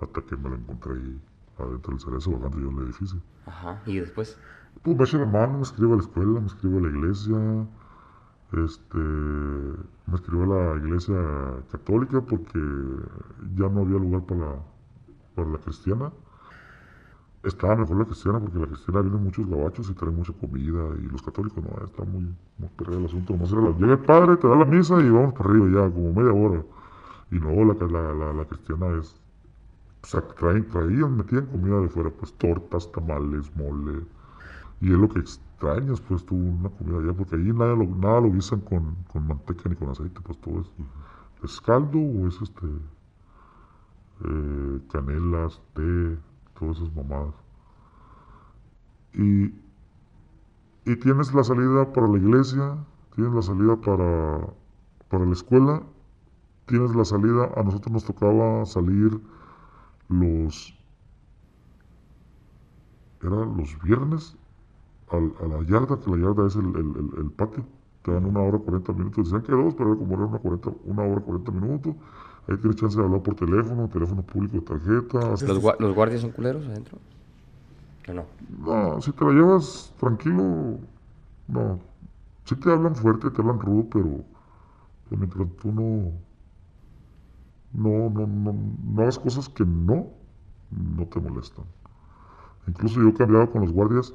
Hasta 0.00 0.22
que 0.22 0.36
me 0.36 0.48
lo 0.50 0.56
encontré 0.56 0.94
ahí 0.94 1.20
adentro 1.58 1.92
del 1.92 2.00
cerezo, 2.00 2.30
bajando 2.32 2.58
yo 2.60 2.68
en 2.70 2.78
el 2.78 2.84
edificio. 2.84 3.20
Ajá. 3.46 3.82
Y 3.86 3.98
después. 4.00 4.38
Pues 4.82 4.96
me 4.96 5.04
echa 5.04 5.18
la 5.18 5.26
mano, 5.26 5.56
me 5.58 5.62
escribe 5.62 5.92
a 5.92 5.96
la 5.96 6.02
escuela, 6.02 6.40
me 6.40 6.46
escribe 6.46 6.78
a 6.78 6.80
la 6.82 6.88
iglesia, 6.88 7.66
este, 8.52 8.98
me 8.98 10.14
escribe 10.14 10.42
a 10.44 10.46
la 10.46 10.76
iglesia 10.76 11.14
católica 11.70 12.20
porque 12.20 12.58
ya 13.56 13.68
no 13.68 13.80
había 13.82 13.98
lugar 13.98 14.22
para 14.24 14.40
la, 14.40 14.56
para 15.34 15.50
la 15.50 15.58
cristiana. 15.58 16.12
Estaba 17.42 17.74
mejor 17.76 17.96
la 17.98 18.04
cristiana 18.04 18.38
porque 18.38 18.58
la 18.58 18.66
cristiana 18.66 19.00
vienen 19.00 19.24
muchos 19.24 19.46
gabachos 19.48 19.88
y 19.88 19.94
traen 19.94 20.14
mucha 20.16 20.32
comida 20.34 20.82
y 20.98 21.06
los 21.08 21.22
católicos 21.22 21.64
no, 21.64 21.84
está 21.84 22.04
muy, 22.04 22.24
muy 22.58 22.68
perdido 22.76 22.98
el 22.98 23.06
asunto. 23.06 23.32
Nomás 23.32 23.52
era 23.52 23.62
la- 23.62 23.70
llega 23.78 23.92
el 23.94 23.98
padre, 24.00 24.36
te 24.36 24.46
da 24.46 24.56
la 24.56 24.64
misa 24.66 25.00
y 25.00 25.08
vamos 25.08 25.32
para 25.32 25.48
arriba 25.50 25.66
ya, 25.88 25.90
como 25.94 26.12
media 26.12 26.32
hora. 26.34 26.62
Y 27.30 27.36
no, 27.40 27.50
la, 27.64 27.74
la, 27.86 28.14
la, 28.14 28.32
la 28.34 28.44
cristiana 28.46 28.88
es, 28.98 29.19
o 30.02 30.06
sea, 30.06 30.22
traen, 30.22 30.66
traían, 30.68 31.16
metían 31.16 31.46
comida 31.46 31.80
de 31.80 31.88
fuera, 31.88 32.10
pues 32.10 32.32
tortas, 32.34 32.90
tamales, 32.92 33.54
mole. 33.56 34.04
Y 34.80 34.92
es 34.92 34.98
lo 34.98 35.08
que 35.08 35.20
extrañas, 35.20 36.00
pues 36.00 36.24
tú, 36.24 36.36
una 36.36 36.70
comida 36.70 36.98
allá, 36.98 37.12
porque 37.12 37.36
allí 37.36 37.52
nada 37.52 37.74
lo, 37.74 37.84
nada 37.84 38.20
lo 38.20 38.32
guisan 38.32 38.60
con, 38.60 38.96
con 39.12 39.26
manteca 39.26 39.68
ni 39.68 39.76
con 39.76 39.90
aceite, 39.90 40.20
pues 40.22 40.38
todo 40.40 40.60
es, 40.60 40.70
es 41.44 41.60
caldo 41.60 41.98
o 41.98 42.28
es 42.28 42.40
este, 42.40 42.66
eh, 44.24 44.80
canelas, 44.90 45.60
té, 45.74 46.18
todas 46.58 46.78
esas 46.78 46.94
mamadas. 46.94 47.34
Y, 49.12 49.54
y 50.86 50.96
tienes 50.96 51.34
la 51.34 51.44
salida 51.44 51.92
para 51.92 52.08
la 52.08 52.18
iglesia, 52.18 52.78
tienes 53.14 53.34
la 53.34 53.42
salida 53.42 53.76
para, 53.76 54.48
para 55.08 55.26
la 55.26 55.32
escuela, 55.32 55.82
tienes 56.66 56.94
la 56.94 57.04
salida, 57.04 57.50
a 57.56 57.62
nosotros 57.62 57.92
nos 57.92 58.04
tocaba 58.04 58.64
salir 58.64 59.20
los, 60.10 60.74
era 63.22 63.44
los 63.44 63.80
viernes 63.82 64.36
al- 65.10 65.34
a 65.42 65.46
la 65.48 65.62
yarda, 65.64 66.00
que 66.00 66.10
la 66.10 66.18
yarda 66.18 66.46
es 66.46 66.56
el, 66.56 66.66
el- 66.76 67.10
el- 67.18 67.32
patio. 67.32 67.64
Te 68.02 68.12
dan 68.12 68.24
una 68.26 68.40
hora 68.40 68.58
40 68.58 68.92
minutos. 68.94 69.24
Decían 69.26 69.42
que 69.42 69.52
dos, 69.52 69.74
pero 69.74 69.90
era 69.92 69.98
como 69.98 70.14
era 70.14 70.26
una, 70.26 70.38
40, 70.38 70.70
una 70.84 71.02
hora 71.04 71.20
40 71.20 71.52
minutos. 71.52 71.94
Ahí 72.48 72.56
tienes 72.58 72.76
chance 72.76 72.98
de 72.98 73.04
hablar 73.04 73.22
por 73.22 73.34
teléfono, 73.34 73.88
teléfono 73.88 74.22
público, 74.22 74.60
tarjeta. 74.62 75.34
hasta- 75.34 75.46
¿Los, 75.48 75.62
gua- 75.62 75.76
los 75.78 75.94
guardias 75.94 76.22
son 76.22 76.32
culeros 76.32 76.66
adentro? 76.66 76.98
¿O 78.08 78.12
no? 78.14 78.24
No, 78.66 79.00
si 79.02 79.12
te 79.12 79.24
la 79.24 79.32
llevas 79.32 79.94
tranquilo, 79.98 80.78
no. 81.48 81.80
Si 82.46 82.56
te 82.56 82.70
hablan 82.72 82.96
fuerte, 82.96 83.30
te 83.30 83.40
hablan 83.42 83.60
rudo, 83.60 83.86
pero 83.90 84.24
pero 85.08 85.18
mientras 85.18 85.48
tú 85.60 85.72
no, 85.72 86.12
no, 87.72 88.10
no, 88.10 88.26
no, 88.26 88.52
no 88.84 89.02
hagas 89.02 89.18
cosas 89.18 89.48
que 89.48 89.64
no, 89.64 90.08
no 90.70 91.06
te 91.06 91.20
molestan. 91.20 91.64
Incluso 92.66 93.02
yo 93.02 93.12
cambiaba 93.14 93.50
con 93.50 93.62
los 93.62 93.72
guardias. 93.72 94.14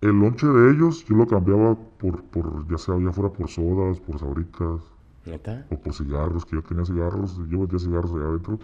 El 0.00 0.18
lonche 0.20 0.46
de 0.46 0.70
ellos 0.70 1.04
yo 1.04 1.16
lo 1.16 1.26
cambiaba 1.26 1.74
por, 1.98 2.22
por 2.24 2.66
ya 2.68 2.78
sea 2.78 2.98
ya 2.98 3.12
fuera 3.12 3.30
por 3.32 3.48
sodas, 3.48 4.00
por 4.00 4.18
sabritas 4.18 4.80
¿Neta? 5.26 5.66
o 5.70 5.76
por 5.80 5.92
cigarros, 5.94 6.44
que 6.46 6.56
yo 6.56 6.62
tenía 6.62 6.84
cigarros, 6.84 7.36
yo 7.48 7.60
vendía 7.60 7.78
cigarros 7.78 8.12
allá 8.14 8.26
adentro. 8.28 8.58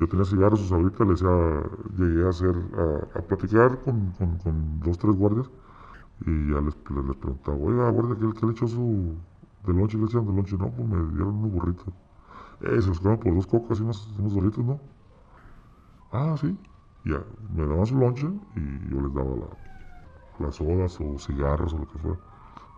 Yo 0.00 0.08
tenía 0.08 0.24
cigarros, 0.26 0.60
sus 0.60 0.72
ahorita 0.72 1.04
le 1.04 1.10
decía, 1.12 1.62
llegué 1.98 2.26
a 2.26 2.30
hacer, 2.30 2.54
a, 2.82 3.18
a 3.18 3.22
platicar 3.22 3.80
con, 3.82 4.12
con, 4.12 4.38
con 4.38 4.80
dos, 4.80 4.98
tres 4.98 5.16
guardias 5.16 5.50
y 6.26 6.52
ya 6.52 6.60
les, 6.62 6.76
les, 6.90 7.04
les 7.06 7.16
preguntaba, 7.16 7.56
oiga, 7.58 7.90
guardia, 7.90 8.16
¿qué, 8.20 8.40
qué 8.40 8.46
le 8.46 8.52
echó 8.52 8.68
su 8.68 9.16
de 9.66 9.72
lonche? 9.74 9.96
¿Qué 9.98 10.02
le 10.04 10.06
echaron 10.08 10.26
de 10.28 10.34
lonche? 10.34 10.56
No, 10.58 10.70
pues 10.72 10.88
me 10.88 10.96
dieron 11.14 11.34
unos 11.36 11.52
burritos. 11.52 11.94
Eh, 12.60 12.80
se 12.82 12.88
los 12.88 13.00
por 13.00 13.34
dos 13.34 13.46
cocas 13.46 13.78
y 13.78 13.82
unos, 13.82 14.08
unos 14.18 14.34
doritos, 14.34 14.64
¿no? 14.64 14.80
Ah, 16.12 16.36
sí. 16.40 16.56
Ya, 17.04 17.22
me 17.54 17.66
daban 17.66 17.86
su 17.86 17.96
lonche 17.96 18.26
y 18.56 18.90
yo 18.90 19.00
les 19.00 19.14
daba 19.14 19.30
la, 19.36 20.44
las 20.46 20.56
sodas 20.56 20.98
o 21.00 21.18
cigarros 21.18 21.72
o 21.74 21.78
lo 21.78 21.88
que 21.88 21.98
fuera. 21.98 22.18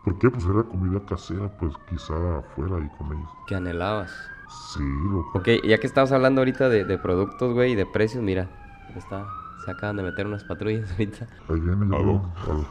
¿Por 0.04 0.18
qué? 0.18 0.30
Pues 0.30 0.44
era 0.44 0.62
comida 0.62 1.00
casera, 1.06 1.48
pues 1.58 1.74
quizá 1.88 2.38
afuera 2.38 2.78
y 2.84 2.88
con 2.96 3.16
ellos. 3.16 3.30
¿Qué 3.46 3.54
anhelabas? 3.54 4.12
Sí, 4.48 4.82
loco. 5.10 5.38
Ok, 5.38 5.48
ya 5.64 5.78
que 5.78 5.86
estabas 5.86 6.12
hablando 6.12 6.40
ahorita 6.40 6.68
de, 6.68 6.84
de 6.84 6.98
productos, 6.98 7.54
güey, 7.54 7.72
y 7.72 7.74
de 7.74 7.86
precios, 7.86 8.22
mira. 8.22 8.48
Está, 8.96 9.26
se 9.64 9.70
acaban 9.70 9.96
de 9.96 10.02
meter 10.02 10.26
unas 10.26 10.44
patrullas 10.44 10.90
ahorita. 10.92 11.26
Ahí 11.48 11.60
viene, 11.60 11.86
yo 11.88 11.96
Aló. 11.96 12.22
creo. 12.44 12.66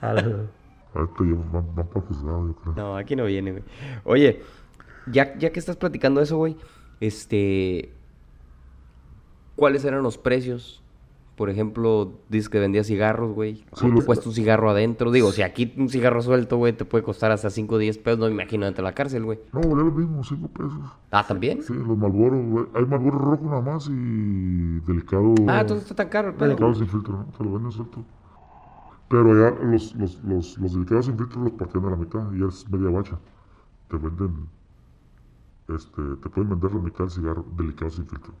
Aló. 0.00 0.48
El 0.94 1.06
juzgado, 2.00 2.48
yo 2.48 2.54
creo. 2.54 2.74
No, 2.74 2.96
aquí 2.96 3.16
no 3.16 3.24
viene, 3.24 3.52
güey. 3.52 3.64
Oye, 4.04 4.42
ya, 5.10 5.36
ya 5.38 5.52
que 5.52 5.58
estás 5.58 5.76
platicando 5.76 6.20
eso, 6.20 6.36
güey, 6.36 6.56
este... 7.00 7.92
¿Cuáles 9.56 9.84
eran 9.84 10.02
los 10.02 10.18
precios? 10.18 10.82
Por 11.36 11.50
ejemplo, 11.50 12.14
dices 12.30 12.48
que 12.48 12.58
vendías 12.58 12.86
cigarros, 12.86 13.34
güey. 13.34 13.66
¿Cuánto 13.70 14.06
cuesta 14.06 14.26
un 14.26 14.34
cigarro 14.34 14.70
adentro? 14.70 15.10
Digo, 15.10 15.32
si 15.32 15.42
aquí 15.42 15.74
un 15.76 15.90
cigarro 15.90 16.22
suelto, 16.22 16.56
güey, 16.56 16.72
te 16.72 16.86
puede 16.86 17.04
costar 17.04 17.30
hasta 17.30 17.50
5 17.50 17.74
o 17.74 17.78
10 17.78 17.98
pesos, 17.98 18.18
no 18.18 18.24
me 18.26 18.32
imagino 18.32 18.64
dentro 18.64 18.82
de 18.82 18.90
la 18.90 18.94
cárcel, 18.94 19.24
güey. 19.24 19.38
No, 19.52 19.60
valía 19.60 19.84
lo 19.84 19.92
mismo, 19.92 20.24
cinco 20.24 20.48
pesos. 20.48 20.72
Ah, 21.10 21.26
¿también? 21.28 21.62
Sí, 21.62 21.74
los 21.74 21.98
Malboros, 21.98 22.42
güey. 22.46 22.66
Hay 22.74 22.86
Malboro 22.86 23.18
rojo 23.18 23.44
nada 23.44 23.60
más 23.60 23.86
y 23.90 24.80
delicado. 24.86 25.34
Ah, 25.46 25.60
entonces 25.60 25.82
está 25.82 25.94
tan 25.94 26.08
caro 26.08 26.28
el 26.28 26.34
pedo. 26.36 26.48
Delicados 26.48 26.78
sin 26.78 26.88
filtro, 26.88 27.12
¿no? 27.18 27.26
Se 27.36 27.44
lo 27.44 27.52
venden 27.52 27.72
suelto. 27.72 28.02
Pero 29.08 29.38
ya 29.38 29.62
los, 29.62 29.94
los, 29.94 30.24
los, 30.24 30.58
los 30.58 30.72
delicados 30.72 31.04
sin 31.04 31.18
filtro 31.18 31.42
los 31.42 31.52
partían 31.52 31.84
a 31.84 31.90
la 31.90 31.96
mitad 31.96 32.32
y 32.32 32.40
ya 32.40 32.46
es 32.46 32.66
media 32.70 32.88
bacha. 32.88 33.18
Te 33.90 33.98
venden. 33.98 34.55
Este, 35.68 36.02
te 36.22 36.28
pueden 36.30 36.50
vender 36.50 36.72
la 36.72 36.80
mitad 36.80 37.00
del 37.00 37.10
cigarro 37.10 37.44
delicado 37.56 37.90
sin 37.90 38.06
filtro. 38.06 38.34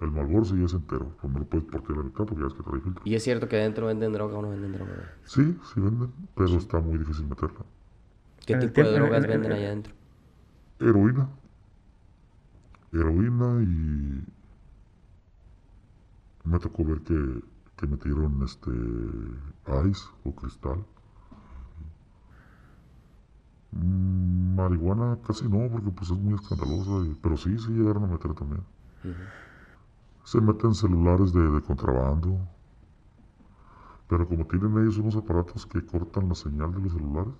El 0.00 0.10
Malboro 0.10 0.44
sí 0.44 0.62
es 0.62 0.72
entero, 0.74 1.12
pues 1.20 1.32
no 1.32 1.38
lo 1.38 1.44
puedes 1.46 1.66
partir 1.66 1.96
la 1.96 2.02
mitad 2.02 2.24
porque 2.26 2.40
ya 2.40 2.48
es 2.48 2.54
que 2.54 2.62
trae 2.62 2.80
filtro. 2.80 3.02
¿Y 3.06 3.14
es 3.14 3.22
cierto 3.22 3.48
que 3.48 3.56
adentro 3.56 3.86
venden 3.86 4.12
droga 4.12 4.36
o 4.38 4.42
no 4.42 4.50
venden 4.50 4.72
droga? 4.72 4.92
Sí, 5.24 5.56
sí 5.72 5.80
venden, 5.80 6.12
pero 6.34 6.48
está 6.56 6.80
muy 6.80 6.98
difícil 6.98 7.26
meterla. 7.26 7.60
¿Qué 8.44 8.56
tipo 8.56 8.82
de 8.82 8.92
drogas 8.92 9.24
en- 9.24 9.30
venden 9.30 9.52
en- 9.52 9.56
allá 9.58 9.66
adentro? 9.68 9.94
Heroína. 10.80 11.28
Heroína 12.92 13.62
y. 13.62 14.24
Me 16.44 16.58
tocó 16.58 16.84
ver 16.84 17.00
que, 17.02 17.40
que 17.76 17.86
metieron 17.86 18.42
este. 18.42 18.70
Ice 19.88 20.04
o 20.24 20.34
cristal. 20.34 20.84
Mm, 23.72 24.54
marihuana 24.56 25.18
casi 25.26 25.48
no, 25.48 25.68
porque 25.70 25.90
pues 25.90 26.10
es 26.10 26.18
muy 26.18 26.34
escandalosa, 26.34 27.06
y- 27.06 27.14
pero 27.22 27.36
sí, 27.36 27.58
sí 27.58 27.70
llegaron 27.72 28.04
a 28.04 28.06
meter 28.08 28.34
también. 28.34 28.62
Se 30.24 30.40
meten 30.40 30.74
celulares 30.74 31.32
de, 31.32 31.48
de 31.48 31.62
contrabando. 31.62 32.36
Pero 34.08 34.28
como 34.28 34.44
tienen 34.46 34.76
ellos 34.78 34.98
unos 34.98 35.16
aparatos 35.16 35.66
que 35.66 35.84
cortan 35.84 36.28
la 36.28 36.34
señal 36.34 36.72
de 36.74 36.80
los 36.80 36.92
celulares 36.92 37.32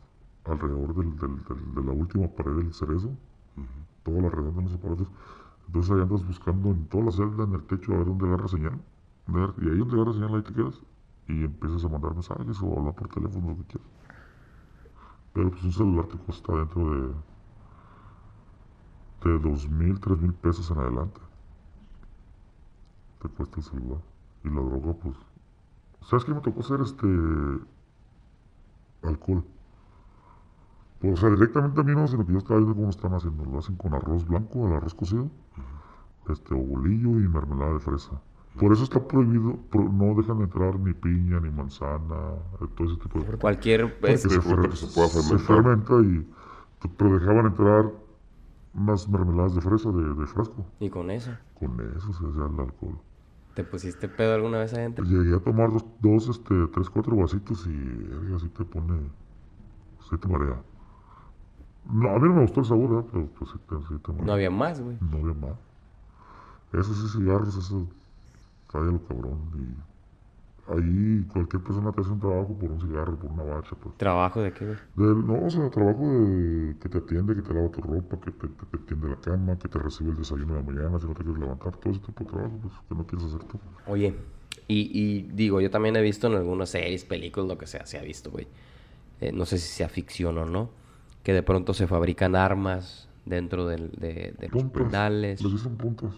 alrededor 0.44 0.94
del, 0.94 1.16
del- 1.18 1.44
del- 1.44 1.74
de 1.74 1.82
la 1.84 1.92
última 1.92 2.26
pared 2.28 2.56
del 2.56 2.72
cerezo, 2.74 3.10
toda 4.02 4.22
la 4.22 4.28
redonda 4.30 4.56
de 4.62 4.62
los 4.62 4.74
aparatos, 4.74 5.08
entonces 5.66 5.92
ahí 5.92 6.00
andas 6.02 6.26
buscando 6.26 6.70
en 6.70 6.86
toda 6.86 7.04
la 7.04 7.12
celda, 7.12 7.44
en 7.44 7.54
el 7.54 7.62
techo, 7.64 7.92
a 7.94 7.98
ver 7.98 8.06
dónde 8.06 8.26
agarra 8.26 8.48
señal. 8.48 8.80
Y 9.28 9.68
ahí 9.68 9.78
donde 9.78 9.94
agarra 9.94 10.12
señal, 10.14 10.34
ahí 10.34 10.42
te 10.42 10.52
quedas. 10.52 10.82
Y 11.28 11.44
empiezas 11.44 11.84
a 11.84 11.88
mandar 11.88 12.12
mensajes 12.14 12.60
o 12.62 12.74
a 12.74 12.78
hablar 12.80 12.94
por 12.94 13.08
teléfono, 13.08 13.50
lo 13.50 13.56
que 13.58 13.64
quieras. 13.64 13.88
Pero 15.32 15.50
pues 15.50 15.64
un 15.64 15.72
celular 15.72 16.06
te 16.06 16.18
cuesta 16.18 16.54
dentro 16.54 16.90
de, 16.90 17.14
de 19.24 19.38
dos 19.38 19.68
mil, 19.68 19.98
tres 20.00 20.18
mil 20.20 20.34
pesos 20.34 20.70
en 20.70 20.78
adelante. 20.78 21.20
Te 23.20 23.28
cuesta 23.28 23.56
el 23.56 23.62
celular. 23.62 24.00
Y 24.44 24.48
la 24.48 24.60
droga, 24.60 24.92
pues. 24.94 25.16
¿Sabes 26.02 26.24
qué 26.24 26.34
me 26.34 26.40
tocó 26.40 26.60
hacer 26.60 26.80
este. 26.80 27.06
alcohol? 29.02 29.44
Pues, 31.00 31.14
o 31.14 31.16
sea, 31.16 31.30
directamente 31.30 31.80
a 31.80 31.84
mí 31.84 31.92
no, 31.94 32.06
sino 32.06 32.26
que 32.26 32.32
yo 32.32 32.38
estaba 32.38 32.58
viendo 32.58 32.74
cómo 32.74 32.86
lo 32.86 32.90
están 32.90 33.14
haciendo. 33.14 33.44
Lo 33.44 33.58
hacen 33.58 33.76
con 33.76 33.94
arroz 33.94 34.26
blanco, 34.26 34.66
el 34.68 34.74
arroz 34.74 34.94
cocido, 34.94 35.30
este, 36.28 36.54
o 36.54 36.58
bolillo 36.58 37.10
y 37.20 37.28
mermelada 37.28 37.74
de 37.74 37.80
fresa. 37.80 38.20
Por 38.58 38.72
eso 38.72 38.84
está 38.84 39.00
prohibido, 39.06 39.56
pro- 39.70 39.88
no 39.88 40.14
dejan 40.14 40.40
entrar 40.42 40.78
ni 40.78 40.92
piña, 40.92 41.40
ni 41.40 41.50
manzana, 41.50 42.34
eh, 42.60 42.66
todo 42.76 42.86
ese 42.86 43.00
tipo 43.00 43.18
de 43.20 43.36
Cualquier... 43.38 43.98
porque 43.98 44.12
es- 44.14 44.22
se, 44.22 44.28
fruta 44.40 44.68
fer- 44.68 44.70
que 44.70 44.76
se 44.76 44.86
pueda 44.86 45.08
se 45.08 45.22
fermentar. 45.22 45.56
fermenta 45.56 45.94
y 46.02 46.30
pero 46.98 47.18
dejaban 47.18 47.46
entrar 47.46 47.90
unas 48.74 49.08
mermeladas 49.08 49.54
de 49.54 49.60
fresa 49.60 49.90
de, 49.90 50.14
de 50.14 50.26
frasco 50.26 50.64
Y 50.80 50.90
con 50.90 51.10
eso. 51.10 51.30
con 51.58 51.78
eso 51.96 52.12
se 52.12 52.26
hacía 52.26 52.46
el 52.46 52.60
alcohol 52.60 52.98
¿Te 53.54 53.64
pusiste 53.64 54.08
pedo 54.08 54.34
alguna 54.34 54.58
vez 54.58 54.72
adentro? 54.74 55.04
Llegué 55.04 55.36
a 55.36 55.38
tomar 55.40 55.70
dos, 55.72 55.84
dos 56.00 56.28
este, 56.28 56.66
tres, 56.72 56.88
cuatro 56.90 57.14
vasitos 57.16 57.66
y 57.66 58.34
así 58.34 58.48
te 58.48 58.64
pone, 58.64 59.00
sí 60.10 60.16
te 60.16 60.26
marea. 60.28 60.56
No, 61.92 62.10
a 62.10 62.18
mí 62.18 62.28
no 62.28 62.34
me 62.36 62.40
gustó 62.42 62.60
el 62.60 62.66
sabor, 62.66 62.88
¿verdad? 62.90 63.04
pero 63.12 63.26
pues 63.38 63.50
sí 63.50 63.58
te, 63.68 63.76
sí 63.94 64.00
te 64.02 64.12
marea. 64.12 64.26
No 64.26 64.32
había 64.32 64.50
más, 64.50 64.80
güey. 64.80 64.96
No 65.00 65.18
había 65.18 65.34
más. 65.34 65.58
Eso 66.72 66.94
sí, 66.94 67.18
cigarros, 67.18 67.54
cállalo 68.72 69.04
cabrón. 69.06 69.38
Y 69.58 70.72
ahí 70.72 71.24
cualquier 71.32 71.62
persona 71.62 71.92
te 71.92 72.00
hace 72.00 72.10
un 72.10 72.20
trabajo 72.20 72.56
por 72.58 72.70
un 72.70 72.80
cigarro, 72.80 73.16
por 73.18 73.30
una 73.30 73.42
bacha, 73.42 73.74
pues. 73.76 73.96
¿Trabajo 73.98 74.40
de 74.40 74.52
qué? 74.52 74.64
Del- 74.64 75.26
no, 75.26 75.44
o 75.46 75.50
sea, 75.50 75.68
trabajo 75.70 76.06
de 76.08 76.76
que 76.80 76.88
te 76.88 76.98
atiende, 76.98 77.34
que 77.34 77.42
te 77.42 77.52
lava 77.52 77.68
tu 77.70 77.80
ropa, 77.82 78.18
que 78.20 78.30
te, 78.30 78.46
que 78.48 78.66
te 78.70 78.78
tiende 78.78 79.08
la 79.08 79.16
cama, 79.16 79.58
que 79.58 79.68
te 79.68 79.78
recibe 79.78 80.10
el 80.10 80.16
desayuno 80.16 80.54
de 80.54 80.60
la 80.60 80.66
mañana 80.66 80.98
si 81.00 81.06
no 81.06 81.14
te 81.14 81.22
quieres 81.24 81.40
levantar, 81.40 81.76
todo 81.76 81.92
ese 81.92 82.00
tipo 82.02 82.24
de 82.24 82.30
trabajo, 82.30 82.58
pues, 82.62 82.74
que 82.88 82.94
no 82.94 83.06
quieres 83.06 83.26
hacer 83.26 83.44
tú. 83.48 83.58
Oye, 83.86 84.14
y, 84.68 84.90
y 84.92 85.22
digo, 85.32 85.60
yo 85.60 85.70
también 85.70 85.96
he 85.96 86.02
visto 86.02 86.28
en 86.28 86.34
algunas 86.34 86.70
series, 86.70 87.04
películas, 87.04 87.48
lo 87.48 87.58
que 87.58 87.66
sea, 87.66 87.84
se 87.86 87.98
ha 87.98 88.02
visto, 88.02 88.30
güey. 88.30 88.46
Eh, 89.20 89.32
no 89.32 89.44
sé 89.46 89.58
si 89.58 89.68
sea 89.68 89.88
ficción 89.88 90.38
o 90.38 90.46
no, 90.46 90.70
que 91.22 91.32
de 91.32 91.42
pronto 91.42 91.74
se 91.74 91.86
fabrican 91.86 92.34
armas 92.36 93.08
dentro 93.24 93.66
del, 93.66 93.90
de, 93.92 94.34
de 94.38 94.48
los 94.52 94.64
penales. 94.64 95.42
les 95.42 95.52
dicen 95.52 95.76
puntas. 95.76 96.12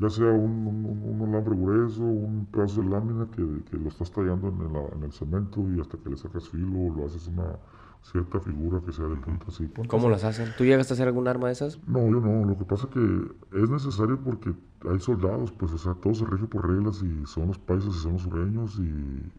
Ya 0.00 0.08
sea 0.10 0.26
un, 0.32 0.66
un, 0.66 1.20
un- 1.22 1.28
alambre 1.28 1.56
grueso, 1.56 2.02
un 2.02 2.46
pedazo 2.46 2.82
de 2.82 2.88
lámina 2.88 3.28
que, 3.30 3.64
que 3.64 3.76
lo 3.76 3.88
estás 3.88 4.10
tallando 4.12 4.48
en 4.48 4.60
el, 4.60 4.76
en 4.96 5.02
el 5.04 5.12
cemento 5.12 5.60
y 5.72 5.80
hasta 5.80 5.98
que 5.98 6.10
le 6.10 6.16
sacas 6.16 6.48
filo, 6.48 6.94
lo 6.94 7.06
haces 7.06 7.26
una 7.28 7.58
cierta 8.02 8.40
figura 8.40 8.80
que 8.84 8.92
sea 8.92 9.06
de 9.06 9.16
puntas. 9.16 9.54
Sí, 9.54 9.66
puntas. 9.66 9.88
¿Cómo 9.88 10.08
las 10.10 10.24
hacen? 10.24 10.54
¿Tú 10.54 10.64
llegaste 10.64 10.92
a 10.92 10.94
hacer 10.94 11.08
algún 11.08 11.26
arma 11.28 11.46
de 11.48 11.52
esas? 11.54 11.80
No, 11.86 12.00
yo 12.08 12.20
no. 12.20 12.44
Lo 12.44 12.56
que 12.56 12.64
pasa 12.64 12.86
es 12.86 12.90
que 12.94 13.60
es 13.62 13.70
necesario 13.70 14.22
porque 14.22 14.54
hay 14.88 15.00
soldados, 15.00 15.50
pues, 15.52 15.72
o 15.72 15.78
sea, 15.78 15.94
todo 15.94 16.14
se 16.14 16.24
rige 16.26 16.46
por 16.46 16.68
reglas 16.68 17.02
y 17.02 17.26
son 17.26 17.48
los 17.48 17.58
países 17.58 17.94
y 17.96 17.98
son 18.00 18.12
los 18.14 18.22
sureños 18.22 18.78
y, 18.78 19.32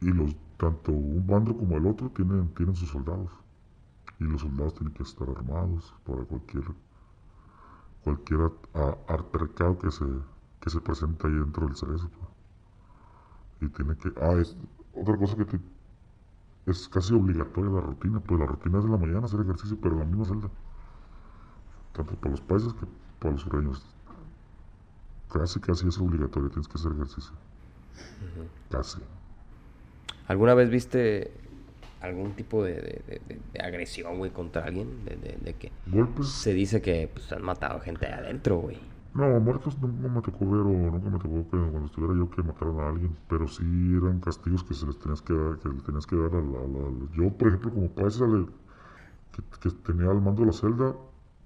y 0.00 0.12
los, 0.12 0.34
tanto 0.56 0.92
un 0.92 1.26
bando 1.26 1.56
como 1.56 1.76
el 1.76 1.86
otro 1.86 2.10
tienen, 2.10 2.48
tienen 2.54 2.74
sus 2.74 2.88
soldados. 2.90 3.30
Y 4.20 4.24
los 4.24 4.42
soldados 4.42 4.74
tienen 4.74 4.94
que 4.94 5.02
estar 5.04 5.28
armados 5.30 5.94
para 6.04 6.24
cualquier, 6.24 6.64
cualquier 8.04 8.50
altercado 9.08 9.78
que 9.78 9.90
se, 9.90 10.04
que 10.60 10.70
se 10.70 10.80
presente 10.80 11.26
ahí 11.26 11.34
dentro 11.34 11.66
del 11.66 11.76
cerezo. 11.76 12.08
pues. 12.10 12.28
Y 13.60 13.74
tiene 13.74 13.96
que, 13.96 14.12
ah, 14.20 14.34
es 14.40 14.56
otra 14.94 15.16
cosa 15.16 15.36
que 15.36 15.44
te- 15.44 15.60
es 16.66 16.88
casi 16.88 17.14
obligatoria 17.14 17.70
la 17.70 17.80
rutina, 17.80 18.20
pues 18.20 18.38
la 18.40 18.46
rutina 18.46 18.78
es 18.78 18.84
de 18.84 18.90
la 18.90 18.96
mañana 18.98 19.24
hacer 19.26 19.40
ejercicio, 19.40 19.78
pero 19.80 19.94
en 19.94 20.00
la 20.00 20.06
misma 20.06 20.24
celda 20.26 20.50
tanto 21.92 22.14
para 22.16 22.30
los 22.32 22.40
países 22.40 22.72
que 22.74 22.86
para 23.18 23.32
los 23.32 23.42
sureños. 23.42 23.84
Casi, 25.32 25.60
casi 25.60 25.86
es 25.88 25.98
obligatorio, 25.98 26.48
tienes 26.48 26.68
que 26.68 26.74
hacer 26.78 26.92
ejercicio. 26.92 27.32
Casi. 28.70 29.00
¿Alguna 30.26 30.54
vez 30.54 30.70
viste 30.70 31.37
algún 32.00 32.34
tipo 32.34 32.62
de, 32.64 32.74
de- 32.74 33.20
de- 33.52 33.60
agresión, 33.62 34.18
güey, 34.18 34.30
contra 34.30 34.64
alguien? 34.64 35.04
De, 35.04 35.16
de- 35.16 35.38
de 35.40 35.54
que 35.54 35.72
Golpes, 35.86 36.28
se 36.28 36.52
dice 36.54 36.80
que 36.82 37.08
pues, 37.12 37.30
han 37.32 37.42
matado 37.42 37.80
gente 37.80 38.06
ahí 38.06 38.12
adentro, 38.12 38.58
güey. 38.58 38.78
no, 39.14 39.40
muertos 39.40 39.78
nunca 39.80 40.08
me 40.08 40.22
tocó 40.22 40.46
ver 40.50 40.60
o 40.60 40.90
nunca 40.92 41.10
me 41.10 41.18
tocó 41.18 41.42
que 41.44 41.56
cuando 41.58 41.86
estuviera 41.86 42.14
yo 42.14 42.30
que 42.30 42.42
mataran 42.42 42.78
a 42.80 42.88
alguien, 42.88 43.16
pero 43.28 43.48
sí 43.48 43.64
eran 44.00 44.20
castigos 44.20 44.62
que 44.64 44.74
se 44.74 44.86
les 44.86 44.98
tenías 44.98 45.22
que 45.22 45.32
dar, 45.34 45.58
que 45.58 45.68
le 45.68 45.80
tenías 45.82 46.06
que 46.06 46.16
dar 46.16 46.32
a 46.34 46.40
la, 46.40 46.58
a 46.60 46.68
la- 46.68 47.14
Yo, 47.16 47.30
por 47.36 47.48
ejemplo, 47.48 47.70
como 47.72 47.86
le- 47.86 48.46
que, 49.32 49.42
que 49.60 49.70
tenía 49.86 50.10
al 50.10 50.20
mando 50.20 50.42
de 50.42 50.46
la 50.46 50.52
celda, 50.52 50.94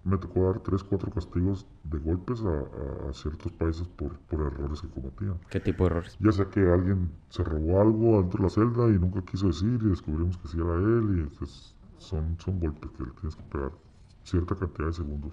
me 0.04 0.18
tocó 0.18 0.44
dar 0.46 0.60
tres, 0.60 0.82
cuatro 0.84 1.10
castigos 1.12 1.66
de 1.84 1.98
golpes 1.98 2.42
a, 2.44 3.08
a- 3.10 3.12
ciertos 3.12 3.52
países 3.52 3.86
por, 3.88 4.18
por 4.20 4.40
errores 4.40 4.80
que 4.82 4.88
cometían. 4.88 5.38
¿Qué 5.50 5.60
tipo 5.60 5.84
de 5.84 5.90
errores? 5.90 6.16
Ya 6.20 6.32
sea 6.32 6.48
que 6.50 6.60
alguien 6.60 7.10
se 7.28 7.44
robó 7.44 7.80
algo 7.80 8.16
adentro 8.18 8.38
de 8.38 8.44
la 8.44 8.50
celda 8.50 8.88
y 8.88 8.98
nunca 8.98 9.22
quiso 9.22 9.46
decir 9.48 9.78
y 9.82 9.88
descubrimos 9.88 10.36
que 10.38 10.48
sí 10.48 10.58
era 10.58 10.74
él 10.74 11.16
y 11.18 11.20
entonces 11.20 11.74
son, 11.98 12.36
son 12.40 12.60
golpes 12.60 12.90
que 12.92 13.04
le 13.04 13.10
tienes 13.12 13.36
que 13.36 13.42
pegar 13.44 13.72
cierta 14.24 14.54
cantidad 14.56 14.88
de 14.88 14.92
segundos. 14.94 15.32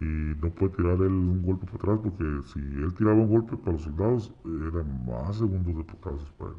Y 0.00 0.04
no 0.04 0.50
puede 0.54 0.72
tirar 0.76 0.96
él 0.96 1.12
un 1.12 1.42
golpe 1.42 1.64
para 1.66 1.76
atrás 1.94 2.00
porque 2.02 2.24
si 2.52 2.58
él 2.60 2.92
tiraba 2.94 3.16
un 3.20 3.28
golpe 3.28 3.56
para 3.56 3.72
los 3.72 3.82
soldados 3.82 4.32
eran 4.44 5.06
más 5.06 5.36
segundos 5.36 5.76
de 5.76 5.84
putazos 5.84 6.30
para 6.32 6.50
él. 6.50 6.56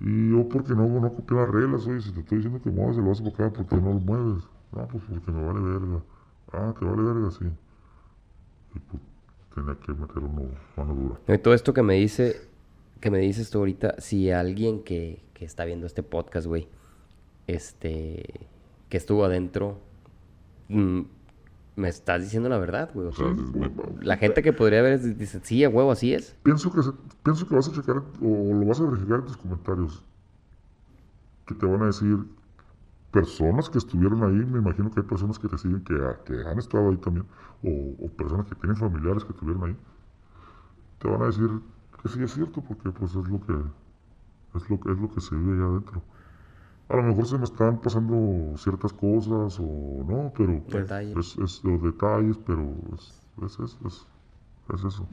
Y 0.00 0.30
yo 0.30 0.48
porque 0.48 0.72
no, 0.74 0.86
no 1.00 1.12
copié 1.14 1.36
las 1.36 1.50
reglas, 1.50 1.86
oye, 1.86 2.00
si 2.00 2.12
te 2.12 2.20
estoy 2.20 2.38
diciendo 2.38 2.60
que 2.62 2.70
mueves 2.70 2.96
el 2.96 3.04
vaso 3.04 3.24
para 3.24 3.46
acá, 3.48 3.56
¿por 3.56 3.66
qué 3.66 3.76
no 3.76 3.94
lo 3.94 4.00
mueves? 4.00 4.44
No, 4.74 4.88
pues 4.88 5.04
porque 5.08 5.30
me 5.30 5.44
vale 5.44 5.60
verga. 5.60 6.02
Ah, 6.52 6.74
¿te 6.78 6.84
vale 6.84 7.02
verga? 7.02 7.30
Sí. 7.30 7.44
Y 8.74 8.78
pues 8.80 9.02
tenía 9.54 9.76
que 9.78 9.92
meter 9.92 10.18
uno 10.18 10.48
mano 10.76 10.94
dura. 10.94 11.20
Y 11.34 11.38
todo 11.38 11.54
esto 11.54 11.72
que 11.72 11.82
me 11.82 11.94
dice, 11.94 12.40
que 13.00 13.10
me 13.10 13.18
dices 13.18 13.50
tú 13.50 13.58
ahorita, 13.58 13.96
si 14.00 14.30
alguien 14.30 14.82
que, 14.82 15.22
que 15.34 15.44
está 15.44 15.64
viendo 15.64 15.86
este 15.86 16.02
podcast, 16.02 16.46
güey, 16.46 16.68
este, 17.46 18.48
que 18.88 18.96
estuvo 18.96 19.24
adentro, 19.24 19.78
mm, 20.68 21.00
me 21.76 21.88
estás 21.88 22.22
diciendo 22.22 22.48
la 22.48 22.58
verdad, 22.58 22.90
güey. 22.94 23.08
o 23.08 23.12
sea, 23.12 23.26
la 24.00 24.16
gente 24.16 24.42
que 24.42 24.52
podría 24.52 24.82
ver 24.82 24.94
es- 24.94 25.18
dice, 25.18 25.40
sí, 25.42 25.62
a 25.64 25.68
huevo, 25.68 25.90
así 25.92 26.14
es. 26.14 26.36
Pienso 26.42 26.72
que, 26.72 26.80
pienso 27.22 27.46
que 27.48 27.54
vas 27.54 27.68
a 27.68 27.72
checar 27.72 27.96
o 28.22 28.54
lo 28.54 28.66
vas 28.66 28.80
a 28.80 28.84
verificar 28.84 29.20
en 29.20 29.26
tus 29.26 29.36
comentarios. 29.36 30.02
Que 31.46 31.54
te 31.54 31.66
van 31.66 31.82
a 31.82 31.86
decir 31.86 32.16
personas 33.14 33.70
que 33.70 33.78
estuvieron 33.78 34.22
ahí. 34.24 34.44
Me 34.54 34.58
imagino 34.58 34.90
que 34.90 35.00
hay 35.00 35.06
personas 35.06 35.38
que 35.38 35.48
te 35.48 35.56
siguen 35.58 35.82
que, 35.84 35.94
ha- 35.94 36.18
que 36.24 36.34
han 36.48 36.58
estado 36.58 36.90
ahí 36.90 36.96
también. 36.98 37.26
O, 37.62 38.04
o 38.04 38.08
personas 38.10 38.46
que 38.46 38.54
tienen 38.56 38.76
familiares 38.76 39.24
que 39.24 39.32
estuvieron 39.32 39.64
ahí. 39.64 39.76
Te 40.98 41.08
van 41.08 41.22
a 41.22 41.26
decir 41.26 41.48
que 42.02 42.08
sí 42.08 42.22
es 42.22 42.32
cierto 42.32 42.60
porque 42.62 42.90
pues 42.90 43.14
es 43.14 43.28
lo 43.28 43.40
que 43.46 43.54
es 44.56 44.70
lo, 44.70 44.80
que- 44.80 44.92
es 44.92 44.98
lo 44.98 45.08
que 45.12 45.20
se 45.20 45.34
vive 45.34 45.54
allá 45.56 45.66
adentro. 45.72 46.02
A 46.88 46.96
lo 46.96 47.02
mejor 47.02 47.26
se 47.26 47.38
me 47.38 47.44
están 47.44 47.80
pasando 47.80 48.56
ciertas 48.58 48.92
cosas 48.92 49.58
o 49.58 50.04
no, 50.06 50.32
pero 50.36 50.52
Detalles. 50.68 51.16
es, 51.16 51.38
es 51.38 51.64
los 51.64 51.82
detalles, 51.82 52.36
pero 52.46 52.62
es, 52.94 53.14
es, 53.42 53.58
es, 53.60 53.78
es- 53.86 54.06
es 54.74 54.84
eso. 54.84 55.06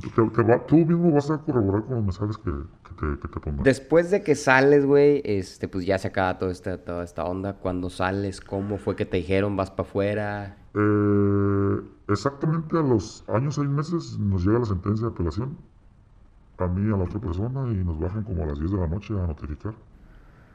Te- 0.00 0.30
te 0.30 0.42
va- 0.42 0.66
tú 0.66 0.76
mismo 0.76 1.10
vas 1.12 1.30
a 1.30 1.38
corroborar 1.38 1.84
con 1.84 1.94
los 1.96 2.04
mensajes 2.04 2.36
que, 2.38 2.50
que 2.50 2.94
te, 2.94 3.20
que 3.20 3.28
te 3.28 3.40
pongan. 3.40 3.62
Después 3.62 4.10
de 4.10 4.22
que 4.22 4.34
sales, 4.34 4.84
güey, 4.84 5.22
este, 5.24 5.68
pues 5.68 5.86
ya 5.86 5.98
se 5.98 6.08
acaba 6.08 6.38
toda 6.38 6.52
esta, 6.52 6.78
toda 6.78 7.04
esta 7.04 7.24
onda. 7.24 7.54
Cuando 7.54 7.88
sales, 7.90 8.40
¿cómo 8.40 8.78
fue 8.78 8.96
que 8.96 9.06
te 9.06 9.16
dijeron? 9.18 9.56
¿Vas 9.56 9.70
para 9.70 9.88
afuera? 9.88 10.56
Eh, 10.74 11.80
exactamente 12.08 12.76
a 12.78 12.82
los 12.82 13.24
años, 13.28 13.54
seis 13.54 13.68
meses, 13.68 14.18
nos 14.18 14.44
llega 14.44 14.58
la 14.58 14.66
sentencia 14.66 15.06
de 15.06 15.12
apelación. 15.12 15.56
A 16.58 16.66
mí 16.66 16.88
y 16.88 16.92
a 16.92 16.96
la 16.96 17.04
otra 17.04 17.20
persona 17.20 17.70
y 17.70 17.84
nos 17.84 17.98
bajan 18.00 18.22
como 18.24 18.42
a 18.42 18.46
las 18.46 18.58
10 18.58 18.70
de 18.72 18.78
la 18.78 18.86
noche 18.88 19.12
a 19.14 19.26
notificar. 19.26 19.74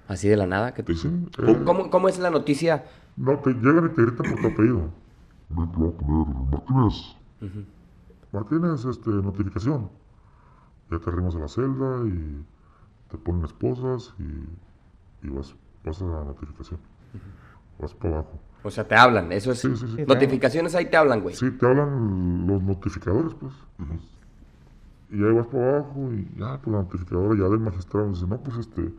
Así 0.07 0.27
de 0.27 0.35
la 0.35 0.47
nada. 0.47 0.73
que 0.73 0.83
te 0.83 0.93
Sí, 0.95 1.07
dicen? 1.07 1.29
eh, 1.39 1.45
¿Cómo, 1.45 1.63
cómo- 1.65 1.89
cómo 1.89 2.09
es 2.09 2.17
la 2.19 2.29
noticia? 2.31 2.83
No, 3.17 3.37
te 3.39 3.51
llegan 3.53 3.85
y 3.85 3.89
te 3.95 4.01
gritan 4.01 4.31
por 4.31 4.41
tu 4.41 4.47
apellido. 4.47 4.81
Voy 5.49 5.67
a 5.67 5.71
poner 5.71 6.91
Martínez. 8.31 8.85
Este, 8.85 9.09
notificación. 9.09 9.89
Ya 10.89 10.99
te 10.99 11.09
arrimas 11.09 11.35
a 11.35 11.39
la 11.39 11.47
celda 11.47 12.05
y 12.05 12.45
te 13.09 13.17
ponen 13.17 13.45
esposas 13.45 14.13
y, 14.19 15.27
y 15.27 15.29
vas, 15.29 15.55
vas 15.83 16.01
a 16.01 16.05
la 16.05 16.23
notificación. 16.25 16.79
Vas 17.79 17.93
para 17.93 18.15
abajo. 18.15 18.39
O 18.63 18.69
sea, 18.69 18.87
te 18.87 18.95
hablan, 18.95 19.31
eso 19.31 19.51
es... 19.51 19.59
Sí, 19.59 19.75
sí, 19.75 19.87
sí. 19.95 20.05
Notificaciones 20.05 20.75
ahí 20.75 20.85
te 20.85 20.97
hablan, 20.97 21.21
güey. 21.21 21.35
Sí, 21.35 21.49
te 21.51 21.65
hablan 21.65 22.45
los 22.45 22.61
notificadores, 22.61 23.33
pues. 23.33 23.53
Y 25.09 25.15
ahí 25.15 25.33
vas 25.33 25.47
para 25.47 25.77
abajo 25.77 26.11
y 26.13 26.29
ya, 26.37 26.59
pues 26.61 26.73
la 26.73 26.83
notificadora 26.83 27.35
ya 27.37 27.49
del 27.49 27.59
magistrado 27.59 28.09
dice, 28.09 28.27
no, 28.27 28.37
pues 28.37 28.57
este, 28.57 28.93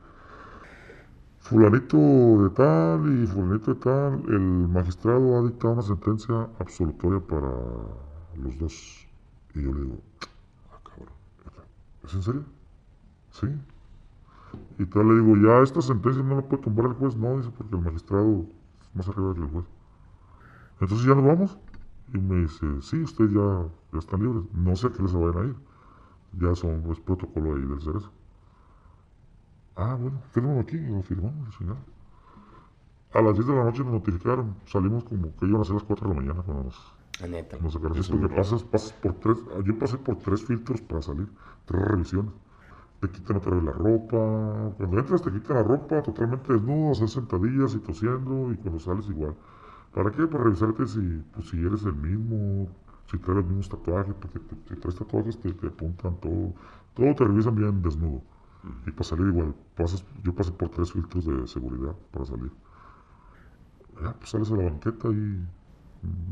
fulanito 1.38 1.96
de 1.96 2.50
tal 2.50 3.22
y 3.22 3.26
fulanito 3.26 3.74
de 3.74 3.80
tal, 3.80 4.22
el 4.28 4.68
magistrado 4.68 5.38
ha 5.38 5.42
dictado 5.42 5.74
una 5.74 5.82
sentencia 5.82 6.48
absolutoria 6.58 7.20
para 7.20 7.50
los 8.36 8.58
dos. 8.58 9.01
Y 9.55 9.62
yo 9.62 9.72
le 9.72 9.80
digo, 9.82 9.98
ah, 10.72 10.78
cabrón, 10.84 11.14
¿es 12.05 12.14
en 12.14 12.22
serio? 12.22 12.44
Sí. 13.30 13.46
Y 14.78 14.86
tal 14.86 15.09
le 15.09 15.22
digo, 15.22 15.36
ya 15.36 15.62
esta 15.62 15.80
sentencia 15.80 16.22
no 16.22 16.36
la 16.36 16.42
puede 16.42 16.62
tumbar 16.62 16.86
el 16.86 16.94
juez, 16.94 17.16
no, 17.16 17.38
dice, 17.38 17.50
porque 17.57 17.76
el 17.76 17.82
magistrado 17.82 18.46
es 18.80 18.94
más 18.94 19.09
arriba 19.09 19.34
que 19.34 19.40
el 19.40 19.48
juez. 19.48 19.66
Entonces 20.80 21.07
ya 21.07 21.14
nos 21.14 21.24
vamos. 21.24 21.59
Y 22.12 22.18
me 22.18 22.40
dice, 22.40 22.66
sí, 22.82 23.03
ustedes 23.03 23.32
ya, 23.32 23.66
ya 23.92 23.98
están 23.98 24.22
libres. 24.22 24.44
No 24.53 24.76
sé 24.76 24.88
a 24.88 24.92
qué 24.92 25.03
les 25.03 25.12
vayan 25.12 25.42
a 25.42 25.46
ir. 25.46 25.57
Ya 26.38 26.55
son, 26.55 26.90
es 26.90 27.00
protocolo 27.00 27.55
ahí 27.55 27.62
del 27.62 27.80
cerezo. 27.80 28.11
Ah, 29.76 29.96
bueno, 29.98 30.20
fírmalo 30.32 30.61
aquí. 30.61 30.76
Y 30.76 30.88
lo 30.88 31.03
firmamos, 31.03 31.55
señor. 31.57 31.76
A 33.14 33.22
las 33.22 33.34
10 33.34 33.46
de 33.46 33.55
la 33.55 33.64
noche 33.64 33.84
nos 33.84 33.92
notificaron. 33.92 34.57
Salimos 34.66 35.05
como 35.05 35.34
que 35.36 35.46
iban 35.46 35.61
a 35.61 35.64
ser 35.64 35.74
las 35.74 35.84
4 35.84 36.09
de 36.09 36.14
la 36.14 36.20
mañana 36.20 36.42
cuando 36.42 36.64
nos, 36.64 36.91
La 37.20 37.28
neta. 37.28 37.58
nos 37.58 37.74
sacaron. 37.74 37.96
Esto 37.98 38.20
que 38.20 38.28
pasas, 38.28 38.62
pasas 38.64 38.92
por 38.94 39.14
tres, 39.14 39.38
yo 39.64 39.78
pasé 39.78 39.98
por 39.98 40.16
tres 40.16 40.44
filtros 40.44 40.80
para 40.80 41.02
salir. 41.02 41.28
Tres 41.66 41.82
revisiones. 41.82 42.32
Te 43.00 43.10
quitan 43.10 43.36
otra 43.36 43.52
vez 43.54 43.64
la 43.64 43.72
ropa. 43.72 44.74
Cuando 44.76 44.98
entras 44.98 45.22
te 45.22 45.32
quitan 45.32 45.56
la 45.56 45.62
ropa 45.62 46.02
totalmente 46.02 46.52
desnudo, 46.52 46.92
hacer 46.92 47.08
sentadillas 47.08 47.74
y 47.74 47.78
tosiendo. 47.80 48.52
Y 48.52 48.56
cuando 48.56 48.80
sales 48.80 49.08
igual. 49.08 49.34
¿Para 49.94 50.10
qué? 50.10 50.26
Para 50.26 50.44
revisarte 50.44 50.86
si, 50.86 51.22
pues, 51.34 51.48
si 51.48 51.58
eres 51.64 51.84
el 51.84 51.94
mismo. 51.94 52.68
Si 53.10 53.18
traes 53.18 53.36
los 53.36 53.46
mismos 53.46 53.68
tatuajes, 53.68 54.14
porque 54.14 54.38
te, 54.38 54.56
si 54.68 54.80
traes 54.80 54.96
tatuajes 54.96 55.38
te, 55.38 55.52
te 55.52 55.66
apuntan 55.66 56.16
todo, 56.20 56.54
todo 56.94 57.14
te 57.14 57.24
revisan 57.24 57.54
bien 57.54 57.82
desnudo. 57.82 58.22
Y 58.86 58.90
para 58.92 59.04
salir 59.04 59.26
igual, 59.26 59.54
pasas, 59.76 60.04
yo 60.22 60.34
pasé 60.34 60.52
por 60.52 60.68
tres 60.70 60.92
filtros 60.92 61.26
de 61.26 61.46
seguridad 61.46 61.94
para 62.12 62.24
salir. 62.24 62.52
Ya, 64.00 64.12
pues 64.14 64.30
sales 64.30 64.50
a 64.50 64.56
la 64.56 64.64
banqueta 64.64 65.08
y 65.08 65.46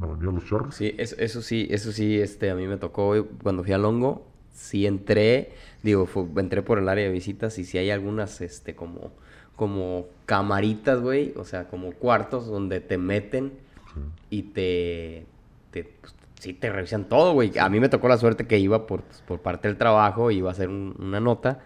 la 0.00 0.06
avenida 0.06 0.32
Los. 0.50 0.74
Sí, 0.74 0.94
eso, 0.98 1.16
eso 1.18 1.42
sí, 1.42 1.68
eso 1.70 1.92
sí, 1.92 2.20
este, 2.20 2.50
a 2.50 2.54
mí 2.54 2.66
me 2.66 2.76
tocó 2.76 3.08
güey, 3.08 3.24
cuando 3.42 3.62
fui 3.62 3.72
a 3.72 3.78
Longo, 3.78 4.26
sí 4.52 4.86
entré, 4.86 5.52
digo, 5.82 6.08
entré 6.36 6.62
por 6.62 6.78
el 6.78 6.88
área 6.88 7.04
de 7.04 7.10
visitas 7.10 7.58
y 7.58 7.64
sí 7.64 7.78
hay 7.78 7.90
algunas, 7.90 8.40
este, 8.40 8.74
como, 8.74 9.12
como 9.56 10.06
camaritas, 10.26 11.00
güey, 11.00 11.32
o 11.36 11.44
sea, 11.44 11.68
como 11.68 11.92
cuartos 11.92 12.46
donde 12.46 12.80
te 12.80 12.98
meten 12.98 13.52
Sí. 13.94 14.00
y 14.30 14.42
te, 14.44 15.26
te 15.72 15.82
pues, 16.00 16.14
sí 16.38 16.52
te 16.54 16.70
revisan 16.70 17.08
todo, 17.08 17.32
güey. 17.32 17.58
A 17.58 17.68
mí 17.68 17.80
me 17.80 17.88
tocó 17.88 18.06
la 18.08 18.16
suerte 18.18 18.46
que 18.46 18.58
iba 18.58 18.86
por, 18.86 19.02
por 19.26 19.40
parte 19.40 19.66
del 19.66 19.76
trabajo, 19.76 20.30
iba 20.30 20.48
a 20.48 20.52
hacer 20.52 20.68
un- 20.68 20.94
una 20.98 21.18
nota 21.20 21.58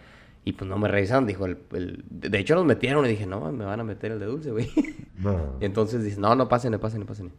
y 0.44 0.52
pues 0.52 0.68
no 0.68 0.78
me 0.78 0.88
revisaron, 0.88 1.26
dijo 1.26 1.44
el, 1.46 1.58
el- 1.72 2.02
de 2.10 2.38
hecho 2.38 2.54
nos 2.54 2.64
metieron 2.64 3.04
y 3.04 3.10
dije, 3.10 3.26
no, 3.26 3.52
me 3.52 3.64
van 3.66 3.78
a 3.80 3.84
meter 3.84 4.12
el 4.12 4.20
de 4.20 4.26
dulce, 4.26 4.50
güey. 4.52 4.70
No, 5.18 5.54
Entonces 5.60 6.02
dice, 6.02 6.18
no, 6.18 6.34
no, 6.34 6.48
pásenle, 6.48 6.78
pásenle, 6.78 7.04
pásenle. 7.06 7.32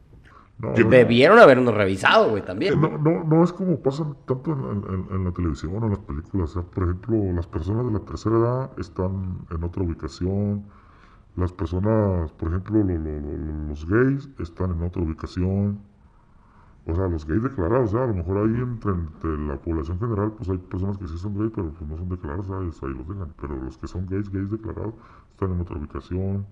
No, 0.57 0.71
Debieron 0.71 1.37
habernos 1.39 1.73
revisado, 1.73 2.29
güey, 2.29 2.41
Eh, 2.41 2.45
también. 2.45 2.79
No, 2.79 2.97
no, 2.97 3.23
no 3.23 3.43
es 3.43 3.51
como 3.51 3.77
pasa 3.79 4.05
tanto 4.25 4.53
en, 4.53 4.83
en- 4.93 5.15
en 5.15 5.23
la 5.25 5.31
televisión 5.31 5.73
o 5.75 5.85
en 5.85 5.89
las 5.91 5.99
películas. 5.99 6.51
O 6.55 6.61
sea, 6.61 6.71
por 6.71 6.83
ejemplo, 6.83 7.17
las 7.33 7.47
personas 7.47 7.85
de 7.85 7.91
la 7.91 7.99
tercera 7.99 8.37
edad 8.37 8.71
están 8.79 9.39
en 9.49 9.63
otra 9.63 9.83
ubicación. 9.83 10.63
Las 11.35 11.51
personas, 11.51 12.31
por 12.33 12.49
ejemplo, 12.49 12.77
lo- 12.77 12.97
lo- 12.97 13.19
lo- 13.19 13.67
los 13.69 13.85
gays 13.89 14.29
están 14.39 14.71
en 14.71 14.83
otra 14.83 15.01
ubicación. 15.03 15.79
O 16.87 16.93
sea, 16.95 17.07
los 17.07 17.25
gays 17.25 17.41
declarados, 17.43 17.89
o 17.89 17.97
sea, 17.97 18.03
a 18.03 18.07
lo 18.07 18.13
mejor 18.13 18.37
ahí 18.37 18.61
entre, 18.61 18.91
entre 18.91 19.37
la 19.39 19.57
población 19.57 19.99
general, 19.99 20.31
pues 20.37 20.47
hay 20.49 20.57
personas 20.59 20.97
que 20.99 21.07
sí 21.07 21.17
son 21.17 21.35
gays, 21.37 21.51
pero 21.53 21.71
pues 21.71 21.89
no 21.89 21.97
son 21.97 22.07
declarados, 22.09 22.45
¿sabes? 22.47 22.81
ahí 22.83 22.93
los 22.93 23.07
dejan. 23.09 23.33
Pero 23.41 23.55
los 23.57 23.77
que 23.77 23.87
son 23.87 24.05
gays, 24.07 24.31
gays 24.31 24.51
declarados, 24.51 24.93
están 25.31 25.51
en 25.51 25.61
otra 25.61 25.77
ubicación. 25.77 26.45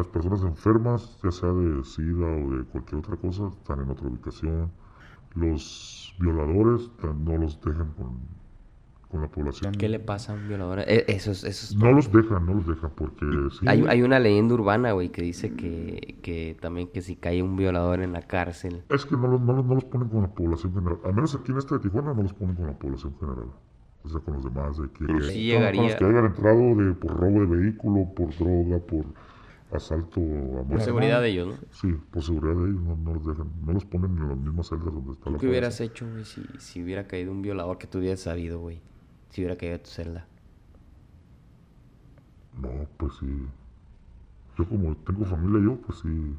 Las 0.00 0.08
personas 0.08 0.42
enfermas, 0.44 1.18
ya 1.22 1.30
sea 1.30 1.50
de 1.50 1.84
SIDA 1.84 2.26
o 2.26 2.56
de 2.56 2.64
cualquier 2.64 3.00
otra 3.00 3.16
cosa, 3.16 3.48
están 3.48 3.80
en 3.80 3.90
otra 3.90 4.08
ubicación. 4.08 4.70
Los 5.34 6.16
violadores 6.18 6.90
no 7.02 7.36
los 7.36 7.60
dejan 7.60 7.92
con, 7.92 8.18
con 9.10 9.20
la 9.20 9.28
población. 9.28 9.74
¿Qué 9.74 9.90
le 9.90 10.00
pasa 10.00 10.32
a 10.32 10.36
un 10.36 10.48
violador? 10.48 10.80
Eh, 10.86 11.04
Eso 11.08 11.32
es, 11.32 11.44
eso 11.44 11.66
es 11.66 11.76
No 11.76 11.92
los 11.92 12.10
dejan, 12.10 12.46
no 12.46 12.54
los 12.54 12.66
dejan, 12.66 12.90
porque 12.96 13.26
sí, 13.52 13.66
Hay, 13.68 13.84
hay 13.88 14.00
una 14.02 14.18
leyenda 14.18 14.54
urbana, 14.54 14.92
güey, 14.92 15.10
que 15.10 15.20
dice 15.20 15.54
que, 15.54 16.18
que 16.22 16.56
también 16.58 16.88
que 16.88 17.02
si 17.02 17.16
cae 17.16 17.42
un 17.42 17.56
violador 17.56 18.00
en 18.00 18.12
la 18.14 18.22
cárcel. 18.22 18.82
es 18.88 19.04
que 19.04 19.16
no 19.18 19.28
los, 19.28 19.40
no, 19.42 19.52
los, 19.52 19.66
no 19.66 19.74
los 19.74 19.84
ponen 19.84 20.08
con 20.08 20.22
la 20.22 20.28
población 20.34 20.72
general. 20.72 20.98
Al 21.04 21.14
menos 21.14 21.34
aquí 21.34 21.52
en 21.52 21.58
este 21.58 21.74
de 21.74 21.80
Tijuana 21.82 22.14
no 22.14 22.22
los 22.22 22.32
ponen 22.32 22.56
con 22.56 22.66
la 22.68 22.78
población 22.78 23.14
general. 23.20 23.50
O 24.02 24.08
sea, 24.08 24.18
con 24.20 24.32
los 24.32 24.44
demás. 24.44 24.78
De 24.78 24.88
que, 24.88 25.04
Pero 25.04 25.18
que- 25.18 25.24
sí 25.26 25.42
llegaría- 25.44 25.82
los 25.82 25.94
que 25.96 26.04
hayan 26.06 26.24
entrado 26.24 26.74
de, 26.74 26.94
por 26.94 27.20
robo 27.20 27.40
de 27.40 27.46
vehículo, 27.46 28.06
por 28.14 28.34
droga, 28.34 28.78
por 28.78 29.04
asalto 29.72 30.20
a 30.60 30.64
Por 30.64 30.80
seguridad 30.80 31.20
de 31.22 31.28
ellos, 31.28 31.48
¿no? 31.48 31.54
Sí, 31.72 31.92
por 32.10 32.22
seguridad 32.22 32.54
de 32.62 32.70
ellos 32.70 32.82
no, 32.82 32.96
no 32.96 33.14
los 33.14 33.26
dejan. 33.26 33.50
No 33.64 33.72
los 33.72 33.84
ponen 33.84 34.16
en 34.18 34.28
las 34.28 34.38
mismas 34.38 34.68
celdas 34.68 34.86
donde 34.92 35.12
está 35.12 35.30
la 35.30 35.38
¿Qué 35.38 35.48
hubieras 35.48 35.80
hecho, 35.80 36.08
güey, 36.10 36.24
si, 36.24 36.42
si 36.58 36.82
hubiera 36.82 37.06
caído 37.06 37.32
un 37.32 37.42
violador 37.42 37.78
que 37.78 37.86
tú 37.86 37.98
hubieras 37.98 38.20
sabido, 38.20 38.58
güey? 38.60 38.80
Si 39.30 39.40
hubiera 39.42 39.56
caído 39.56 39.76
a 39.76 39.78
tu 39.78 39.90
celda. 39.90 40.26
No, 42.60 42.68
pues 42.96 43.12
sí. 43.20 43.26
Yo 44.58 44.68
como 44.68 44.96
tengo 44.96 45.24
familia 45.24 45.62
yo, 45.64 45.80
pues 45.80 46.00
sí. 46.00 46.34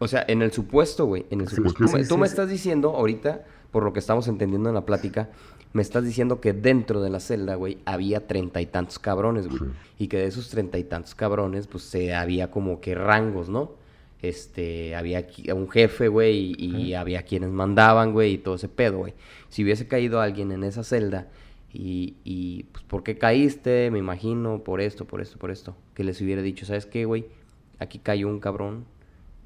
O 0.00 0.08
sea, 0.08 0.24
en 0.28 0.42
el 0.42 0.52
supuesto, 0.52 1.06
güey, 1.06 1.26
en 1.30 1.40
el 1.40 1.48
Sí, 1.48 1.56
supuesto. 1.56 1.84
es 1.84 1.90
que 1.90 1.92
tú 1.92 1.98
me, 1.98 2.04
sí, 2.04 2.08
tú 2.08 2.24
estás 2.24 2.48
diciendo 2.48 2.90
ahorita, 2.94 3.44
por 3.70 3.82
lo 3.82 3.92
que 3.92 3.98
estamos 3.98 4.28
entendiendo 4.28 4.68
en 4.68 4.74
la 4.74 4.86
plática, 4.86 5.28
me 5.72 5.82
estás 5.82 6.04
diciendo 6.04 6.40
que 6.40 6.52
dentro 6.52 7.00
de 7.00 7.10
la 7.10 7.20
celda, 7.20 7.54
güey, 7.54 7.78
había 7.84 8.26
treinta 8.26 8.60
y 8.60 8.66
tantos 8.66 8.98
cabrones, 8.98 9.46
güey. 9.48 9.58
Sí. 9.58 9.66
Y 9.98 10.08
que 10.08 10.18
de 10.18 10.26
esos 10.26 10.48
treinta 10.48 10.78
y 10.78 10.84
tantos 10.84 11.14
cabrones, 11.14 11.66
pues 11.66 11.84
se 11.84 12.14
había 12.14 12.50
como 12.50 12.80
que 12.80 12.94
rangos, 12.94 13.48
¿no? 13.48 13.72
Este, 14.20 14.96
había 14.96 15.26
un 15.54 15.68
jefe, 15.68 16.08
güey, 16.08 16.54
y, 16.58 16.76
y 16.76 16.94
había 16.94 17.22
quienes 17.22 17.50
mandaban, 17.50 18.12
güey, 18.12 18.34
y 18.34 18.38
todo 18.38 18.56
ese 18.56 18.68
pedo, 18.68 18.98
güey. 18.98 19.14
Si 19.48 19.62
hubiese 19.62 19.86
caído 19.86 20.20
alguien 20.20 20.50
en 20.50 20.64
esa 20.64 20.82
celda 20.82 21.28
y, 21.72 22.16
y 22.24 22.64
pues, 22.64 22.84
¿por 22.84 23.02
qué 23.02 23.18
caíste? 23.18 23.90
Me 23.90 23.98
imagino, 23.98 24.64
por 24.64 24.80
esto, 24.80 25.04
por 25.04 25.20
esto, 25.20 25.38
por 25.38 25.50
esto. 25.50 25.76
Que 25.94 26.02
les 26.02 26.20
hubiera 26.20 26.42
dicho, 26.42 26.66
¿sabes 26.66 26.86
qué, 26.86 27.04
güey? 27.04 27.26
Aquí 27.78 27.98
cayó 27.98 28.26
un 28.28 28.40
cabrón 28.40 28.86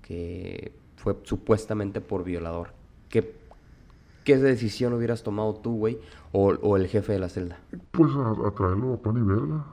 que 0.01 0.73
fue 0.97 1.17
supuestamente 1.25 2.01
por 2.01 2.25
violador. 2.25 2.73
¿Qué, 3.11 3.35
qué 4.25 4.37
decisión 4.39 4.93
hubieras 4.95 5.23
tomado 5.23 5.55
tú, 5.55 5.77
güey? 5.77 5.99
O, 6.33 6.49
o 6.63 6.77
el 6.77 6.87
jefe 6.89 7.13
de 7.13 7.19
la 7.19 7.29
celda. 7.29 7.59
Pues 7.91 8.13
a, 8.15 8.31
a 8.49 8.51
traerlo 8.53 8.95
a 8.95 8.97
pan 9.03 9.17
y 9.19 9.23
verga. 9.23 9.65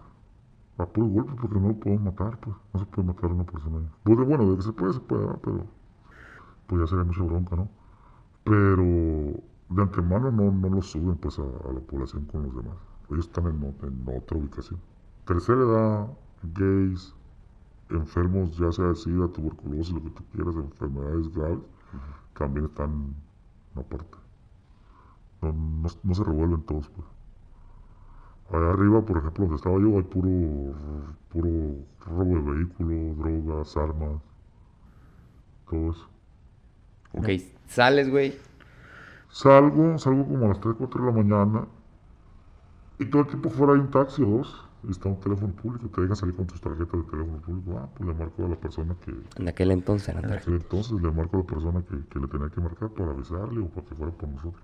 A 0.78 0.86
puro 0.86 1.08
golpe, 1.08 1.34
porque 1.41 1.60
no 1.60 1.70
lo 1.70 1.74
podemos 1.76 2.04
matar, 2.04 2.38
pues. 2.39 2.56
No 2.74 2.80
se 2.80 2.86
puede 2.86 3.08
matar 3.08 3.30
a 3.32 3.34
una 3.34 3.43
persona. 3.45 3.80
Pues 4.04 4.18
de- 4.18 4.24
bueno, 4.24 4.50
de 4.50 4.56
que 4.58 4.62
se 4.64 4.72
puede, 4.74 4.93
se 4.93 5.00
puede, 5.02 5.28
pero. 5.43 5.66
Pues 6.68 6.82
ya 6.82 6.88
sería 6.88 7.04
mucha 7.04 7.24
bronca, 7.24 7.56
¿no? 7.56 7.68
Pero 8.43 8.84
de 8.84 9.82
antemano 9.82 10.32
no, 10.32 10.52
no 10.52 10.70
lo 10.70 10.82
suben, 10.82 11.16
pues, 11.18 11.38
a, 11.39 11.43
a 11.43 11.74
la 11.74 11.80
población 11.82 12.26
con 12.26 12.43
los 12.43 12.56
demás. 12.56 12.78
Ellos 13.12 13.26
están 13.26 13.47
en, 13.47 13.64
en 13.84 14.18
otra 14.18 14.38
ubicación. 14.38 14.80
Tercera 15.26 15.60
edad, 15.62 16.08
gays, 16.56 17.14
enfermos, 17.89 18.58
ya 18.58 18.72
sea 18.72 18.86
de 18.86 18.95
SIDA, 18.95 19.28
tuberculosis, 19.28 19.93
lo 19.93 20.04
que 20.04 20.10
tú 20.12 20.24
quieras, 20.32 20.56
enfermedades 20.56 21.28
graves, 21.36 21.60
también 22.38 22.66
están 22.68 23.14
aparte. 23.76 24.18
No, 25.42 25.54
no, 25.54 25.90
no 26.04 26.16
se 26.16 26.24
revuelven 26.24 26.62
todos, 26.64 26.90
pues. 26.90 27.08
Allá 28.52 28.72
arriba, 28.72 29.02
por 29.02 29.18
ejemplo, 29.18 29.44
donde 29.46 29.58
estaba 29.58 29.80
yo, 29.80 29.98
hay 29.98 30.04
puro, 30.04 30.76
puro 31.30 31.50
robo 32.06 32.36
de 32.36 32.42
vehículos, 32.52 33.18
drogas, 33.18 33.78
armas, 33.78 34.22
todo 35.70 35.92
eso. 35.92 36.08
Ok, 37.14 37.28
sales, 37.68 38.10
güey. 38.10 38.36
Salgo, 39.30 39.98
salgo 40.00 40.28
como 40.28 40.46
a 40.46 40.48
las 40.50 40.60
3, 40.60 40.76
4 40.78 41.02
de 41.02 41.12
la 41.12 41.18
mañana 41.24 41.68
y 42.98 43.06
todo 43.06 43.22
el 43.22 43.28
tiempo 43.28 43.50
fuera 43.50 43.74
hay 43.74 43.80
un 43.80 43.92
taxi 43.92 44.24
o 44.24 44.26
dos 44.26 44.66
y 44.84 44.92
está 44.92 45.10
un 45.10 45.20
teléfono 45.20 45.54
público, 45.54 45.88
te 45.90 46.02
dejan 46.02 46.16
salir 46.16 46.36
con 46.36 46.48
tus 46.48 46.60
tarjetas 46.60 46.92
de 46.92 47.04
teléfono 47.12 47.38
público. 47.42 47.80
Ah, 47.80 47.90
pues 47.96 48.10
le 48.10 48.16
marco 48.16 48.46
a 48.46 48.50
la 48.50 48.56
persona 48.56 48.96
que, 49.06 49.14
En 49.36 49.48
aquel 49.48 49.72
entonces, 49.72 50.10
en 50.10 50.32
aquel 50.32 50.54
entonces 50.56 51.00
le 51.00 51.12
marco 51.12 51.38
a 51.38 51.40
la 51.42 51.46
persona 51.46 51.84
que, 51.84 52.04
que 52.08 52.20
le 52.20 52.28
tenía 52.28 52.50
que 52.50 52.62
marcar 52.62 52.90
para 52.90 53.12
avisarle 53.12 53.62
o 53.62 53.68
para 53.68 53.86
que 53.88 53.96
fuera 53.96 54.12
por 54.12 54.30
nosotros. 54.30 54.64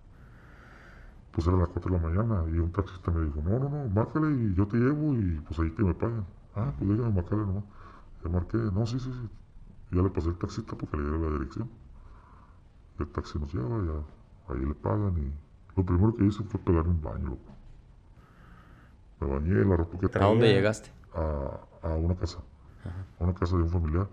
Pues 1.35 1.47
era 1.47 1.57
las 1.57 1.67
4 1.67 1.91
de 1.93 1.99
la 2.01 2.07
mañana 2.07 2.43
y 2.49 2.57
un 2.59 2.71
taxista 2.71 3.11
me 3.11 3.25
dijo, 3.25 3.41
no, 3.43 3.59
no, 3.59 3.69
no, 3.69 3.89
márcale 3.89 4.31
y 4.31 4.55
yo 4.55 4.65
te 4.67 4.77
llevo 4.77 5.13
y 5.13 5.41
pues 5.45 5.59
ahí 5.59 5.69
que 5.71 5.83
me 5.83 5.93
paguen. 5.93 6.23
Ah, 6.55 6.73
pues 6.77 6.89
déjame 6.89 7.13
marcarle 7.13 7.45
nomás. 7.45 7.63
Le 8.23 8.29
marqué, 8.29 8.57
no, 8.57 8.85
sí, 8.85 8.99
sí, 8.99 9.11
sí. 9.11 9.29
Y 9.91 9.97
ya 9.97 10.01
le 10.01 10.09
pasé 10.09 10.29
el 10.29 10.37
taxista 10.37 10.75
porque 10.77 10.95
le 10.97 11.03
diera 11.03 11.17
la 11.17 11.31
dirección. 11.31 11.69
El 12.99 13.07
taxi 13.09 13.37
nos 13.37 13.53
lleva, 13.53 13.83
ya, 13.83 14.53
ahí 14.53 14.65
le 14.65 14.73
pagan 14.75 15.17
y 15.17 15.33
lo 15.75 15.85
primero 15.85 16.15
que 16.15 16.23
hice 16.25 16.41
fue 16.45 16.59
pegarme 16.61 16.91
un 16.91 17.01
baño, 17.01 17.27
loco. 17.27 17.51
Me 19.19 19.27
bañé, 19.27 19.65
la 19.65 19.75
ropa 19.75 19.97
que 19.99 20.17
¿A 20.17 20.25
dónde 20.25 20.53
llegaste? 20.53 20.89
a, 21.13 21.59
a 21.87 21.95
una 21.95 22.15
casa, 22.15 22.39
a 23.19 23.23
una 23.23 23.33
casa 23.33 23.57
de 23.57 23.63
un 23.63 23.69
familiar. 23.69 24.07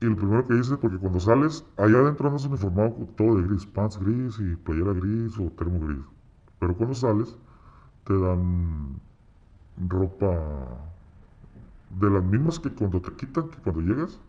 Y 0.00 0.06
lo 0.06 0.16
primero 0.16 0.46
que 0.46 0.56
hice, 0.56 0.76
porque 0.78 0.96
cuando 0.98 1.20
sales, 1.20 1.64
allá 1.76 1.98
adentro 1.98 2.28
andas 2.28 2.46
uniformado 2.46 2.94
todo 3.16 3.36
de 3.36 3.46
gris, 3.48 3.66
pants 3.66 3.98
gris 3.98 4.38
y 4.40 4.56
playera 4.56 4.92
gris 4.94 5.38
o 5.38 5.50
termo 5.50 5.78
gris. 5.86 6.04
Pero 6.58 6.74
cuando 6.76 6.94
sales, 6.94 7.36
te 8.04 8.18
dan 8.18 9.00
ropa 9.88 10.30
de 11.90 12.10
las 12.10 12.24
mismas 12.24 12.58
que 12.60 12.70
cuando 12.70 13.00
te 13.00 13.12
quitan, 13.12 13.48
que 13.50 13.58
cuando 13.58 13.80
llegas. 13.82 14.20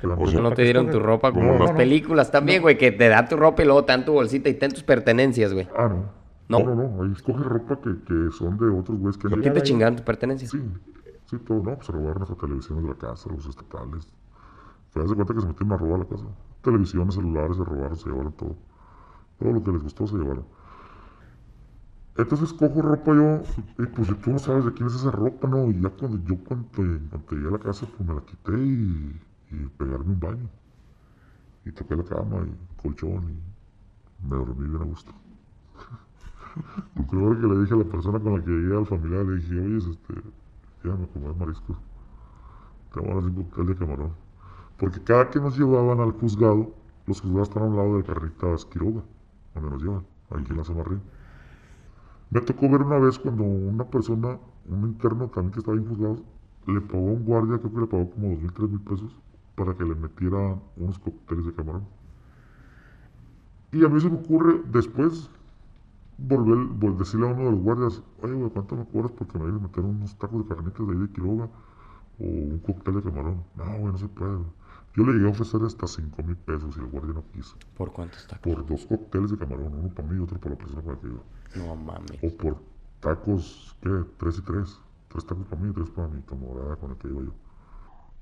te 0.00 0.06
dan 0.08 0.18
O 0.20 0.26
sea, 0.26 0.40
No 0.40 0.52
te 0.52 0.62
dieron 0.62 0.90
tu 0.90 1.00
ropa 1.00 1.32
como 1.32 1.46
No, 1.46 1.52
en 1.54 1.60
las 1.60 1.70
no, 1.72 1.76
películas 1.76 2.30
también, 2.30 2.62
güey, 2.62 2.76
que 2.76 2.92
te 2.92 3.08
dan 3.08 3.28
tu 3.28 3.36
ropa 3.36 3.62
y 3.62 3.66
luego 3.66 3.84
te 3.84 3.92
dan 3.92 4.04
tu 4.04 4.12
bolsita 4.12 4.48
y 4.48 4.54
te 4.54 4.60
dan 4.60 4.72
tus 4.72 4.82
pertenencias, 4.82 5.52
güey. 5.54 5.68
Ah, 5.76 5.88
no. 5.88 6.12
No. 6.48 6.58
No, 6.60 6.74
no. 6.74 7.02
Ahí 7.02 7.12
escoges 7.12 7.46
ropa 7.46 7.80
que, 7.80 7.90
que 8.04 8.30
son 8.32 8.58
de 8.58 8.66
otros 8.68 8.98
güeyes 8.98 9.16
que 9.16 9.28
han 9.28 9.30
¿Por 9.30 9.40
qué 9.42 9.50
te 9.50 9.62
chingaron 9.62 9.96
tus 9.96 10.04
pertenencias? 10.04 10.50
Sí, 10.50 10.60
sí, 11.26 11.38
todo, 11.38 11.58
no, 11.62 11.74
pues 11.76 11.86
se 11.86 11.92
robaron 11.92 12.22
hasta 12.22 12.34
televisiones 12.34 12.84
de 12.84 12.90
la 12.90 12.96
casa, 12.96 13.30
los 13.30 13.46
estatales. 13.46 14.08
Das 14.94 15.08
de 15.08 15.14
cuenta 15.16 15.34
que 15.34 15.40
se 15.40 15.46
metieron 15.46 15.72
a 15.72 15.76
robar 15.76 15.98
la 16.00 16.04
casa. 16.06 16.24
Televisiones, 16.62 17.14
celulares, 17.14 17.56
se 17.56 17.64
robaron, 17.64 17.96
se 17.96 18.08
llevaron 18.08 18.32
todo. 18.32 18.56
Todo 19.38 19.52
lo 19.52 19.62
que 19.64 19.72
les 19.72 19.82
gustó 19.82 20.06
se 20.06 20.16
llevaron. 20.16 20.44
Entonces 22.16 22.52
cojo 22.52 22.80
ropa 22.80 23.12
yo, 23.12 23.42
y 23.76 23.86
pues 23.86 24.08
tú 24.20 24.30
no 24.30 24.38
sabes 24.38 24.64
de 24.64 24.72
quién 24.72 24.86
es 24.86 24.94
esa 24.94 25.10
ropa, 25.10 25.48
¿no? 25.48 25.68
Y 25.68 25.80
ya 25.80 25.90
cuando 25.90 26.16
yo 26.24 26.36
cuando, 26.44 26.68
cuando 26.68 27.30
llegué 27.30 27.48
a 27.48 27.50
la 27.50 27.58
casa, 27.58 27.86
pues 27.86 28.08
me 28.08 28.14
la 28.14 28.20
quité 28.20 28.52
y, 28.56 29.20
pegarme 29.76 30.12
un 30.12 30.20
baño. 30.20 30.48
Y 31.64 31.72
toqué 31.72 31.96
la 31.96 32.04
cama 32.04 32.46
y 32.46 32.82
colchón 32.82 33.30
y 33.30 34.28
me 34.28 34.36
dormí 34.36 34.68
bien 34.68 34.80
a 34.80 34.84
gusto. 34.84 35.12
Lo 36.94 37.06
primero 37.06 37.40
que 37.40 37.46
le 37.48 37.60
dije 37.62 37.74
a 37.74 37.78
la 37.78 37.84
persona 37.84 38.20
con 38.20 38.38
la 38.38 38.44
que 38.44 38.50
llegué 38.50 38.76
al 38.76 38.86
familiar, 38.86 39.24
le 39.24 39.36
dije, 39.36 39.60
oye, 39.60 39.78
este, 39.78 40.14
ya 40.84 40.94
me 40.94 41.08
comí 41.08 41.34
mariscos. 41.36 41.76
Te 42.92 43.00
voy 43.00 43.10
a 43.10 43.16
un 43.16 43.34
cóctel 43.34 43.66
de 43.66 43.76
camarón. 43.76 44.23
Porque 44.78 45.02
cada 45.02 45.30
que 45.30 45.40
nos 45.40 45.58
llevaban 45.58 46.00
al 46.00 46.12
juzgado, 46.12 46.72
los 47.06 47.20
juzgados 47.20 47.48
están 47.48 47.64
a 47.64 47.66
un 47.66 47.76
lado 47.76 47.96
de 47.96 48.04
Carnitas 48.04 48.64
Quiroga, 48.66 49.02
donde 49.54 49.70
nos 49.70 49.82
llevan, 49.82 50.04
ahí 50.30 50.44
en 50.48 50.56
la 50.56 50.64
zona 50.64 50.80
arriba. 50.82 51.00
Me 52.30 52.40
tocó 52.42 52.68
ver 52.68 52.82
una 52.82 52.98
vez 52.98 53.18
cuando 53.18 53.44
una 53.44 53.84
persona, 53.88 54.38
un 54.68 54.80
interno 54.88 55.28
también 55.28 55.52
que 55.52 55.60
estaba 55.60 55.76
en 55.78 55.86
juzgados, 55.88 56.22
le 56.66 56.80
pagó 56.82 57.08
a 57.08 57.12
un 57.12 57.24
guardia, 57.24 57.58
creo 57.58 57.72
que 57.72 57.80
le 57.80 57.86
pagó 57.86 58.10
como 58.10 58.28
dos 58.30 58.38
mil, 58.40 58.52
tres 58.52 58.68
mil 58.70 58.80
pesos, 58.80 59.16
para 59.54 59.74
que 59.74 59.84
le 59.84 59.94
metiera 59.94 60.58
unos 60.76 60.98
cócteles 60.98 61.46
de 61.46 61.54
camarón. 61.54 61.84
Y 63.72 63.84
a 63.84 63.88
mí 63.88 64.00
se 64.00 64.08
me 64.08 64.16
ocurre 64.16 64.62
después 64.72 65.28
volver, 66.18 66.58
vol- 66.80 66.96
decirle 66.98 67.28
a 67.28 67.32
uno 67.34 67.44
de 67.46 67.52
los 67.52 67.60
guardias, 67.62 68.02
oye, 68.22 68.34
güey, 68.34 68.50
¿cuánto 68.50 68.76
me 68.76 68.86
cobras 68.86 69.12
porque 69.12 69.38
me 69.38 69.46
voy 69.46 69.54
a 69.58 69.62
meter 69.62 69.84
unos 69.84 70.16
tacos 70.18 70.40
de 70.48 70.54
carnitas 70.54 70.86
de 70.86 70.94
ahí 70.94 71.00
de 71.00 71.10
Quiroga 71.10 71.46
o 72.20 72.24
un 72.24 72.60
cóctel 72.60 72.96
de 72.96 73.02
camarón? 73.02 73.44
No, 73.56 73.64
güey, 73.64 73.92
no 73.92 73.98
se 73.98 74.08
puede. 74.08 74.36
güey". 74.36 74.48
Yo 74.96 75.04
le 75.04 75.12
llegué 75.12 75.26
a 75.26 75.30
ofrecer 75.30 75.60
hasta 75.62 75.88
cinco 75.88 76.22
mil 76.22 76.36
pesos 76.36 76.76
y 76.76 76.80
el 76.80 76.86
guardia 76.86 77.14
no 77.14 77.24
quiso. 77.32 77.56
¿Por 77.76 77.92
cuánto 77.92 78.16
está? 78.16 78.40
Por 78.40 78.64
dos 78.64 78.86
cócteles 78.86 79.32
de 79.32 79.38
camarón, 79.38 79.74
uno 79.74 79.88
para 79.88 80.08
mí 80.08 80.16
y 80.16 80.20
otro 80.20 80.38
para 80.38 80.54
la 80.54 80.58
persona 80.58 80.82
la 80.86 81.00
que 81.00 81.06
iba. 81.08 81.22
No 81.56 81.74
mames. 81.74 82.18
O 82.22 82.36
por 82.36 82.58
tacos, 83.00 83.76
¿qué? 83.80 84.04
Tres 84.18 84.38
y 84.38 84.42
tres. 84.42 84.78
Tres 85.08 85.26
tacos 85.26 85.46
para 85.46 85.60
mí 85.62 85.70
y 85.70 85.72
tres 85.72 85.90
para 85.90 86.08
mi 86.08 86.22
camarada 86.22 86.76
con 86.76 86.92
el 86.92 86.96
que 86.96 87.08
iba 87.08 87.22
yo. 87.22 87.32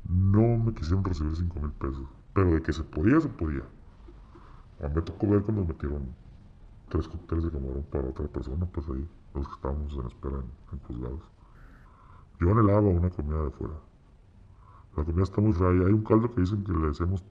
No 0.09 0.65
me 0.65 0.73
quisieron 0.73 1.05
recibir 1.05 1.37
cinco 1.37 1.61
mil 1.61 1.73
pesos. 1.73 2.07
Pero 2.33 2.53
de 2.53 2.63
que 2.63 2.73
se 2.73 2.83
podía, 2.83 3.21
se 3.21 3.29
podía. 3.29 3.63
A 4.83 4.89
mí 4.89 4.95
me 4.95 5.03
tocó 5.03 5.29
ver 5.29 5.43
cuando 5.43 5.67
metieron 5.67 6.15
tres 6.89 7.07
cócteles 7.07 7.45
de 7.45 7.51
camarón 7.51 7.85
para 7.91 8.09
otra 8.09 8.27
persona, 8.29 8.67
pues 8.67 8.89
ahí, 8.89 9.07
los 9.35 9.47
que 9.47 9.55
estábamos 9.55 9.93
en 9.93 10.07
espera 10.07 10.37
en, 10.37 10.51
en 10.73 10.79
juzgados. 10.87 11.23
Yo 12.41 12.51
anhelaba 12.51 12.81
una 12.81 13.11
comida 13.11 13.45
de 13.45 13.51
fuera. 13.51 13.75
La 14.97 15.05
comida 15.05 15.23
está 15.25 15.41
muy 15.41 15.53
y 15.53 15.85
Hay 15.85 15.93
un 15.93 16.05
caldo 16.05 16.35
que 16.35 16.41
dicen 16.43 16.65
que 16.65 16.73
le 16.73 16.89
decíamos 16.89 17.25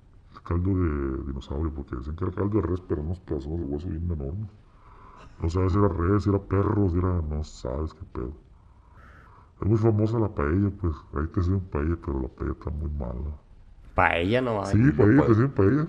caldo 0.43 0.72
de 0.76 1.24
dinosaurio, 1.28 1.72
porque 1.74 1.95
decían 1.95 2.16
que 2.16 2.26
era 2.26 2.34
caldo 2.34 2.62
de 2.62 2.68
res, 2.68 2.82
pero 2.82 3.01
unos 3.01 3.20
pedazos 3.20 3.59
de 3.59 3.66
hueso 3.66 3.88
bien 3.88 4.09
enormes. 4.12 4.49
No 5.41 5.49
sabes 5.49 5.74
si 5.74 5.80
era 5.80 5.88
res, 5.89 6.24
si 6.24 6.30
era 6.30 6.39
perro, 6.39 6.89
si 6.89 6.97
era. 6.97 7.22
No 7.22 7.43
sabes 7.43 7.93
qué 7.93 8.05
pedo. 8.14 8.34
Es 9.62 9.68
muy 9.68 9.78
famosa 9.78 10.20
la 10.20 10.30
paella, 10.30 10.72
pues. 10.82 10.95
Ahí 11.14 11.28
te 11.28 11.41
sirven 11.43 11.62
paella, 11.62 11.95
pero 12.03 12.22
la 12.22 12.28
paella 12.28 12.51
está 12.53 12.70
muy 12.72 12.89
mala. 12.89 13.38
Paella 13.95 14.41
no 14.41 14.66
Sí, 14.66 14.78
no 14.78 14.93
paella, 14.95 15.18
puedo. 15.18 15.28
te 15.28 15.34
sirven 15.36 15.51
paella. 15.51 15.88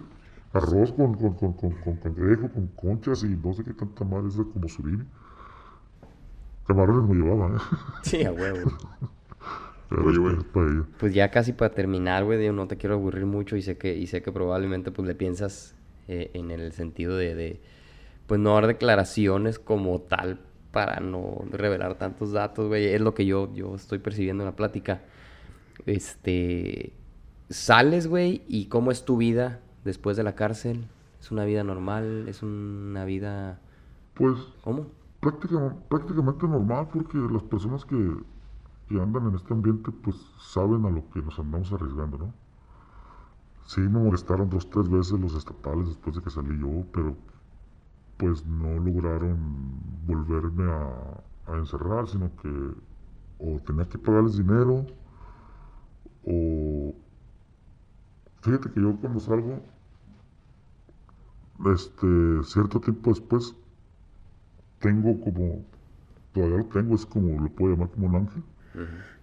Arroz 0.52 0.92
con, 0.92 1.14
con, 1.14 1.34
con, 1.34 1.52
con, 1.54 1.72
con 1.72 1.96
cangrejo, 1.96 2.50
con 2.50 2.66
conchas 2.68 3.24
y 3.24 3.28
no 3.36 3.54
sé 3.54 3.64
qué 3.64 3.72
tanta 3.72 4.04
madre, 4.04 4.28
es 4.28 4.36
como 4.36 4.68
surimi. 4.68 5.04
Camarones 6.66 7.08
no 7.08 7.14
llevaba, 7.14 7.56
¿eh? 7.56 7.60
Sí, 8.02 8.24
a 8.24 8.32
huevo. 8.32 8.70
Pero 9.94 10.08
Oye, 10.08 10.18
güey. 10.18 10.36
es 10.36 10.44
paella. 10.44 10.84
Pues 10.98 11.14
ya 11.14 11.30
casi 11.30 11.52
para 11.52 11.74
terminar, 11.74 12.24
güey, 12.24 12.38
digo, 12.38 12.52
no 12.52 12.66
te 12.68 12.76
quiero 12.76 12.94
aburrir 12.96 13.26
mucho 13.26 13.56
y 13.56 13.62
sé 13.62 13.76
que, 13.78 13.96
y 13.96 14.06
sé 14.06 14.22
que 14.22 14.32
probablemente 14.32 14.90
pues 14.90 15.06
le 15.06 15.14
piensas 15.14 15.74
eh, 16.08 16.30
en 16.34 16.50
el 16.50 16.72
sentido 16.72 17.16
de, 17.16 17.34
de, 17.34 17.60
pues 18.26 18.40
no 18.40 18.54
dar 18.54 18.66
declaraciones 18.66 19.58
como 19.58 20.00
tal 20.00 20.40
para 20.70 21.00
no 21.00 21.44
revelar 21.50 21.96
tantos 21.98 22.32
datos, 22.32 22.68
güey. 22.68 22.86
Es 22.86 23.00
lo 23.00 23.14
que 23.14 23.26
yo, 23.26 23.52
yo 23.54 23.74
estoy 23.74 23.98
percibiendo 23.98 24.42
en 24.44 24.50
la 24.50 24.56
plática. 24.56 25.02
Este, 25.86 26.92
sales, 27.50 28.06
güey, 28.06 28.42
y 28.48 28.66
cómo 28.66 28.90
es 28.90 29.04
tu 29.04 29.16
vida 29.16 29.60
después 29.84 30.16
de 30.16 30.22
la 30.22 30.34
cárcel. 30.34 30.86
¿Es 31.20 31.30
una 31.30 31.44
vida 31.44 31.62
normal? 31.64 32.26
¿Es 32.28 32.42
una 32.42 33.04
vida... 33.04 33.60
Pues 34.14 34.34
¿Cómo? 34.62 34.86
práctica- 35.20 35.76
prácticamente 35.88 36.46
normal 36.48 36.88
porque 36.92 37.16
las 37.18 37.42
personas 37.44 37.84
que, 37.84 37.96
que 38.92 39.00
andan 39.00 39.28
en 39.28 39.34
este 39.34 39.54
ambiente 39.54 39.90
pues 39.90 40.16
saben 40.38 40.84
a 40.84 40.90
lo 40.90 41.08
que 41.10 41.22
nos 41.22 41.38
andamos 41.38 41.72
arriesgando, 41.72 42.18
¿no? 42.18 42.34
Sí 43.64 43.80
me 43.80 44.00
molestaron 44.00 44.50
dos, 44.50 44.68
tres 44.68 44.88
veces 44.90 45.18
los 45.18 45.34
estatales 45.34 45.88
después 45.88 46.16
de 46.16 46.22
que 46.22 46.30
salí 46.30 46.58
yo, 46.60 46.84
pero 46.92 47.16
pues 48.18 48.44
no 48.44 48.78
lograron 48.78 49.38
volverme 50.06 50.70
a, 50.70 51.56
encerrar, 51.56 52.06
sino 52.06 52.30
que 52.36 52.48
o 53.38 53.58
tenía 53.60 53.88
que 53.88 53.98
pagarles 53.98 54.36
dinero 54.36 54.86
o... 56.24 56.94
Fíjate 58.42 58.70
que 58.70 58.80
yo 58.80 58.96
cuando 58.96 59.20
salgo, 59.20 59.60
este, 61.72 62.42
cierto 62.44 62.80
tiempo 62.80 63.10
después, 63.10 63.54
tengo 64.80 65.20
como, 65.20 65.64
todavía 66.32 66.58
lo 66.58 66.66
tengo, 66.66 66.94
es 66.94 67.06
como, 67.06 67.40
lo 67.40 67.48
puedo 67.50 67.74
llamar 67.74 67.90
como 67.90 68.06
un 68.08 68.16
ángel, 68.16 68.42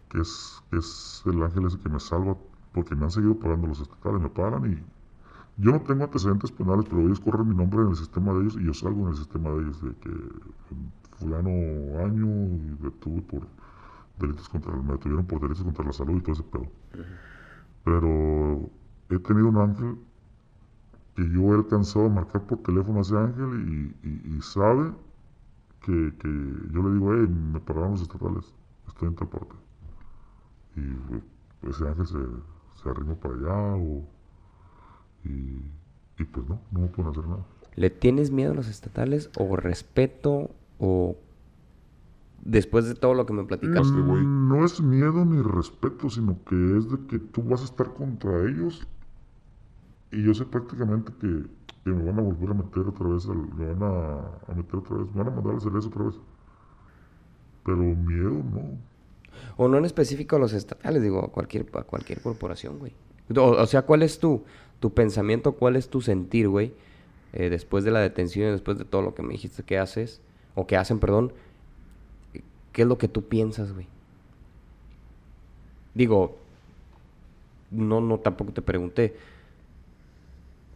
que 0.09 0.19
es, 0.19 0.61
que 0.69 0.77
es 0.77 1.23
el 1.25 1.41
ángel 1.43 1.65
ese 1.65 1.79
que 1.79 1.89
me 1.89 1.99
salva, 1.99 2.37
porque 2.73 2.95
me 2.95 3.05
han 3.05 3.11
seguido 3.11 3.37
pagando 3.37 3.67
los 3.67 3.81
estatales, 3.81 4.21
me 4.21 4.29
pagan 4.29 4.71
y 4.71 4.83
yo 5.61 5.71
no 5.71 5.81
tengo 5.81 6.05
antecedentes 6.05 6.51
penales, 6.51 6.85
pero 6.89 7.01
ellos 7.01 7.19
corren 7.19 7.49
mi 7.49 7.55
nombre 7.55 7.81
en 7.81 7.89
el 7.89 7.95
sistema 7.95 8.33
de 8.33 8.41
ellos 8.41 8.57
y 8.59 8.63
yo 8.63 8.73
salgo 8.73 9.01
en 9.01 9.09
el 9.09 9.17
sistema 9.17 9.49
de 9.49 9.61
ellos, 9.61 9.83
de 9.83 9.93
que 9.95 10.11
fulano 11.17 11.49
año 11.99 12.27
detuve 12.81 13.21
por 13.23 13.47
delitos 14.19 14.47
contra, 14.47 14.73
me 14.73 14.93
detuvieron 14.93 15.25
por 15.25 15.41
delitos 15.41 15.63
contra 15.63 15.85
la 15.85 15.93
salud 15.93 16.17
y 16.17 16.21
todo 16.21 16.33
ese 16.33 16.43
pedo. 16.43 16.67
Pero 17.83 18.69
he 19.09 19.19
tenido 19.19 19.49
un 19.49 19.57
ángel 19.57 19.97
que 21.15 21.29
yo 21.29 21.53
he 21.53 21.55
alcanzado 21.55 22.05
a 22.05 22.09
marcar 22.09 22.45
por 22.45 22.59
teléfono 22.59 22.99
a 22.99 23.01
ese 23.01 23.17
ángel 23.17 23.93
y, 24.03 24.41
sabe 24.41 24.93
que, 25.81 26.13
yo 26.71 26.83
le 26.83 26.93
digo, 26.93 27.13
hey, 27.15 27.27
me 27.27 27.59
pagaron 27.59 27.91
los 27.91 28.01
estatales, 28.01 28.53
estoy 28.89 29.07
en 29.09 29.15
tal 29.15 29.27
parte. 29.29 29.55
Y 30.75 30.81
eh, 31.15 31.21
ese 31.69 31.87
ángel 31.87 32.05
se, 32.07 32.17
se 32.83 32.89
arrima 32.89 33.15
para 33.15 33.33
allá 33.35 33.75
o, 33.75 34.03
y, 35.25 35.61
y 36.21 36.23
pues 36.25 36.47
no, 36.47 36.59
no 36.71 36.79
me 36.81 36.87
pueden 36.87 37.11
hacer 37.11 37.27
nada. 37.27 37.45
¿Le 37.75 37.89
tienes 37.89 38.31
miedo 38.31 38.51
a 38.51 38.55
los 38.55 38.67
estatales 38.67 39.29
o 39.37 39.55
respeto 39.55 40.51
o 40.79 41.15
después 42.43 42.85
de 42.87 42.95
todo 42.95 43.13
lo 43.13 43.25
que 43.25 43.33
me 43.33 43.43
platicaste, 43.43 44.01
güey? 44.01 44.23
Mm, 44.23 44.49
No 44.49 44.65
es 44.65 44.81
miedo 44.81 45.23
ni 45.25 45.41
respeto, 45.41 46.09
sino 46.09 46.37
que 46.45 46.77
es 46.77 46.89
de 46.89 46.97
que 47.07 47.19
tú 47.19 47.43
vas 47.43 47.61
a 47.61 47.65
estar 47.65 47.93
contra 47.93 48.41
ellos 48.49 48.85
y 50.11 50.23
yo 50.23 50.33
sé 50.33 50.43
prácticamente 50.45 51.13
que, 51.21 51.45
que 51.83 51.89
me 51.91 52.03
van 52.03 52.17
a 52.19 52.21
volver 52.23 52.49
a 52.49 52.53
meter 52.55 52.87
otra 52.87 53.07
vez, 53.07 53.27
al- 53.27 53.53
me 53.53 53.73
van 53.73 53.83
a, 53.83 54.51
a 54.51 54.55
meter 54.55 54.75
otra 54.77 54.97
vez, 54.97 55.07
me 55.13 55.23
van 55.23 55.31
a 55.33 55.35
mandar 55.35 55.53
al 55.55 55.61
cerezo 55.61 55.87
otra 55.89 56.03
vez. 56.05 56.15
Pero 57.75 57.95
miedo 57.95 58.31
no. 58.31 58.77
O 59.57 59.67
no 59.67 59.77
en 59.77 59.85
específico 59.85 60.35
a 60.35 60.39
los 60.39 60.53
estatales, 60.53 61.01
digo, 61.01 61.23
a 61.23 61.27
cualquier, 61.29 61.65
a 61.73 61.83
cualquier 61.83 62.21
corporación, 62.21 62.79
güey. 62.79 62.93
O, 63.35 63.65
sea, 63.67 63.83
¿cuál 63.83 64.03
es 64.03 64.19
tu, 64.19 64.43
tu 64.79 64.93
pensamiento, 64.93 65.53
cuál 65.53 65.75
es 65.75 65.89
tu 65.89 66.01
sentir, 66.01 66.47
güey? 66.47 66.73
eh, 67.33 67.49
después 67.49 67.83
de 67.83 67.91
la 67.91 67.99
detención 67.99 68.49
y 68.49 68.51
después 68.51 68.77
de 68.77 68.85
todo 68.85 69.01
lo 69.01 69.13
que 69.13 69.21
me 69.21 69.33
dijiste 69.33 69.63
que 69.63 69.77
haces, 69.77 70.21
o 70.55 70.67
que 70.67 70.77
hacen, 70.77 70.99
perdón. 70.99 71.33
¿Qué 72.71 72.83
es 72.83 72.87
lo 72.87 72.97
que 72.97 73.07
tú 73.07 73.27
piensas, 73.27 73.73
güey? 73.73 73.87
Digo, 75.93 76.37
no, 77.71 78.01
no, 78.01 78.19
tampoco 78.19 78.53
te 78.53 78.61
pregunté. 78.61 79.15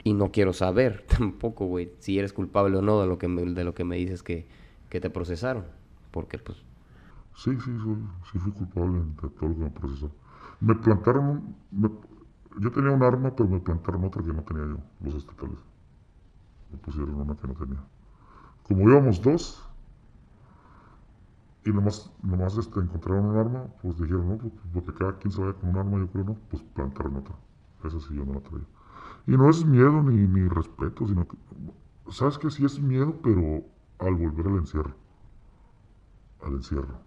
Y 0.03 0.13
no 0.13 0.31
quiero 0.31 0.53
saber 0.53 1.05
tampoco, 1.07 1.65
güey, 1.65 1.91
si 1.99 2.19
eres 2.19 2.33
culpable 2.33 2.77
o 2.77 2.81
no 2.81 3.01
de 3.01 3.07
lo 3.07 3.17
que 3.17 3.27
me, 3.27 3.43
de 3.43 3.63
lo 3.63 3.73
que 3.73 3.83
me 3.83 3.95
dices 3.95 4.21
que, 4.21 4.45
que 4.89 4.99
te 4.99 5.09
procesaron. 5.09 5.65
Porque, 6.11 6.37
pues, 6.37 6.57
Sí, 7.35 7.51
sí, 7.59 7.71
soy, 7.83 7.97
sí 8.31 8.39
fui 8.39 8.51
culpable 8.51 8.99
de 8.99 9.29
todo 9.29 9.49
lo 9.49 9.55
que 9.55 9.61
me 9.63 9.69
procesó. 9.71 10.11
Me 10.59 10.75
plantaron, 10.75 11.55
me- 11.71 11.91
yo 12.59 12.71
tenía 12.71 12.91
un 12.91 13.03
arma, 13.03 13.35
pero 13.35 13.49
me 13.49 13.59
plantaron 13.59 14.03
otra 14.05 14.23
que 14.23 14.33
no 14.33 14.43
tenía 14.43 14.65
yo, 14.65 14.77
los 15.01 15.15
estatales. 15.15 15.57
Me 16.71 16.77
pusieron 16.77 17.15
una 17.21 17.37
que 17.37 17.47
no 17.47 17.53
tenía. 17.53 17.81
Como 18.63 18.89
íbamos 18.89 19.21
dos, 19.21 19.63
y 21.65 21.71
nomás, 21.71 22.11
nomás 22.21 22.57
este, 22.57 22.79
encontraron 22.79 23.25
un 23.27 23.37
arma, 23.37 23.63
pues 23.81 23.97
dijeron, 23.97 24.29
no, 24.29 24.37
pues 24.37 24.53
porque 24.73 24.93
cada 24.93 25.17
quien 25.17 25.31
se 25.31 25.41
vaya 25.41 25.53
con 25.53 25.69
un 25.69 25.77
arma, 25.77 25.97
yo 25.99 26.07
creo 26.11 26.25
no, 26.25 26.35
pues 26.49 26.61
plantaron 26.75 27.17
otra. 27.17 27.35
Esa 27.85 27.99
sí 27.99 28.13
yo 28.15 28.25
no 28.25 28.33
la 28.33 28.41
traía. 28.41 28.65
Y 29.27 29.31
no 29.37 29.49
es 29.49 29.65
miedo 29.65 30.03
ni, 30.03 30.27
ni 30.27 30.47
respeto, 30.49 31.07
sino 31.07 31.27
que, 31.27 31.37
¿sabes 32.11 32.37
qué? 32.37 32.51
Sí 32.51 32.65
es 32.65 32.79
miedo, 32.79 33.15
pero 33.23 33.63
al 33.99 34.15
volver 34.15 34.47
al 34.47 34.57
encierro. 34.59 34.95
Al 36.41 36.53
encierro. 36.53 36.99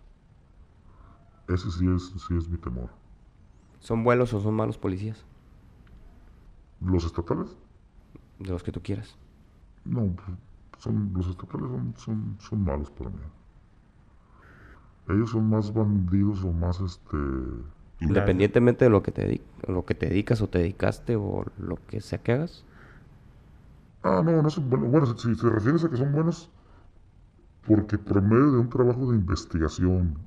Ese 1.48 1.70
sí 1.70 1.86
es, 1.88 2.12
sí 2.26 2.36
es 2.36 2.48
mi 2.48 2.58
temor. 2.58 2.90
¿son 3.86 4.02
buenos 4.02 4.34
o 4.34 4.40
son 4.40 4.54
malos 4.54 4.78
policías? 4.78 5.24
¿Los 6.80 7.04
estatales? 7.04 7.56
De 8.40 8.50
los 8.50 8.64
que 8.64 8.72
tú 8.72 8.82
quieras. 8.82 9.16
No, 9.84 10.08
pues, 10.08 10.36
son, 10.78 11.12
los 11.14 11.28
estatales 11.28 11.68
son, 11.68 11.94
son, 11.96 12.36
son 12.40 12.64
malos 12.64 12.90
para 12.90 13.10
mí. 13.10 13.18
Ellos 15.08 15.30
son 15.30 15.48
más 15.48 15.72
bandidos 15.72 16.42
o 16.42 16.52
más 16.52 16.80
este... 16.80 17.16
Independientemente 18.00 18.84
de 18.84 18.90
lo 18.90 19.02
que 19.02 19.12
te 19.12 19.40
lo 19.68 19.86
que 19.86 19.94
te 19.94 20.06
dedicas 20.06 20.42
o 20.42 20.48
te 20.48 20.58
dedicaste 20.58 21.16
o 21.16 21.46
lo 21.56 21.78
que 21.86 22.00
sea 22.00 22.18
que 22.18 22.32
hagas. 22.32 22.64
Ah, 24.02 24.20
no, 24.22 24.42
no 24.42 24.50
son 24.50 24.68
buenos. 24.68 24.90
Bueno, 24.90 25.06
si 25.06 25.34
te 25.34 25.48
refieres 25.48 25.84
a 25.84 25.88
que 25.88 25.96
son 25.96 26.12
buenos, 26.12 26.50
porque 27.66 27.96
por 27.96 28.20
medio 28.20 28.50
de 28.50 28.58
un 28.58 28.68
trabajo 28.68 29.10
de 29.10 29.16
investigación 29.16 30.18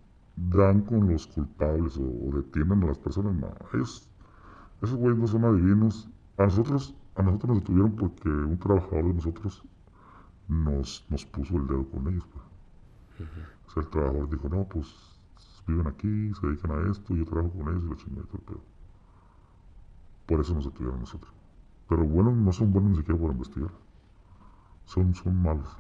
dan 0.48 0.82
con 0.82 1.10
los 1.12 1.28
culpables 1.28 1.98
o, 1.98 2.04
o 2.04 2.32
detienen 2.36 2.84
a 2.84 2.88
las 2.88 2.98
personas, 2.98 3.36
no. 3.36 3.54
Ellos, 3.74 4.08
esos 4.82 4.98
güeyes 4.98 5.20
no 5.20 5.28
son 5.28 5.46
adivinos. 5.46 6.10
A 6.38 6.44
nosotros, 6.44 6.96
a 7.16 7.24
nosotros 7.24 7.50
nos 7.50 7.60
detuvieron 7.60 7.96
porque 7.96 8.30
un 8.30 8.58
trabajador 8.58 9.06
de 9.06 9.14
nosotros 9.16 9.64
nos, 10.48 11.06
nos 11.10 11.26
puso 11.26 11.58
el 11.58 11.68
dedo 11.68 11.90
con 11.90 12.08
ellos. 12.08 12.26
Pues. 12.32 13.30
O 13.68 13.72
sea, 13.72 13.84
el 13.84 13.90
trabajador 13.90 14.30
dijo, 14.30 14.50
no, 14.50 14.64
pues 14.66 15.20
viven 15.68 15.88
aquí, 15.88 16.34
se 16.34 16.48
dedican 16.48 16.72
a 16.72 16.92
esto, 16.92 17.16
yo 17.16 17.26
trabajo 17.26 17.52
con 17.52 17.70
ellos 17.70 17.84
y 17.84 17.90
la 17.90 17.96
chingada 17.96 18.28
todo 18.28 18.62
Por 20.26 20.40
eso 20.40 20.54
nos 20.56 20.66
detuvieron 20.66 21.00
nosotros. 21.02 21.32
Pero 21.88 22.06
bueno, 22.06 22.32
no 22.32 22.52
son 22.52 22.72
buenos 22.72 22.92
ni 22.92 22.98
siquiera 22.98 23.20
por 23.20 23.32
investigar. 23.32 23.72
Son, 24.86 25.14
son 25.14 25.42
malos. 25.42 25.78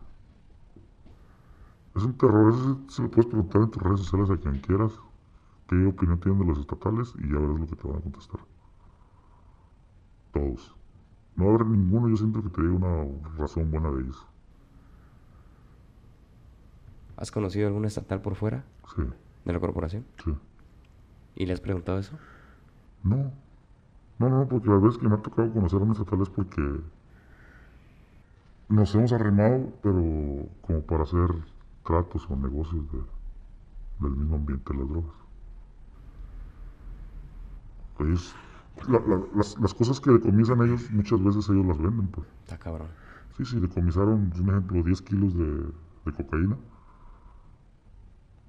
Es 1.96 2.04
un 2.04 2.14
terror, 2.14 2.54
eso 2.54 2.80
se 2.88 3.02
lo 3.02 3.12
puedes 3.12 3.28
preguntar 3.28 3.62
en 3.62 3.72
tus 3.72 3.82
redes 3.82 4.00
sociales 4.00 4.30
a 4.30 4.38
quien 4.38 4.60
quieras, 4.60 4.94
qué 5.68 5.86
opinión 5.86 6.20
tienen 6.20 6.40
de 6.40 6.46
los 6.46 6.60
estatales 6.60 7.14
y 7.18 7.28
ya 7.28 7.40
verás 7.40 7.60
lo 7.60 7.68
que 7.68 7.76
te 7.76 7.88
van 7.88 7.98
a 7.98 8.02
contestar. 8.02 8.40
Todos. 10.34 10.76
No 11.36 11.46
va 11.46 11.52
a 11.52 11.56
haber 11.56 11.68
ninguno, 11.68 12.10
yo 12.10 12.18
siento 12.18 12.44
que 12.44 12.50
te 12.50 12.62
diga 12.62 12.74
una 12.74 13.38
razón 13.38 13.72
buena 13.72 13.92
de 13.92 14.02
ellos. 14.02 14.26
¿Has 17.18 17.32
conocido 17.32 17.68
algún 17.68 17.86
estatal 17.86 18.22
por 18.22 18.36
fuera? 18.36 18.64
Sí. 18.96 19.04
¿De 19.46 19.54
la 19.54 19.60
corporación? 19.60 20.06
Sí. 20.24 20.34
¿Y 21.36 21.46
le 21.46 21.54
has 21.54 21.60
preguntado 21.60 22.00
eso? 22.00 22.18
No. 23.04 23.32
No, 24.20 24.30
no, 24.30 24.48
porque 24.48 24.70
las 24.70 24.82
veces 24.82 24.98
que 25.00 25.08
me 25.08 25.16
ha 25.16 25.22
tocado 25.22 25.52
conocer 25.52 25.80
a 25.80 25.84
un 25.84 25.92
estatal 25.92 26.22
es 26.22 26.30
porque 26.30 26.82
nos 28.70 28.94
hemos 28.96 29.12
arrimado, 29.14 29.72
pero 29.82 30.46
como 30.62 30.82
para 30.82 31.04
hacer 31.04 31.30
tratos 31.90 32.30
o 32.30 32.36
negocios 32.36 32.86
del 34.00 34.12
mismo 34.12 34.36
ambiente 34.36 34.72
de 34.72 34.80
las 34.80 34.90
drogas. 34.90 35.16
Las, 39.60 39.74
cosas 39.74 40.00
que 40.00 40.12
decomisan 40.12 40.62
ellos, 40.62 40.90
muchas 40.92 41.22
veces 41.24 41.50
ellos 41.50 41.66
las 41.66 41.80
venden, 41.80 42.08
pues. 42.08 42.28
Está 42.44 42.60
cabrón. 42.60 42.88
Sí, 43.36 43.44
sí, 43.44 43.60
decomisaron, 43.60 44.32
un 44.40 44.50
ejemplo, 44.50 44.84
10 44.84 45.02
kilos 45.02 45.36
de, 45.36 46.14
cocaína. 46.16 46.58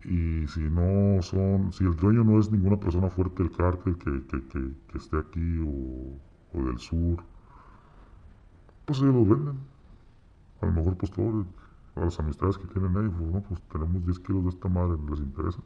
Y 0.04 0.46
si 0.46 0.60
no 0.60 1.22
son, 1.22 1.72
si 1.72 1.84
el 1.84 1.96
dueño 1.96 2.24
no 2.24 2.38
es 2.38 2.50
ninguna 2.50 2.78
persona 2.78 3.08
fuerte 3.08 3.42
del 3.42 3.52
cártel 3.52 3.96
que, 3.96 4.22
que, 4.26 4.96
esté 4.96 5.18
aquí 5.18 5.58
o, 5.60 6.58
o, 6.58 6.64
del 6.64 6.78
sur, 6.78 7.22
pues 8.84 8.98
ellos 9.00 9.14
los 9.14 9.28
venden. 9.28 9.58
A 10.60 10.66
lo 10.66 10.72
mejor, 10.72 10.96
pues 10.96 11.10
todo, 11.10 11.46
a 11.96 12.00
las 12.00 12.18
amistades 12.20 12.58
que 12.58 12.66
tienen 12.66 12.92
ellos, 12.92 13.12
pues, 13.18 13.30
no, 13.30 13.42
pues 13.42 13.60
tenemos 13.72 14.04
10 14.04 14.18
kilos 14.20 14.44
de 14.44 14.50
esta 14.50 14.68
madre, 14.68 14.96
les 15.10 15.20
interesa. 15.20 15.60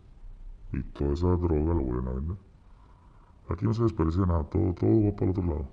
Y 0.72 0.82
toda 0.82 1.12
esa 1.12 1.28
droga 1.28 1.74
la 1.74 1.80
vuelven 1.80 2.08
a 2.08 2.12
vender. 2.12 2.36
Aquí 3.48 3.64
no 3.64 3.74
se 3.74 3.82
desperdicia 3.82 4.24
nada, 4.26 4.44
todo, 4.44 4.72
todo 4.74 5.04
va 5.04 5.12
para 5.12 5.24
el 5.24 5.30
otro 5.30 5.44
lado. 5.44 5.68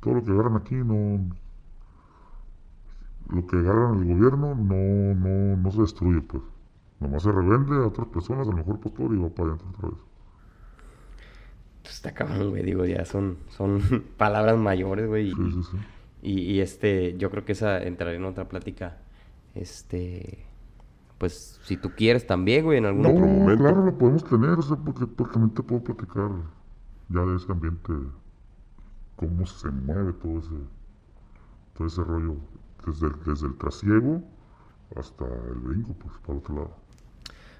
Todo 0.00 0.14
lo 0.14 0.24
que 0.24 0.30
agarran 0.30 0.56
aquí 0.56 0.74
no. 0.76 1.28
Lo 3.28 3.46
que 3.46 3.56
agarran 3.56 3.98
el 3.98 4.14
gobierno 4.14 4.54
no, 4.54 5.14
no, 5.14 5.56
no 5.56 5.70
se 5.70 5.80
destruye, 5.82 6.20
pues. 6.22 6.42
Nomás 7.00 7.22
se 7.22 7.32
revende 7.32 7.76
a 7.76 7.86
otras 7.86 8.08
personas, 8.08 8.46
a 8.46 8.50
lo 8.50 8.56
mejor 8.56 8.78
postor, 8.78 9.14
y 9.14 9.18
va 9.18 9.28
para 9.30 9.48
adentro 9.48 9.68
otra 9.70 9.88
vez. 9.88 9.98
Pues 11.82 11.94
está 11.94 12.12
cabrón, 12.12 12.50
güey, 12.50 12.62
digo, 12.62 12.84
ya 12.84 13.04
son, 13.04 13.38
son 13.48 13.80
palabras 14.16 14.58
mayores, 14.58 15.08
güey. 15.08 15.30
Sí, 15.30 15.52
sí, 15.52 15.62
sí. 15.62 15.76
Y, 16.22 16.40
y, 16.42 16.60
este, 16.60 17.16
yo 17.16 17.30
creo 17.30 17.44
que 17.44 17.52
esa 17.52 17.82
entraría 17.82 18.16
en 18.16 18.24
otra 18.26 18.48
plática. 18.48 18.98
Este 19.54 20.46
pues 21.20 21.60
si 21.64 21.76
tú 21.76 21.90
quieres 21.94 22.26
también, 22.26 22.64
güey, 22.64 22.78
en 22.78 22.86
algún 22.86 23.04
otro 23.04 23.26
momento. 23.26 23.62
Claro, 23.62 23.84
lo 23.84 23.98
podemos 23.98 24.24
tener, 24.24 24.52
o 24.52 24.62
sea, 24.62 24.78
porque, 24.78 25.06
porque 25.06 25.34
también 25.34 25.54
te 25.54 25.62
puedo 25.62 25.84
platicar 25.84 26.30
ya 27.10 27.20
de 27.20 27.36
ese 27.36 27.52
ambiente, 27.52 27.92
cómo 29.16 29.44
se 29.44 29.70
mueve 29.70 30.14
todo 30.14 30.38
ese, 30.38 30.48
todo 31.74 31.86
ese 31.86 32.02
rollo, 32.02 32.36
desde 32.86 33.08
el, 33.08 33.12
desde 33.26 33.48
el 33.48 33.58
trasiego 33.58 34.22
hasta 34.96 35.26
el 35.26 35.58
brinco, 35.58 35.92
pues, 35.92 36.14
para 36.24 36.38
otro 36.38 36.54
lado. 36.54 36.76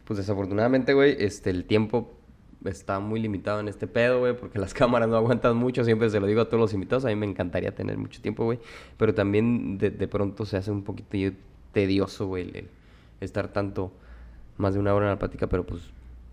Pues 0.07 0.16
desafortunadamente, 0.16 0.95
güey, 0.95 1.16
este, 1.18 1.51
el 1.51 1.66
tiempo 1.66 2.14
está 2.64 2.99
muy 2.99 3.20
limitado 3.20 3.61
en 3.61 3.68
este 3.68 3.86
pedo, 3.86 4.20
güey, 4.20 4.34
porque 4.34 4.59
las 4.59 4.72
cámaras 4.82 5.11
no 5.11 5.16
aguantan 5.16 5.55
mucho, 5.59 5.84
siempre 5.84 6.09
se 6.09 6.18
lo 6.18 6.26
digo 6.26 6.41
a 6.41 6.47
todos 6.47 6.62
los 6.62 6.72
invitados, 6.72 7.05
a 7.05 7.09
mí 7.09 7.14
me 7.14 7.26
encantaría 7.26 7.74
tener 7.74 7.99
mucho 7.99 8.22
tiempo, 8.22 8.45
güey, 8.45 8.59
pero 8.97 9.12
también 9.12 9.76
de, 9.76 9.91
de, 9.91 10.09
pronto 10.09 10.47
se 10.47 10.57
hace 10.57 10.70
un 10.70 10.82
poquito 10.82 11.18
tedioso, 11.73 12.27
güey, 12.27 12.68
estar 13.21 13.49
tanto, 13.49 13.93
más 14.57 14.75
de 14.75 14.81
una 14.81 14.95
hora 14.95 15.07
en 15.07 15.12
la 15.12 15.18
plática, 15.18 15.49
pero 15.49 15.64
pues 15.64 15.91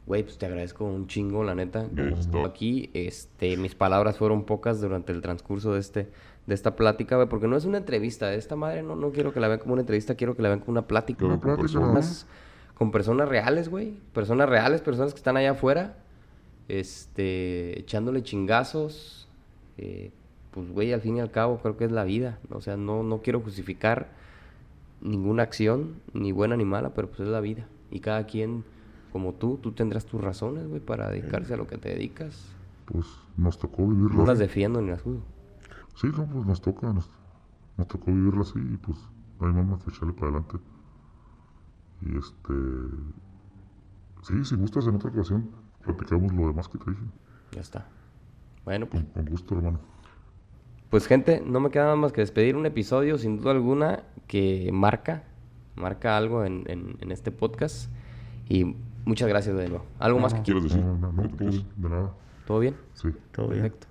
Güey, 0.08 0.24
pues 0.24 0.38
te 0.38 0.46
agradezco 0.46 0.86
un 0.86 1.08
chingo, 1.08 1.44
la 1.44 1.54
neta. 1.54 1.86
Como 2.32 2.46
aquí, 2.46 2.90
este, 2.94 3.58
mis 3.58 3.76
palabras 3.76 4.18
fueron 4.18 4.46
pocas 4.46 4.80
durante 4.80 5.12
el 5.12 5.22
transcurso 5.22 5.74
de 5.74 5.82
este, 5.82 6.08
de 6.46 6.56
esta 6.56 6.78
plática, 6.78 7.18
güey, 7.18 7.28
porque 7.28 7.50
no 7.50 7.58
es 7.58 7.66
una 7.66 7.78
entrevista. 7.78 8.28
De 8.28 8.38
esta 8.38 8.56
madre 8.56 8.84
no, 8.84 8.96
no 8.96 9.12
quiero 9.12 9.34
que 9.34 9.42
la 9.42 9.50
vean 9.50 9.60
como 9.60 9.74
una 9.74 9.82
entrevista, 9.82 10.16
quiero 10.16 10.34
que 10.34 10.42
la 10.42 10.48
vean 10.48 10.62
como 10.62 10.72
una 10.72 10.88
plática. 10.88 11.28
con 11.28 11.58
personas, 11.58 12.26
con 12.74 12.90
personas 12.90 13.28
reales, 13.28 13.68
güey. 13.68 13.96
Personas 14.14 14.48
reales, 14.48 14.80
personas 14.80 15.12
que 15.12 15.18
están 15.18 15.36
allá 15.36 15.52
afuera, 15.52 15.98
este, 16.70 17.78
echándole 17.78 18.24
chingazos. 18.24 19.28
Eh, 19.78 20.12
pues, 20.52 20.72
güey, 20.72 20.94
al 20.94 21.02
fin 21.02 21.18
y 21.18 21.20
al 21.20 21.32
cabo 21.32 21.58
creo 21.58 21.76
que 21.76 21.84
es 21.84 21.92
la 21.92 22.06
vida. 22.06 22.40
O 22.50 22.62
sea, 22.62 22.78
no, 22.78 23.04
no 23.04 23.22
quiero 23.22 23.42
justificar 23.42 24.08
ninguna 25.02 25.44
acción, 25.44 25.96
ni 26.14 26.32
buena 26.32 26.58
ni 26.58 26.66
mala, 26.66 26.94
pero 26.94 27.08
pues 27.08 27.22
es 27.22 27.28
la 27.28 27.42
vida. 27.42 27.68
Y 27.92 28.00
cada 28.00 28.26
quien 28.26 28.64
como 29.12 29.34
tú, 29.34 29.58
tú 29.58 29.72
tendrás 29.72 30.06
tus 30.06 30.22
razones, 30.22 30.68
güey, 30.68 30.80
para 30.80 31.10
dedicarse 31.10 31.54
a 31.54 31.58
lo 31.58 31.68
que 31.68 31.78
te 31.78 31.90
dedicas. 31.90 32.54
Pues 32.86 33.06
nos 33.36 33.58
tocó 33.58 33.88
vivirlo. 33.88 34.18
No 34.18 34.26
las 34.26 34.40
defiendo 34.40 34.82
ni 34.82 34.90
las 34.90 35.02
juzgo. 35.02 35.24
Sí, 35.96 36.08
no, 36.16 36.26
pues 36.28 36.46
nos 36.46 36.62
toca, 36.62 36.94
nos, 36.94 37.10
tocó 37.88 38.12
vivirlo 38.12 38.42
así 38.44 38.60
y 38.60 38.78
pues 38.78 38.98
no 39.40 39.48
hay 39.48 39.66
más 39.66 39.84
que 39.84 39.90
echarle 39.90 40.14
para 40.14 40.28
adelante. 40.28 40.58
Y 42.02 42.18
este. 42.18 42.54
Sí, 44.22 44.46
si 44.46 44.56
gustas 44.56 44.86
en 44.88 44.96
otra 44.96 45.10
ocasión, 45.10 45.50
platicamos 45.84 46.34
lo 46.34 46.48
demás 46.48 46.68
que 46.68 46.78
te 46.78 46.92
dije. 46.92 47.04
Ya 47.54 47.62
está. 47.62 47.88
Bueno, 48.66 48.86
pues. 48.88 49.04
Con, 49.14 49.26
gusto, 49.26 49.56
hermano. 49.56 49.80
Pues, 50.90 51.08
gente, 51.08 51.44
no 51.46 51.60
me 51.60 51.70
queda 51.70 51.84
nada 51.84 51.96
más 51.96 52.12
que 52.12 52.22
despedir 52.22 52.56
un 52.56 52.66
episodio, 52.66 53.18
sin 53.18 53.38
duda 53.38 53.52
alguna, 53.52 54.04
que 54.28 54.70
marca, 54.72 55.24
marca 55.76 56.18
algo 56.18 56.46
en, 56.46 56.64
en, 56.68 56.98
en 57.02 57.12
este 57.12 57.32
podcast. 57.32 57.92
Y 58.50 58.76
Muchas 59.08 59.30
gracias 59.30 59.56
de 59.56 59.70
nuevo. 59.70 59.86
¿Algo 60.00 60.20
más 60.20 60.34
que 60.34 60.42
quieras 60.42 60.64
decir? 60.64 60.84
No, 60.84 60.98
no, 60.98 61.14
no, 61.14 61.24
de 61.24 61.90
nada. 61.90 62.12
¿Todo 62.46 62.60
bien? 62.60 62.76
Sí. 62.94 63.08
Todo 63.32 63.48
Perfecto. 63.48 63.88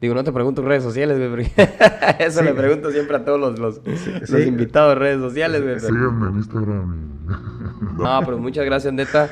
Digo, 0.00 0.14
no 0.14 0.22
te 0.22 0.30
pregunto 0.30 0.62
redes 0.62 0.84
sociales, 0.84 1.18
güey, 1.18 1.52
eso 2.20 2.42
le 2.42 2.54
pregunto 2.54 2.92
siempre 2.92 3.16
a 3.16 3.24
todos 3.24 3.40
los, 3.40 3.58
los, 3.58 3.80
los 3.84 4.46
invitados 4.46 4.94
de 4.94 4.94
redes 4.94 5.20
sociales, 5.20 5.62
güey. 5.62 5.80
Síganme 5.80 6.28
en 6.28 6.36
Instagram. 6.36 7.96
no, 7.98 8.20
pero 8.24 8.38
muchas 8.38 8.64
gracias, 8.64 8.94
neta. 8.94 9.28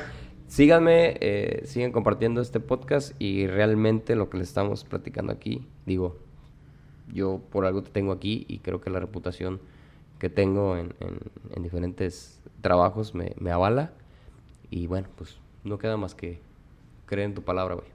Síganme, 0.47 1.17
eh, 1.21 1.61
sigan 1.63 1.93
compartiendo 1.93 2.41
este 2.41 2.59
podcast 2.59 3.15
y 3.17 3.47
realmente 3.47 4.17
lo 4.17 4.29
que 4.29 4.39
les 4.39 4.49
estamos 4.49 4.83
platicando 4.83 5.31
aquí, 5.31 5.69
digo, 5.85 6.17
yo 7.13 7.41
por 7.51 7.65
algo 7.65 7.83
te 7.83 7.89
tengo 7.89 8.11
aquí 8.11 8.45
y 8.47 8.59
creo 8.59 8.81
que 8.81 8.89
la 8.89 8.99
reputación 8.99 9.59
que 10.19 10.29
tengo 10.29 10.75
en, 10.75 10.93
en, 10.99 11.63
diferentes 11.63 12.41
trabajos 12.61 13.15
me, 13.15 13.35
me 13.39 13.51
avala. 13.51 13.93
Y 14.69 14.87
bueno, 14.87 15.07
pues 15.15 15.39
no 15.63 15.77
queda 15.77 15.97
más 15.97 16.13
que 16.13 16.41
creer 17.05 17.29
en 17.29 17.35
tu 17.35 17.41
palabra, 17.41 17.75
güey. 17.75 17.87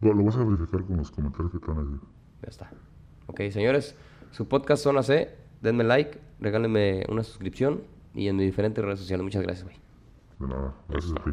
Lo, 0.00 0.14
lo 0.14 0.24
vas 0.24 0.36
a 0.36 0.44
verificar 0.44 0.84
con 0.84 0.96
los 0.96 1.10
comentarios 1.10 1.50
que 1.50 1.58
están 1.58 1.78
ahí. 1.78 2.00
Ya 2.42 2.48
está. 2.48 2.70
Ok, 3.26 3.40
señores, 3.50 3.96
su 4.30 4.48
podcast 4.48 4.82
Zona 4.84 5.02
C, 5.02 5.34
denme 5.60 5.84
like, 5.84 6.18
regálenme 6.40 7.04
una 7.08 7.22
suscripción 7.22 7.82
y 8.14 8.28
en 8.28 8.36
mis 8.36 8.46
diferentes 8.46 8.84
redes 8.84 9.00
sociales. 9.00 9.24
Muchas 9.24 9.42
gracias, 9.42 9.64
güey. 9.64 9.76
De 10.38 10.46
nada, 10.46 10.74
gracias 10.88 11.12
a 11.12 11.24
ti. 11.24 11.30